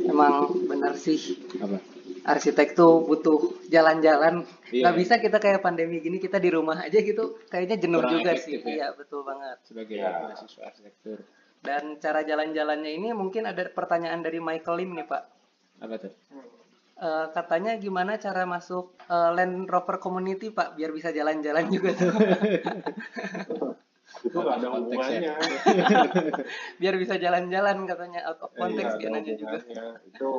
emang 0.09 0.35
benar 0.65 0.97
sih 0.97 1.37
Apa? 1.61 1.77
arsitek 2.25 2.73
tuh 2.73 3.05
butuh 3.05 3.69
jalan-jalan. 3.69 4.49
Iya. 4.73 4.89
Nggak 4.89 4.97
bisa 4.97 5.15
kita 5.21 5.37
kayak 5.45 5.61
pandemi 5.61 6.01
gini 6.01 6.17
kita 6.17 6.41
di 6.41 6.49
rumah 6.49 6.89
aja 6.89 6.97
gitu. 6.97 7.37
Kayaknya 7.53 7.77
jenuh 7.85 8.01
Kurang 8.01 8.13
juga 8.17 8.33
sih. 8.41 8.57
ya. 8.57 8.65
Iya 8.65 8.87
betul 8.97 9.29
banget. 9.29 9.61
Sebagai 9.69 9.97
Ya. 10.01 10.25
mahasiswa 10.25 10.63
arsitektur. 10.65 11.19
Dan 11.61 12.01
cara 12.01 12.25
jalan-jalannya 12.25 12.97
ini 12.97 13.13
mungkin 13.13 13.45
ada 13.45 13.61
pertanyaan 13.69 14.25
dari 14.25 14.41
Michael 14.41 14.81
Lim 14.81 14.97
nih 14.97 15.05
Pak. 15.05 15.23
Apa 15.85 16.01
tuh? 16.01 16.13
Eh, 16.95 17.27
katanya 17.29 17.75
gimana 17.75 18.15
cara 18.17 18.47
masuk 18.47 18.95
eh, 19.05 19.31
Land 19.33 19.67
Rover 19.67 19.99
Community 19.99 20.49
Pak 20.49 20.75
biar 20.75 20.91
bisa 20.91 21.11
jalan-jalan 21.11 21.67
juga 21.67 21.91
tuh. 21.93 22.13
itu 24.23 24.37
nggak 24.37 24.57
ada 24.57 24.69
Konteksnya. 24.71 25.35
hubungannya 25.35 25.35
biar 26.81 26.95
bisa 26.95 27.15
jalan-jalan 27.17 27.83
katanya 27.85 28.21
out 28.25 28.41
of 28.41 28.53
context 28.55 28.95
Iya, 28.95 29.01
dia 29.01 29.05
ada 29.05 29.17
nanya 29.17 29.35
juga. 29.35 29.57
hubungannya. 29.59 29.89
itu 30.07 30.31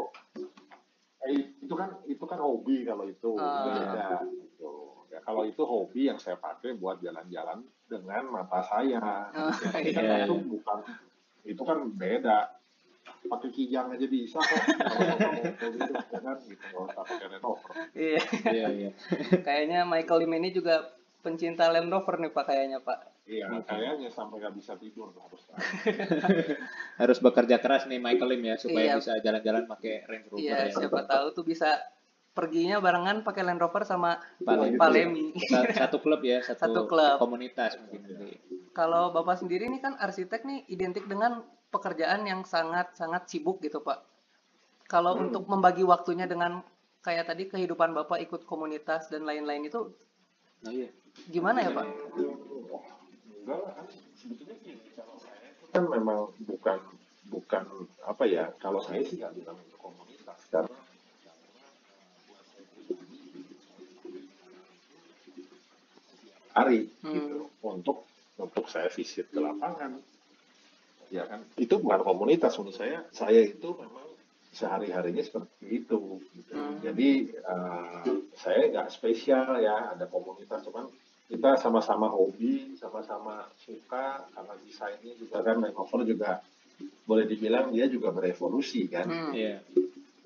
eh, 1.20 1.32
itu 1.60 1.74
kan 1.76 1.90
itu 2.06 2.24
kan 2.24 2.40
hobi 2.40 2.76
kalau 2.82 3.04
itu 3.06 3.30
Ah. 3.36 3.66
beda 3.68 4.08
gitu. 4.32 4.72
ya 5.08 5.20
kalau 5.22 5.44
itu 5.44 5.62
hobi 5.62 6.08
yang 6.08 6.16
saya 6.16 6.38
pakai 6.38 6.74
buat 6.74 6.98
jalan-jalan 6.98 7.60
dengan 7.86 8.24
mata 8.32 8.64
saya 8.64 9.28
Oh, 9.36 9.52
iya. 9.78 10.24
itu 10.24 10.36
bukan 10.42 10.80
itu 11.44 11.62
kan 11.62 11.78
beda 11.92 12.55
pakai 13.28 13.50
kijang 13.50 13.88
aja 13.90 14.06
bisa 14.06 14.38
kok 14.38 14.56
kalau 15.56 15.72
gitu 15.72 15.94
kan 16.16 16.38
gitu 16.40 16.64
nggak 16.64 16.84
usah 16.86 17.04
pakai 17.04 17.28
Land 17.28 17.42
Rover 17.42 17.72
Iya. 17.92 18.22
Iya, 18.46 18.68
iya. 18.72 18.90
Kayaknya 19.40 19.80
Michael 19.84 20.20
Lim 20.22 20.34
ini 20.36 20.50
juga 20.52 20.76
pencinta 21.20 21.68
Land 21.68 21.90
Rover 21.90 22.16
nih 22.18 22.30
Pak 22.30 22.46
kayaknya 22.46 22.80
Pak. 22.80 23.00
iya 23.26 23.50
kayaknya 23.60 24.06
sampai 24.08 24.38
nggak 24.38 24.54
bisa 24.54 24.78
tidur 24.78 25.10
harus 25.12 25.42
Harus 26.96 27.18
bekerja 27.20 27.58
keras 27.58 27.86
nih 27.86 27.98
Michael 27.98 28.30
Lim 28.30 28.44
ya 28.44 28.56
supaya 28.56 28.86
Iya. 28.88 28.96
bisa 28.96 29.12
jalan-jalan 29.18 29.66
pakai 29.66 30.06
Range 30.06 30.28
Rover 30.28 30.42
Iya, 30.42 30.58
ya. 30.62 30.72
siapa 30.72 31.02
tahu 31.04 31.26
tuh 31.34 31.44
bisa 31.44 31.70
perginya 32.32 32.78
barengan 32.78 33.24
pakai 33.24 33.42
Land 33.42 33.60
Rover 33.60 33.82
sama 33.82 34.20
Palemi. 34.40 34.76
Pak 34.76 34.90
Lemi. 34.92 35.26
Sa- 35.42 35.72
Satu 35.74 35.98
klub 35.98 36.20
ya, 36.22 36.44
satu, 36.46 36.62
Satu 36.62 36.82
klub. 36.86 37.16
komunitas 37.18 37.80
mungkin. 37.82 38.36
Kalau 38.70 39.10
Bapak 39.10 39.40
sendiri 39.40 39.66
ini 39.66 39.80
kan 39.80 39.96
arsitek 39.96 40.44
nih 40.44 40.68
identik 40.68 41.08
dengan 41.08 41.42
pekerjaan 41.76 42.24
yang 42.24 42.42
sangat-sangat 42.48 43.28
sibuk 43.28 43.60
gitu 43.60 43.84
Pak. 43.84 44.00
Kalau 44.88 45.18
Hmm. 45.18 45.30
untuk 45.30 45.44
membagi 45.52 45.84
waktunya 45.84 46.26
dengan 46.26 46.64
kayak 47.02 47.30
tadi 47.30 47.46
kehidupan 47.46 47.92
Bapak 47.94 48.18
ikut 48.22 48.48
komunitas 48.48 49.12
dan 49.14 49.28
lain-lain 49.30 49.70
itu 49.70 49.82
oh 50.66 50.72
iya. 50.72 50.90
gimana 51.30 51.62
ya 51.62 51.70
Pak? 51.70 51.86
enggak 53.46 53.60
lah 53.62 53.72
kan 53.78 53.86
sebetulnya 54.18 54.58
gini 54.66 54.90
kalau 54.98 55.14
saya 55.22 55.54
itu 55.54 55.66
kan 55.70 55.84
memang 55.86 56.20
bukan 56.50 56.80
bukan 57.30 57.66
apa 58.10 58.24
ya 58.26 58.50
kalau 58.58 58.82
saya 58.82 59.06
sih 59.06 59.22
nggak 59.22 59.38
bilang 59.38 59.54
itu 59.62 59.78
komunitas 59.78 60.40
karena 60.50 60.74
hari 66.56 66.88
Hmm. 67.04 67.14
gitu 67.14 67.38
untuk 67.62 68.08
untuk 68.40 68.66
saya 68.72 68.88
visit 68.92 69.28
ke 69.32 69.40
lapangan 69.40 70.00
ya 71.12 71.24
kan 71.30 71.42
itu 71.58 71.76
bukan 71.78 72.02
komunitas 72.02 72.58
menurut 72.58 72.76
saya 72.78 73.00
saya 73.14 73.42
itu 73.46 73.70
memang 73.78 74.08
sehari 74.56 74.88
harinya 74.88 75.20
seperti 75.20 75.84
itu 75.84 76.24
gitu. 76.32 76.52
Hmm. 76.56 76.80
jadi 76.80 77.10
eh, 77.36 78.10
saya 78.40 78.62
nggak 78.72 78.88
spesial 78.92 79.60
ya 79.60 79.92
ada 79.94 80.08
komunitas 80.08 80.64
cuman 80.64 80.88
kita 81.26 81.58
sama-sama 81.58 82.08
hobi 82.08 82.78
sama-sama 82.78 83.50
suka 83.58 84.30
karena 84.32 84.54
desainnya 84.62 85.14
juga 85.18 85.42
kan 85.42 85.58
Land 85.58 85.74
Rover 85.74 86.06
juga 86.06 86.40
boleh 87.10 87.26
dibilang 87.26 87.74
dia 87.74 87.90
juga 87.90 88.14
berevolusi 88.14 88.86
kan 88.88 89.10
Hmm. 89.10 89.34
Iya. 89.34 89.62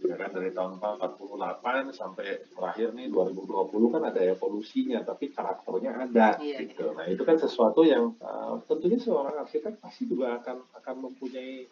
Ya 0.09 0.17
kan 0.17 0.33
dari 0.33 0.49
tahun 0.49 0.81
48 0.81 1.93
sampai 1.93 2.41
terakhir 2.49 2.97
nih 2.97 3.13
2020 3.13 3.93
kan 3.93 4.01
ada 4.09 4.21
evolusinya 4.25 5.05
tapi 5.05 5.29
karakternya 5.29 5.91
ada 6.09 6.33
Iya, 6.41 6.65
gitu. 6.65 6.97
Nah 6.97 7.05
itu 7.05 7.21
kan 7.21 7.37
sesuatu 7.37 7.85
yang 7.85 8.17
uh, 8.17 8.57
tentunya 8.65 8.97
seorang 8.97 9.37
arsitek 9.37 9.77
pasti 9.77 10.09
juga 10.09 10.41
akan 10.41 10.65
akan 10.81 10.95
mempunyai 11.05 11.69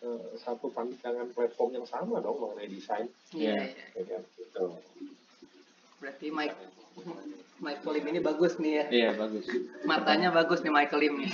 uh, 0.00 0.32
satu 0.40 0.72
pandangan 0.72 1.28
platform 1.36 1.76
yang 1.76 1.84
sama 1.84 2.24
dong 2.24 2.40
mengenai 2.40 2.72
desain, 2.72 3.04
Iya, 3.36 3.52
Iya. 3.52 3.64
iya. 3.68 3.86
ya 4.00 4.02
kan? 4.16 4.22
Gitu. 4.32 4.64
Berarti 6.00 6.26
Mike 6.32 6.56
Michael 7.64 7.92
Lim 8.00 8.06
ini 8.16 8.20
bagus 8.24 8.52
nih 8.56 8.72
ya. 8.80 8.84
Iya, 8.88 9.10
bagus. 9.14 9.44
Matanya 9.84 10.28
bagus 10.32 10.64
nih 10.64 10.72
Michael 10.72 11.00
Lim 11.04 11.14
nih. 11.20 11.32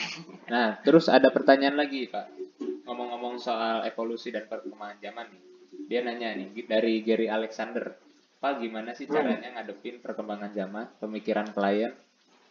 Nah, 0.51 0.79
terus 0.83 1.07
ada 1.07 1.31
pertanyaan 1.31 1.79
lagi, 1.79 2.11
Pak. 2.11 2.27
Ngomong-ngomong 2.87 3.39
soal 3.39 3.87
evolusi 3.87 4.35
dan 4.35 4.45
perkembangan 4.47 4.99
zaman 5.01 5.27
nih. 5.31 5.50
Dia 5.91 6.07
nanya 6.07 6.39
nih 6.39 6.71
dari 6.71 7.03
Gary 7.03 7.27
Alexander. 7.27 7.91
Pak, 8.39 8.63
gimana 8.63 8.95
sih 8.95 9.11
caranya 9.11 9.51
ngadepin 9.59 9.99
perkembangan 9.99 10.55
zaman, 10.55 10.87
pemikiran 11.03 11.51
klien, 11.51 11.91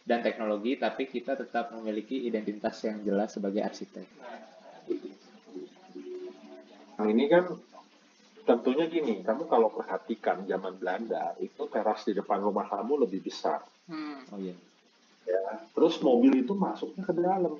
dan 0.03 0.19
teknologi, 0.19 0.75
tapi 0.75 1.07
kita 1.07 1.39
tetap 1.39 1.71
memiliki 1.71 2.27
identitas 2.27 2.83
yang 2.83 2.99
jelas 2.99 3.31
sebagai 3.31 3.63
arsitek? 3.63 4.03
Nah 6.99 7.07
ini 7.07 7.31
kan 7.31 7.47
tentunya 8.43 8.91
gini, 8.91 9.23
kamu 9.23 9.47
kalau 9.47 9.71
perhatikan 9.71 10.43
zaman 10.43 10.75
Belanda 10.75 11.31
itu 11.39 11.63
teras 11.71 12.03
di 12.03 12.11
depan 12.11 12.43
rumah 12.43 12.67
kamu 12.67 13.07
lebih 13.07 13.23
besar. 13.23 13.63
Hmm. 13.87 14.19
Oh 14.35 14.39
iya. 14.41 14.53
ya. 15.23 15.63
Terus 15.71 15.95
mobil 16.03 16.43
itu 16.43 16.51
masuknya 16.51 17.07
ke 17.07 17.15
dalam, 17.15 17.55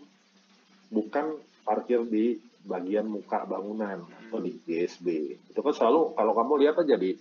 bukan 0.92 1.40
parkir 1.64 2.04
di 2.04 2.49
bagian 2.66 3.08
muka 3.08 3.48
bangunan 3.48 4.04
atau 4.06 4.40
di 4.44 4.60
GSB. 4.64 5.08
Itu 5.52 5.60
kan 5.64 5.74
selalu 5.74 6.14
kalau 6.14 6.34
kamu 6.36 6.54
lihat 6.66 6.76
aja 6.84 6.96
di 7.00 7.16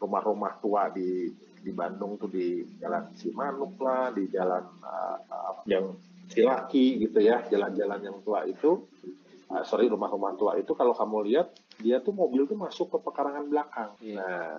rumah-rumah 0.00 0.60
tua 0.60 0.90
di 0.90 1.30
di 1.64 1.72
Bandung 1.72 2.20
tuh 2.20 2.28
di 2.28 2.60
Jalan 2.76 3.16
Cimanuk 3.16 3.80
lah, 3.80 4.12
di 4.12 4.28
jalan 4.28 4.64
uh, 4.84 5.16
uh, 5.32 5.64
yang 5.64 5.96
Cilaki 6.28 7.00
gitu 7.04 7.24
ya, 7.24 7.40
jalan-jalan 7.48 8.00
yang 8.00 8.16
tua 8.20 8.44
itu, 8.44 8.84
uh, 9.48 9.64
sorry 9.64 9.88
rumah-rumah 9.88 10.36
tua 10.36 10.52
itu 10.56 10.72
kalau 10.76 10.96
kamu 10.96 11.32
lihat 11.32 11.48
dia 11.80 12.00
tuh 12.00 12.16
mobil 12.16 12.48
tuh 12.48 12.56
masuk 12.56 12.92
ke 12.92 12.98
pekarangan 13.00 13.44
belakang. 13.48 13.90
Iya. 14.00 14.16
Nah, 14.20 14.52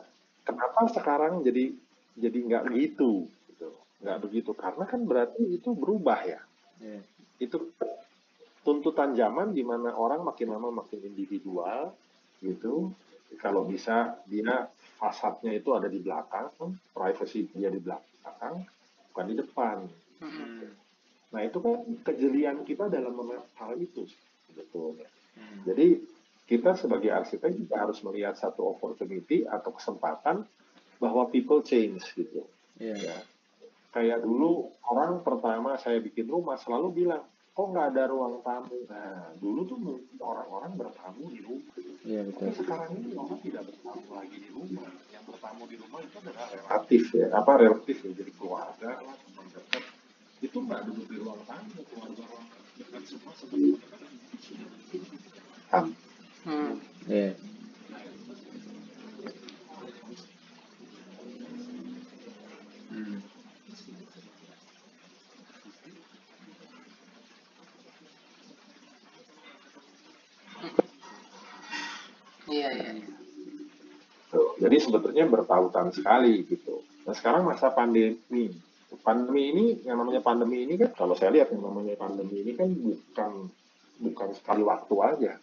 kenapa 0.45 0.89
sekarang 0.93 1.41
jadi 1.41 1.73
jadi 2.17 2.37
nggak 2.37 2.63
gitu? 2.73 3.27
Gitu. 3.49 3.69
Nggak 4.01 4.19
begitu 4.25 4.51
karena 4.53 4.85
kan 4.85 5.01
berarti 5.05 5.43
itu 5.57 5.69
berubah 5.73 6.19
ya. 6.25 6.41
Iya. 6.81 7.01
Itu 7.41 7.73
tuntutan 8.65 9.13
zaman 9.13 9.53
di 9.53 9.61
mana 9.61 9.93
orang 9.93 10.25
makin 10.25 10.49
lama 10.49 10.81
makin 10.81 11.05
individual 11.05 11.93
gitu. 12.41 12.89
Kalau 13.37 13.63
bisa 13.69 14.17
dia 14.25 14.65
fasadnya 14.97 15.53
itu 15.53 15.69
ada 15.77 15.85
di 15.85 16.01
belakang, 16.01 16.49
privacy 16.89 17.45
dia 17.53 17.69
di 17.69 17.77
belakang, 17.77 18.65
bukan 19.13 19.25
di 19.29 19.35
depan. 19.37 19.77
Hmm. 20.19 20.71
Nah 21.29 21.41
itu 21.45 21.57
kan 21.61 21.85
kejelian 22.01 22.65
kita 22.65 22.89
dalam 22.89 23.13
hal 23.59 23.73
itu 23.77 24.09
sebetulnya. 24.49 25.05
Hmm. 25.37 25.61
Jadi 25.67 26.01
kita 26.45 26.77
sebagai 26.77 27.09
arsitek 27.09 27.51
juga 27.57 27.85
harus 27.85 28.01
melihat 28.05 28.37
satu 28.37 28.65
opportunity 28.65 29.45
atau 29.45 29.73
kesempatan 29.73 30.45
bahwa 31.01 31.27
people 31.29 31.61
change 31.65 32.05
gitu. 32.15 32.45
Iya. 32.79 32.97
Ya. 32.97 33.17
Kayak 33.91 34.27
dulu 34.27 34.69
orang 34.91 35.23
pertama 35.23 35.79
saya 35.79 35.99
bikin 36.03 36.27
rumah 36.27 36.59
selalu 36.59 37.03
bilang, 37.03 37.23
kok 37.55 37.67
nggak 37.71 37.87
ada 37.95 38.03
ruang 38.11 38.43
tamu? 38.43 38.83
Nah 38.91 39.31
dulu 39.39 39.63
tuh 39.63 39.79
orang-orang 40.19 40.75
bertamu 40.75 41.31
di 41.31 41.39
rumah. 41.39 41.71
Iya, 42.05 42.21
Tapi 42.27 42.51
betul. 42.51 42.51
sekarang 42.61 42.91
ini 42.99 43.15
orang 43.15 43.39
tidak 43.39 43.63
bertamu 43.71 44.11
lagi 44.11 44.37
di 44.37 44.49
rumah. 44.51 44.91
Yang 45.09 45.23
bertamu 45.31 45.63
di 45.71 45.75
rumah 45.79 45.99
itu 46.03 46.15
adalah 46.19 46.47
relatif 46.51 47.03
ya, 47.15 47.27
apa 47.31 47.51
relatif 47.55 47.97
ya, 48.03 48.11
jadi 48.11 48.31
keluarga 48.35 48.89
lah, 48.99 49.15
teman 49.15 49.47
dekat. 49.55 49.83
Itu 50.43 50.57
nggak 50.67 50.81
duduk 50.85 51.07
di 51.07 51.17
ruang 51.23 51.41
tamu, 51.47 51.79
keluarga 51.87 52.23
ruang 52.27 52.47
dekat 52.75 53.03
semua 53.07 53.31
seperti 53.33 53.79
Hmm. 56.45 56.77
Iya. 57.09 57.33
Iya, 72.55 72.69
iya. 72.71 72.91
Tuh, 74.31 74.55
Jadi 74.63 74.75
sebetulnya 74.79 75.27
bertautan 75.27 75.91
sekali 75.91 76.47
gitu. 76.47 76.79
Nah 77.03 77.13
sekarang 77.13 77.43
masa 77.45 77.69
pandemi, 77.69 78.49
pandemi 79.03 79.51
ini 79.51 79.65
yang 79.83 79.99
namanya 79.99 80.23
pandemi 80.23 80.63
ini 80.63 80.79
kan 80.79 80.95
kalau 80.95 81.13
saya 81.13 81.35
lihat 81.35 81.51
yang 81.51 81.61
namanya 81.61 81.99
pandemi 81.99 82.41
ini 82.41 82.51
kan 82.55 82.71
bukan 82.71 83.31
bukan 83.99 84.29
sekali 84.33 84.63
waktu 84.63 84.95
aja. 85.03 85.33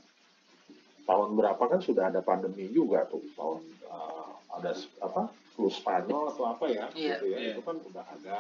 Tahun 1.03 1.29
berapa 1.35 1.61
kan 1.61 1.81
sudah 1.83 2.09
ada 2.09 2.25
pandemi 2.25 2.71
juga 2.73 3.05
tuh 3.07 3.23
tahun 3.37 3.61
uh, 3.91 4.33
ada 4.57 4.73
apa 5.03 5.29
flu 5.53 5.69
Spanyol 5.69 6.33
atau 6.33 6.45
apa 6.49 6.65
ya 6.71 6.89
Iya. 6.97 7.21
gitu 7.21 7.27
ya 7.29 7.39
Iya. 7.39 7.51
itu 7.59 7.63
kan 7.63 7.77
udah 7.77 8.05
ada 8.07 8.39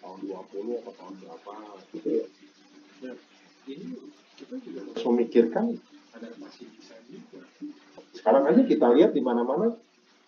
tahun 0.00 0.18
20 0.24 0.80
atau 0.82 0.92
tahun 0.96 1.14
berapa 1.22 1.52
gitu 1.94 2.08
ya. 2.10 2.26
Nah, 3.04 3.16
ini 3.68 3.86
kita 4.34 4.54
juga 4.64 4.80
harus 4.90 5.02
memikirkan 5.06 5.64
adaptasi 6.14 6.62
desain 6.78 7.04
juga. 7.10 7.42
Sekarang 8.14 8.46
aja 8.46 8.62
kita 8.62 8.86
lihat 8.94 9.10
di 9.12 9.20
mana-mana 9.20 9.74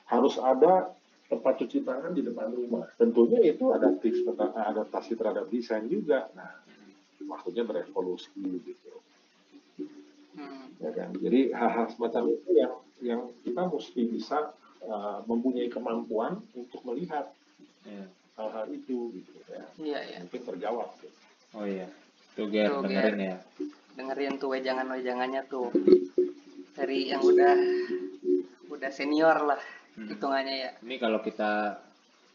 harus 0.06 0.34
ada 0.38 0.90
tempat 1.26 1.58
cuci 1.58 1.82
tangan 1.82 2.14
di 2.14 2.22
depan 2.22 2.50
rumah. 2.50 2.86
Tentunya 2.94 3.42
itu 3.42 3.70
adaptif 3.70 4.22
adaptasi 4.54 5.14
terhadap 5.14 5.46
desain 5.50 5.86
juga. 5.86 6.30
Nah, 6.34 6.50
maksudnya 7.22 7.66
berevolusi 7.66 8.30
gitu. 8.62 8.92
Hmm. 10.36 10.70
Ya 10.78 10.90
kan? 10.92 11.10
Jadi 11.16 11.50
hal-hal 11.50 11.86
semacam 11.90 12.22
itu 12.34 12.50
yang 12.54 12.72
yang 13.02 13.20
kita 13.42 13.62
mesti 13.66 14.02
bisa 14.08 14.38
uh, 14.84 15.20
mempunyai 15.26 15.68
kemampuan 15.68 16.42
untuk 16.54 16.82
melihat 16.86 17.30
Iya. 17.86 18.02
hal-hal 18.34 18.66
itu 18.74 19.14
gitu 19.14 19.30
ya. 19.46 19.62
Iya, 19.78 20.00
iya. 20.10 20.18
Mungkin 20.26 20.42
terjawab. 20.42 20.90
gitu. 20.98 21.14
Oh 21.54 21.62
iya. 21.62 21.86
Tuh 22.34 22.50
Ger, 22.50 22.66
Tuh, 22.68 22.82
dengerin 22.82 23.14
Ger. 23.14 23.26
ya. 23.30 23.36
Dengerin 23.96 24.36
tuh 24.36 24.48
wejangan-wejangannya 24.50 25.42
tuh. 25.46 25.72
Dari 26.72 27.08
yang 27.08 27.20
udah 27.20 27.54
udah 28.68 28.90
senior 28.90 29.38
lah 29.46 29.60
Hmm. 29.96 30.12
hitungannya 30.12 30.54
ya. 30.54 30.70
Ini 30.78 30.96
kalau 30.96 31.18
kita 31.18 31.80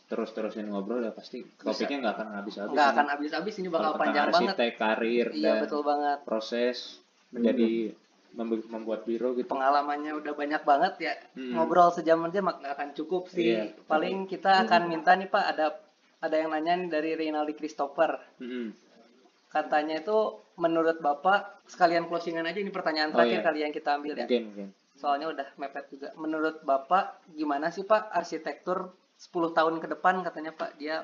terus-terusin 0.07 0.65
ngobrol 0.65 0.99
ya 0.99 1.13
pasti 1.13 1.45
topiknya 1.55 2.01
nggak 2.01 2.15
akan 2.17 2.27
habis-habis. 2.35 2.73
Nggak 2.73 2.89
akan 2.89 3.05
habis-habis 3.07 3.55
ini 3.55 3.69
bakal 3.69 3.93
panjang 3.95 4.27
banget. 4.27 4.49
arsitek, 4.51 4.73
karir, 4.75 5.27
Iya, 5.29 5.43
dan 5.45 5.55
betul 5.63 5.81
banget. 5.81 6.17
proses 6.25 6.77
menjadi 7.29 7.93
membu- 8.33 8.65
membuat 8.67 9.05
biro 9.05 9.31
gitu. 9.33 9.45
Pengalamannya 9.45 10.11
udah 10.15 10.33
banyak 10.33 10.61
banget 10.61 10.93
ya. 10.99 11.13
Hmm. 11.31 11.53
Ngobrol 11.53 11.93
sejam 11.93 12.17
aja 12.23 12.41
mak- 12.41 12.59
nggak 12.59 12.73
akan 12.73 12.89
cukup 12.93 13.29
sih. 13.29 13.45
Iya. 13.53 13.77
Paling 13.85 14.25
kita 14.25 14.65
akan 14.65 14.89
minta 14.89 15.13
nih 15.13 15.27
Pak 15.27 15.45
ada 15.47 15.65
ada 16.17 16.35
yang 16.35 16.49
nanya 16.49 16.73
nih 16.75 16.89
dari 16.89 17.11
Rinaldi 17.15 17.53
Christopher. 17.53 18.17
Mm-mm. 18.37 18.73
Katanya 19.51 19.99
itu 19.99 20.17
menurut 20.55 21.03
Bapak 21.03 21.67
sekalian 21.67 22.07
closingan 22.07 22.47
aja 22.47 22.59
ini 22.59 22.71
pertanyaan 22.71 23.11
Oh, 23.11 23.19
terakhir 23.19 23.39
iya. 23.39 23.45
kali 23.45 23.59
yang 23.67 23.73
kita 23.75 23.89
ambil 23.99 24.15
ya. 24.15 24.23
Mungkin, 24.23 24.43
mungkin. 24.47 24.67
Soalnya 24.95 25.27
udah 25.27 25.47
mepet 25.59 25.85
juga. 25.91 26.09
Menurut 26.15 26.63
Bapak 26.63 27.19
gimana 27.35 27.67
sih 27.67 27.83
Pak 27.83 28.11
arsitektur 28.11 28.95
10 29.19 29.51
tahun 29.51 29.75
ke 29.77 29.87
depan 29.91 30.23
katanya 30.23 30.55
Pak 30.55 30.79
dia 30.79 31.03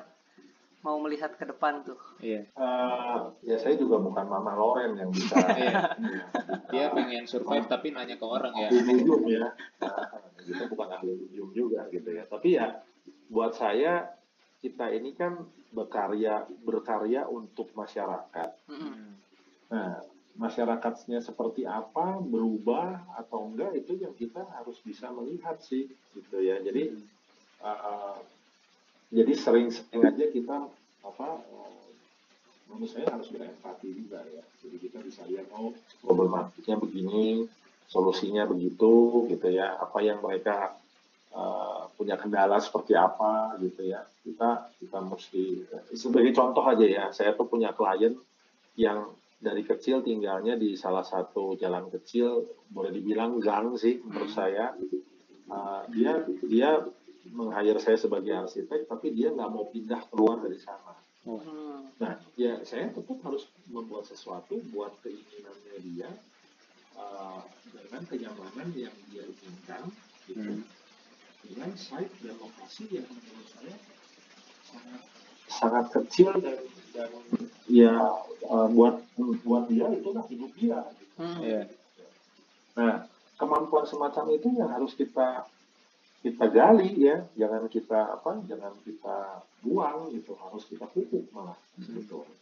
mau 0.80 0.96
melihat 1.02 1.34
ke 1.34 1.44
depan 1.44 1.82
tuh. 1.82 1.98
Iya. 2.22 2.46
Uh, 2.54 3.34
ya 3.42 3.58
saya 3.58 3.74
juga 3.74 3.98
bukan 3.98 4.24
Mama 4.24 4.54
Loren 4.54 4.94
yang 4.96 5.10
bisa 5.10 5.34
Iya. 5.58 5.90
Dia 6.70 6.86
pengen 6.94 7.26
survive 7.26 7.66
tapi 7.66 7.90
nanya 7.90 8.14
ke 8.16 8.24
orang 8.24 8.54
ya. 8.54 8.70
ahli 8.70 8.80
medium 8.86 9.22
ya. 9.26 9.44
Nah, 9.82 10.22
kita 10.38 10.64
bukan 10.70 10.88
ahli 10.94 11.12
juga 11.52 11.84
gitu 11.90 12.08
ya. 12.14 12.24
Tapi 12.30 12.48
ya 12.56 12.80
buat 13.28 13.52
saya 13.52 14.06
kita 14.58 14.90
ini 14.90 15.14
kan 15.14 15.46
berkarya 15.70 16.48
berkarya 16.64 17.28
untuk 17.28 17.70
masyarakat. 17.76 18.50
Mm-mm. 18.66 18.92
Hmm. 18.92 19.12
Nah, 19.68 20.00
masyarakatnya 20.38 21.18
seperti 21.20 21.66
apa, 21.66 22.18
berubah 22.22 23.04
atau 23.18 23.50
enggak 23.50 23.74
itu 23.74 23.98
yang 23.98 24.14
kita 24.14 24.46
harus 24.54 24.78
bisa 24.80 25.10
melihat 25.10 25.58
sih 25.60 25.90
gitu 26.14 26.38
ya. 26.38 26.62
Jadi 26.62 26.94
uh, 27.62 27.68
uh, 27.68 28.16
jadi 29.10 29.32
sering-sering 29.34 30.02
aja 30.04 30.26
kita 30.30 30.56
apa 31.02 31.28
uh, 31.42 31.86
menurut 32.70 32.90
saya 32.90 33.10
harus 33.10 33.28
berempati 33.34 33.88
juga 33.92 34.22
ya. 34.30 34.44
Jadi 34.62 34.76
kita 34.78 34.98
bisa 35.02 35.26
lihat 35.26 35.50
oh 35.54 35.74
problematiknya 36.02 36.78
begini, 36.78 37.46
solusinya 37.90 38.46
begitu 38.46 39.26
gitu 39.30 39.48
ya. 39.50 39.74
Apa 39.78 40.00
yang 40.06 40.22
mereka 40.22 40.78
uh, 41.34 41.90
punya 41.96 42.16
kendala 42.16 42.60
seperti 42.60 42.94
apa 42.94 43.56
gitu 43.60 43.88
ya. 43.88 44.04
Kita 44.24 44.70
kita 44.80 44.98
mesti 45.02 45.66
sebagai 45.96 46.32
contoh 46.36 46.64
aja 46.64 46.86
ya. 46.86 47.04
Saya 47.10 47.34
tuh 47.34 47.48
punya 47.48 47.72
klien 47.72 48.14
yang 48.78 49.10
dari 49.38 49.62
kecil 49.62 50.02
tinggalnya 50.02 50.58
di 50.58 50.74
salah 50.74 51.06
satu 51.06 51.54
jalan 51.54 51.86
kecil 51.94 52.42
boleh 52.74 52.90
dibilang 52.90 53.38
gang 53.38 53.78
sih 53.78 54.02
menurut 54.02 54.30
saya 54.34 54.74
Uh, 55.48 55.80
dia 55.96 56.28
dia 56.44 56.76
meng-hire 57.32 57.80
saya 57.80 57.96
sebagai 57.96 58.36
arsitek 58.36 58.84
tapi 58.84 59.16
dia 59.16 59.32
nggak 59.32 59.48
mau 59.48 59.64
pindah 59.72 60.04
keluar 60.12 60.44
dari 60.44 60.60
sana 60.60 60.92
Hmm. 61.28 61.88
nah 62.00 62.16
ya 62.40 62.56
saya 62.64 62.88
tetap 62.88 63.20
harus 63.20 63.48
membuat 63.68 64.08
sesuatu 64.08 64.60
buat 64.72 64.96
keinginannya 65.04 65.76
dia 65.84 66.08
uh, 66.96 67.44
dengan 67.68 68.00
kenyamanan 68.08 68.68
yang 68.72 68.96
dia 69.12 69.24
inginkan 69.28 69.92
gitu 70.24 70.40
Hmm. 70.56 70.64
Dengan 71.48 71.72
site 71.74 72.12
dan 72.20 72.36
lokasi 72.36 72.84
yang 72.92 73.08
menurut 73.08 73.48
saya 73.48 73.74
sangat 74.68 75.02
sangat 75.48 75.84
kecil 75.96 76.30
dan 76.44 76.60
dan 76.92 77.08
ya 77.64 77.94
uh, 78.44 78.68
buat 78.68 79.00
buat 79.42 79.64
dia 79.72 79.88
itu 79.96 80.08
lah 80.12 80.24
hidup 80.28 80.52
dia. 80.60 80.80
Hmm. 81.16 81.40
Iya. 81.40 81.62
Nah 82.76 83.08
kemampuan 83.40 83.88
semacam 83.88 84.36
itu 84.36 84.48
yang 84.54 84.68
harus 84.68 84.92
kita 84.92 85.48
kita 86.18 86.50
gali 86.50 86.98
ya, 86.98 87.22
jangan 87.38 87.70
kita 87.70 88.18
apa, 88.18 88.42
jangan 88.50 88.74
kita 88.82 89.38
buang 89.62 90.10
gitu, 90.10 90.34
harus 90.34 90.66
kita 90.66 90.84
pupuk 90.90 91.30
malah 91.30 91.54
sebetulnya. 91.78 92.34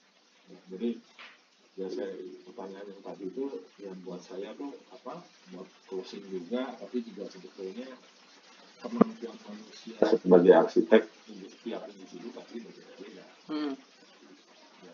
Ya, 0.49 0.59
jadi 0.73 0.91
ya 1.77 1.87
saya 1.93 2.09
pertanyaan 2.49 2.89
yang 2.89 3.03
tadi 3.05 3.29
itu 3.29 3.45
yang 3.85 3.93
buat 4.01 4.25
saya 4.25 4.57
tuh 4.57 4.73
apa, 4.89 5.21
buat 5.53 5.69
closing 5.93 6.25
juga, 6.33 6.73
tapi 6.81 7.05
juga 7.05 7.29
sebetulnya 7.29 7.85
kemampuan 8.83 9.37
manusia 9.47 9.97
sebagai 10.19 10.53
arsitek 10.53 11.03
setiap 11.67 11.83
individu 11.91 12.29
pasti 12.31 12.57
berbeda-beda. 12.63 13.25
Hmm. 13.51 13.73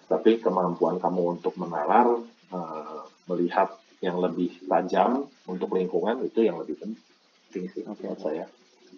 Tapi 0.08 0.30
kemampuan 0.40 0.96
kamu 1.00 1.40
untuk 1.40 1.54
menalar, 1.60 2.20
eh, 2.52 3.00
melihat 3.28 3.76
yang 4.02 4.18
lebih 4.18 4.50
tajam 4.66 5.30
untuk 5.46 5.70
lingkungan 5.72 6.26
itu 6.26 6.42
yang 6.42 6.58
lebih 6.58 6.74
penting 6.82 7.70
sih 7.70 7.86
Oke. 7.86 8.02
menurut 8.02 8.20
saya. 8.20 8.44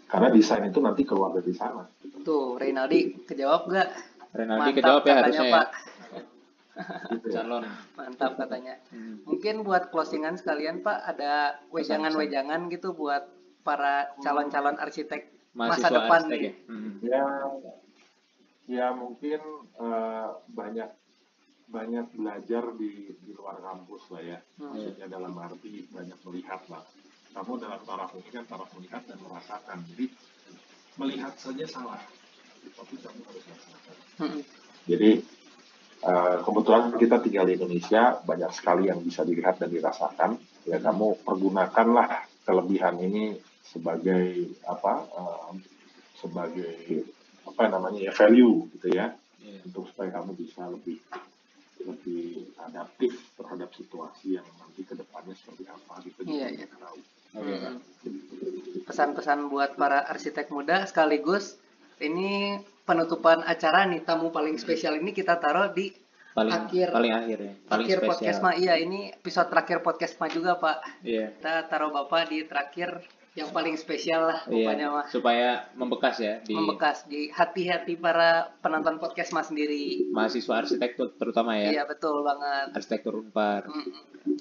Karena 0.09 0.32
desain 0.32 0.64
itu 0.64 0.80
nanti 0.80 1.03
keluar 1.05 1.37
dari 1.37 1.53
sana. 1.53 1.85
Tuh 2.24 2.57
Rinaldi 2.57 3.26
kejawab 3.28 3.68
gak? 3.68 3.89
Renaldi 4.32 4.70
kejawab 4.80 5.03
ya 5.05 5.14
harusnya 5.20 5.47
ya. 5.47 5.55
Pak. 5.55 5.68
Gitu 7.14 7.26
ya. 7.30 7.43
Calon. 7.43 7.62
Mantap 7.95 8.32
katanya. 8.35 8.74
Hmm. 8.91 9.22
Mungkin 9.28 9.62
buat 9.62 9.93
closingan 9.93 10.41
sekalian 10.41 10.80
Pak 10.82 10.99
ada 11.14 11.61
wejangan-wejangan 11.70 12.66
gitu 12.72 12.97
buat 12.97 13.28
para 13.65 14.12
calon-calon 14.21 14.77
arsitek 14.77 15.33
masa 15.57 15.89
Mahasiswa 15.89 15.97
depan 15.97 16.21
arsitek 16.29 16.39
nih. 16.39 16.45
ya. 16.45 16.53
Hmm. 16.69 16.93
Ya, 17.01 17.25
ya 18.69 18.87
mungkin 18.93 19.41
eh, 19.81 20.29
banyak 20.53 20.91
banyak 21.65 22.07
belajar 22.12 22.65
di 22.77 23.17
di 23.17 23.33
luar 23.33 23.57
kampus 23.65 24.12
lah 24.12 24.23
ya. 24.23 24.39
Hmm. 24.61 24.77
Maksudnya 24.77 25.07
dalam 25.09 25.33
arti 25.41 25.89
banyak 25.89 26.19
melihat 26.29 26.61
lah. 26.69 26.85
Kamu 27.35 27.59
dalam 27.59 27.81
taraf 27.83 28.15
ini 28.15 28.31
kan 28.31 28.45
taraf 28.47 28.69
melihat 28.77 29.03
dan 29.09 29.19
merasakan. 29.19 29.79
Jadi 29.91 30.07
melihat 30.95 31.35
saja 31.35 31.67
salah, 31.67 31.99
tapi 32.62 32.95
kamu 33.01 33.21
harus 33.27 33.45
merasakan. 33.49 33.97
Hmm. 34.21 34.41
Jadi 34.85 35.11
eh, 36.05 36.37
kebetulan 36.45 36.93
kita 37.01 37.17
tinggal 37.25 37.45
di 37.49 37.57
Indonesia, 37.57 38.21
banyak 38.23 38.51
sekali 38.53 38.93
yang 38.93 39.01
bisa 39.01 39.25
dilihat 39.25 39.57
dan 39.57 39.73
dirasakan. 39.73 40.37
Ya 40.69 40.79
kamu 40.81 41.25
pergunakanlah 41.25 42.29
kelebihan 42.45 43.01
ini 43.01 43.41
sebagai 43.65 44.53
apa? 44.65 44.93
eh, 45.09 45.53
sebagai 46.15 47.05
apa 47.45 47.62
namanya 47.69 48.01
ya 48.01 48.12
value 48.12 48.65
gitu 48.73 48.89
ya, 48.91 49.12
Iya. 49.45 49.61
untuk 49.69 49.85
supaya 49.93 50.09
kamu 50.09 50.33
bisa 50.35 50.65
lebih 50.69 50.97
lebih 51.85 52.49
adaptif 52.57 53.12
terhadap 53.37 53.69
situasi 53.71 54.41
yang 54.41 54.47
nanti 54.57 54.81
ke 54.83 54.97
depannya 54.97 55.37
seperti 55.37 55.69
apa 55.69 56.01
gitu. 56.01 56.21
Iya, 56.25 56.49
kita 56.49 56.57
iya. 56.57 56.65
nggak 56.65 56.81
tahu. 56.81 56.99
Hmm. 57.35 57.77
Pesan-pesan 58.85 59.51
buat 59.51 59.77
para 59.77 60.07
arsitek 60.07 60.49
muda 60.49 60.87
sekaligus 60.87 61.61
ini 61.99 62.57
penutupan 62.85 63.43
acara 63.43 63.85
nih 63.85 64.01
tamu 64.01 64.31
paling 64.31 64.57
spesial 64.57 64.97
ini 64.97 65.12
kita 65.12 65.37
taruh 65.37 65.69
di 65.69 65.93
Paling 66.35 66.51
Akhir- 66.51 66.91
paling 66.91 67.15
akhir 67.15 67.39
ya. 67.39 67.53
Paling 67.71 67.87
akhir 67.87 67.99
spesial. 68.03 68.11
podcast 68.11 68.39
mah 68.43 68.55
iya 68.59 68.75
ini 68.75 69.07
episode 69.07 69.47
terakhir 69.47 69.79
podcast 69.81 70.19
mah 70.19 70.27
juga 70.27 70.59
Pak. 70.59 71.07
Iya. 71.07 71.31
Kita 71.31 71.55
taruh 71.69 71.95
Bapak 71.95 72.27
di 72.27 72.43
terakhir 72.43 72.91
yang 73.35 73.51
paling 73.51 73.74
spesial 73.74 74.24
lah 74.24 74.41
pokoknya 74.43 74.78
Iya. 74.80 74.95
mah 74.95 75.05
Supaya 75.07 75.49
membekas 75.74 76.16
ya 76.18 76.39
di 76.41 76.55
membekas 76.55 77.03
di 77.05 77.26
hati-hati 77.28 77.95
para 77.97 78.55
penonton 78.59 78.97
podcast 78.97 79.30
mah 79.30 79.43
sendiri. 79.43 80.07
mahasiswa 80.09 80.55
arsitektur 80.57 81.11
terutama 81.12 81.55
ya. 81.57 81.70
Iya 81.72 81.82
betul 81.85 82.22
banget. 82.22 82.70
Arsitektur 82.72 83.18
Unpar. 83.18 83.66
Mm-mm. 83.66 84.39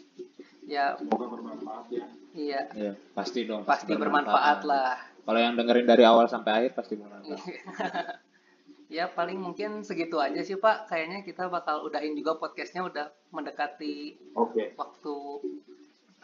Ya, 0.64 0.94
Semoga 0.96 1.26
bermanfaat 1.28 1.86
ya. 1.90 2.06
iya. 2.34 2.62
Ya, 2.72 2.92
pasti 3.12 3.44
dong. 3.44 3.62
Pasti 3.64 3.94
bermanfaat 3.94 4.62
lah. 4.64 4.96
Kalau 5.20 5.36
yang 5.38 5.54
dengerin 5.54 5.84
dari 5.84 6.04
awal 6.04 6.26
sampai 6.26 6.52
akhir 6.62 6.72
pasti 6.74 6.94
bermanfaat. 6.96 7.42
ya 8.90 9.10
paling 9.10 9.36
mungkin 9.36 9.82
segitu 9.82 10.22
aja 10.22 10.40
sih 10.40 10.56
Pak. 10.56 10.86
Kayaknya 10.86 11.20
kita 11.24 11.50
bakal 11.50 11.82
udahin 11.82 12.14
juga 12.14 12.38
podcastnya 12.38 12.80
udah 12.82 13.10
mendekati 13.30 14.16
Oke. 14.36 14.72
waktu 14.74 15.16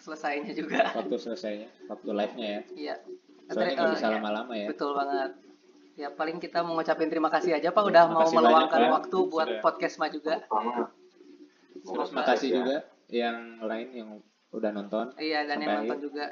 selesainya 0.09 0.51
juga. 0.51 0.81
Waktu 0.91 1.15
selesainya, 1.15 1.69
waktu 1.85 2.09
live-nya 2.09 2.47
ya. 2.49 2.61
Iya. 2.73 2.95
Soalnya 3.47 3.73
nggak 3.75 3.85
Eh, 3.85 3.93
bisa 3.93 4.07
iya. 4.07 4.13
lama-lama 4.17 4.53
ya. 4.55 4.67
Betul 4.67 4.91
banget. 4.91 5.31
Ya 5.93 6.09
paling 6.09 6.37
kita 6.37 6.59
mau 6.59 6.73
ngucapin 6.73 7.05
terima 7.07 7.27
kasih 7.27 7.53
aja 7.53 7.69
Pak 7.69 7.83
udah 7.83 8.03
mau 8.07 8.25
meluangkan 8.25 8.71
banyak, 8.79 8.93
waktu 8.95 9.17
buat 9.27 9.47
Sudah. 9.47 9.61
podcast 9.61 9.95
Ma 9.95 10.07
juga. 10.07 10.35
Terus 10.39 11.85
Semoga- 11.85 12.15
makasih 12.15 12.49
ya. 12.49 12.55
juga 12.55 12.75
yang 13.07 13.37
lain 13.61 13.87
yang 13.91 14.09
udah 14.49 14.71
nonton. 14.71 15.05
Iya 15.15 15.45
dan 15.45 15.57
yang 15.57 15.71
nonton 15.77 15.93
akhir. 15.93 16.03
juga. 16.03 16.25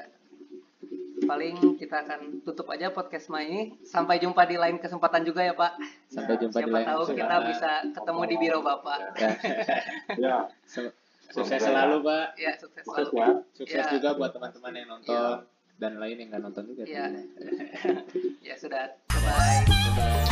Paling 1.20 1.76
kita 1.76 1.96
akan 2.00 2.20
tutup 2.40 2.64
aja 2.68 2.88
podcast 2.88 3.28
Ma 3.28 3.42
ini. 3.42 3.76
Sampai 3.82 4.16
jumpa 4.16 4.42
di 4.42 4.56
lain 4.56 4.78
kesempatan 4.78 5.20
juga 5.22 5.42
ya 5.42 5.52
Pak. 5.52 5.76
Sampai 6.06 6.34
jumpa 6.36 6.54
di 6.56 6.64
Siapa 6.64 6.74
lain 6.74 6.86
tahu 6.88 7.02
kita 7.04 7.14
kesempatan. 7.20 7.42
bisa 7.44 7.70
ketemu 7.92 8.20
di 8.24 8.36
biro 8.38 8.60
Bapak. 8.60 8.98
Ya. 9.14 9.30
Ya, 10.16 10.36
Sukses 11.28 11.60
ya. 11.60 11.68
selalu, 11.68 11.96
Pak. 12.04 12.26
Ya, 12.40 12.52
sukses 12.56 12.82
selalu. 12.84 13.04
Sukses, 13.04 13.36
sukses 13.56 13.84
ya. 13.84 13.92
juga 13.92 14.08
buat 14.16 14.30
teman-teman 14.32 14.72
yang 14.72 14.88
nonton 14.88 15.12
ya. 15.12 15.44
dan 15.76 15.92
lain 16.00 16.16
yang 16.16 16.28
nggak 16.32 16.42
nonton 16.42 16.64
juga. 16.72 16.82
Ya, 16.88 17.06
ya 18.48 18.54
sudah. 18.56 18.96
Bye. 19.12 19.64
Bye. 19.96 20.27